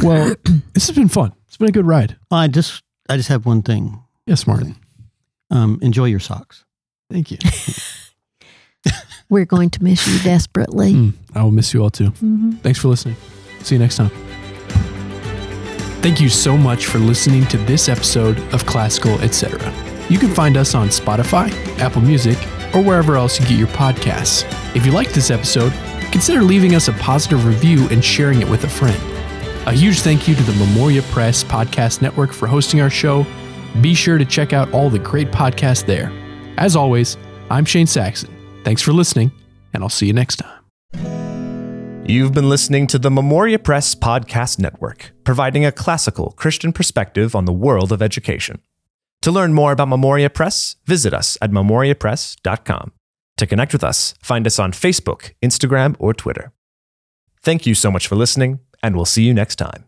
Well, 0.03 0.35
this 0.75 0.89
has 0.89 0.97
been 0.97 1.09
fun. 1.09 1.33
It's 1.47 1.57
been 1.57 1.69
a 1.69 1.73
good 1.73 1.87
ride. 1.87 2.17
Well, 2.31 2.41
I 2.41 2.49
just, 2.49 2.83
I 3.09 3.17
just 3.17 3.29
have 3.29 3.47
one 3.47 3.63
thing. 3.63 4.03
Yes, 4.27 4.47
Martin. 4.47 4.77
Um, 5.51 5.79
enjoy 5.81 6.07
your 6.07 6.21
socks. 6.21 6.65
Thank 7.11 7.31
you. 7.31 7.39
We're 9.31 9.45
going 9.45 9.71
to 9.71 9.85
miss 9.85 10.07
you 10.07 10.19
desperately. 10.21 10.93
Mm, 10.95 11.13
I 11.35 11.43
will 11.43 11.51
miss 11.51 11.75
you 11.75 11.83
all 11.83 11.91
too. 11.91 12.11
Mhm. 12.23 12.61
Thanks 12.61 12.79
for 12.79 12.89
listening. 12.89 13.17
See 13.63 13.75
you 13.75 13.79
next 13.79 13.97
time. 13.97 14.11
Thank 16.01 16.21
you 16.21 16.29
so 16.29 16.57
much 16.57 16.87
for 16.87 16.99
listening 16.99 17.45
to 17.47 17.59
this 17.59 17.89
episode 17.89 18.39
of 18.55 18.65
Classical 18.67 19.21
Et 19.21 19.35
Cetera 19.35 19.73
You 20.09 20.19
can 20.19 20.33
find 20.33 20.57
us 20.57 20.75
on 20.75 20.89
Spotify, 20.89 21.51
Apple 21.81 22.01
Music, 22.01 22.39
or 22.75 22.81
wherever 22.83 23.17
else 23.17 23.39
you 23.39 23.45
get 23.47 23.59
your 23.59 23.67
podcasts. 23.69 24.45
If 24.75 24.87
you 24.87 24.93
liked 24.93 25.13
this 25.13 25.31
episode, 25.31 25.71
consider 26.13 26.41
leaving 26.43 26.75
us 26.75 26.89
a 26.89 26.93
positive 26.95 27.45
review 27.45 27.87
and 27.91 28.03
sharing 28.03 28.41
it 28.41 28.49
with 28.49 28.65
a 28.65 28.69
friend. 28.71 28.97
A 29.67 29.73
huge 29.73 30.01
thank 30.01 30.27
you 30.27 30.35
to 30.35 30.43
the 30.45 30.55
Memoria 30.65 31.03
Press 31.11 31.45
Podcast 31.45 32.01
Network 32.01 32.33
for 32.33 32.47
hosting 32.47 32.81
our 32.81 32.89
show. 32.89 33.27
Be 33.83 33.93
sure 33.93 34.17
to 34.17 34.25
check 34.25 34.55
out 34.55 34.73
all 34.73 34.89
the 34.89 34.99
great 34.99 35.31
podcasts 35.31 35.85
there. 35.85 36.11
As 36.57 36.75
always, 36.75 37.19
I'm 37.51 37.67
Shane 37.67 37.87
Saxon. 37.87 38.31
Thanks 38.65 38.83
for 38.83 38.93
listening, 38.93 39.33
and 39.73 39.83
I'll 39.83 39.89
see 39.89 40.07
you 40.07 40.13
next 40.13 40.37
time. 40.37 40.59
You've 42.05 42.33
been 42.33 42.49
listening 42.49 42.87
to 42.89 42.99
the 42.99 43.11
Memoria 43.11 43.59
Press 43.59 43.95
Podcast 43.95 44.59
Network, 44.59 45.13
providing 45.25 45.67
a 45.67 45.73
classical 45.73 46.31
Christian 46.33 46.73
perspective 46.73 47.35
on 47.35 47.45
the 47.45 47.53
world 47.53 47.93
of 47.93 48.01
education. 48.01 48.63
To 49.23 49.31
learn 49.31 49.53
more 49.53 49.73
about 49.73 49.89
Memoria 49.89 50.31
Press, 50.31 50.77
visit 50.87 51.13
us 51.13 51.37
at 51.43 51.51
memoriapress.com. 51.51 52.93
To 53.37 53.47
connect 53.47 53.73
with 53.73 53.85
us, 53.85 54.15
find 54.23 54.47
us 54.47 54.59
on 54.59 54.73
Facebook, 54.73 55.33
Instagram, 55.43 55.97
or 55.99 56.15
Twitter. 56.15 56.53
Thank 57.43 57.67
you 57.67 57.75
so 57.75 57.91
much 57.91 58.07
for 58.07 58.17
listening, 58.17 58.61
and 58.83 58.97
we'll 58.97 59.05
see 59.05 59.25
you 59.25 59.35
next 59.35 59.57
time. 59.57 59.88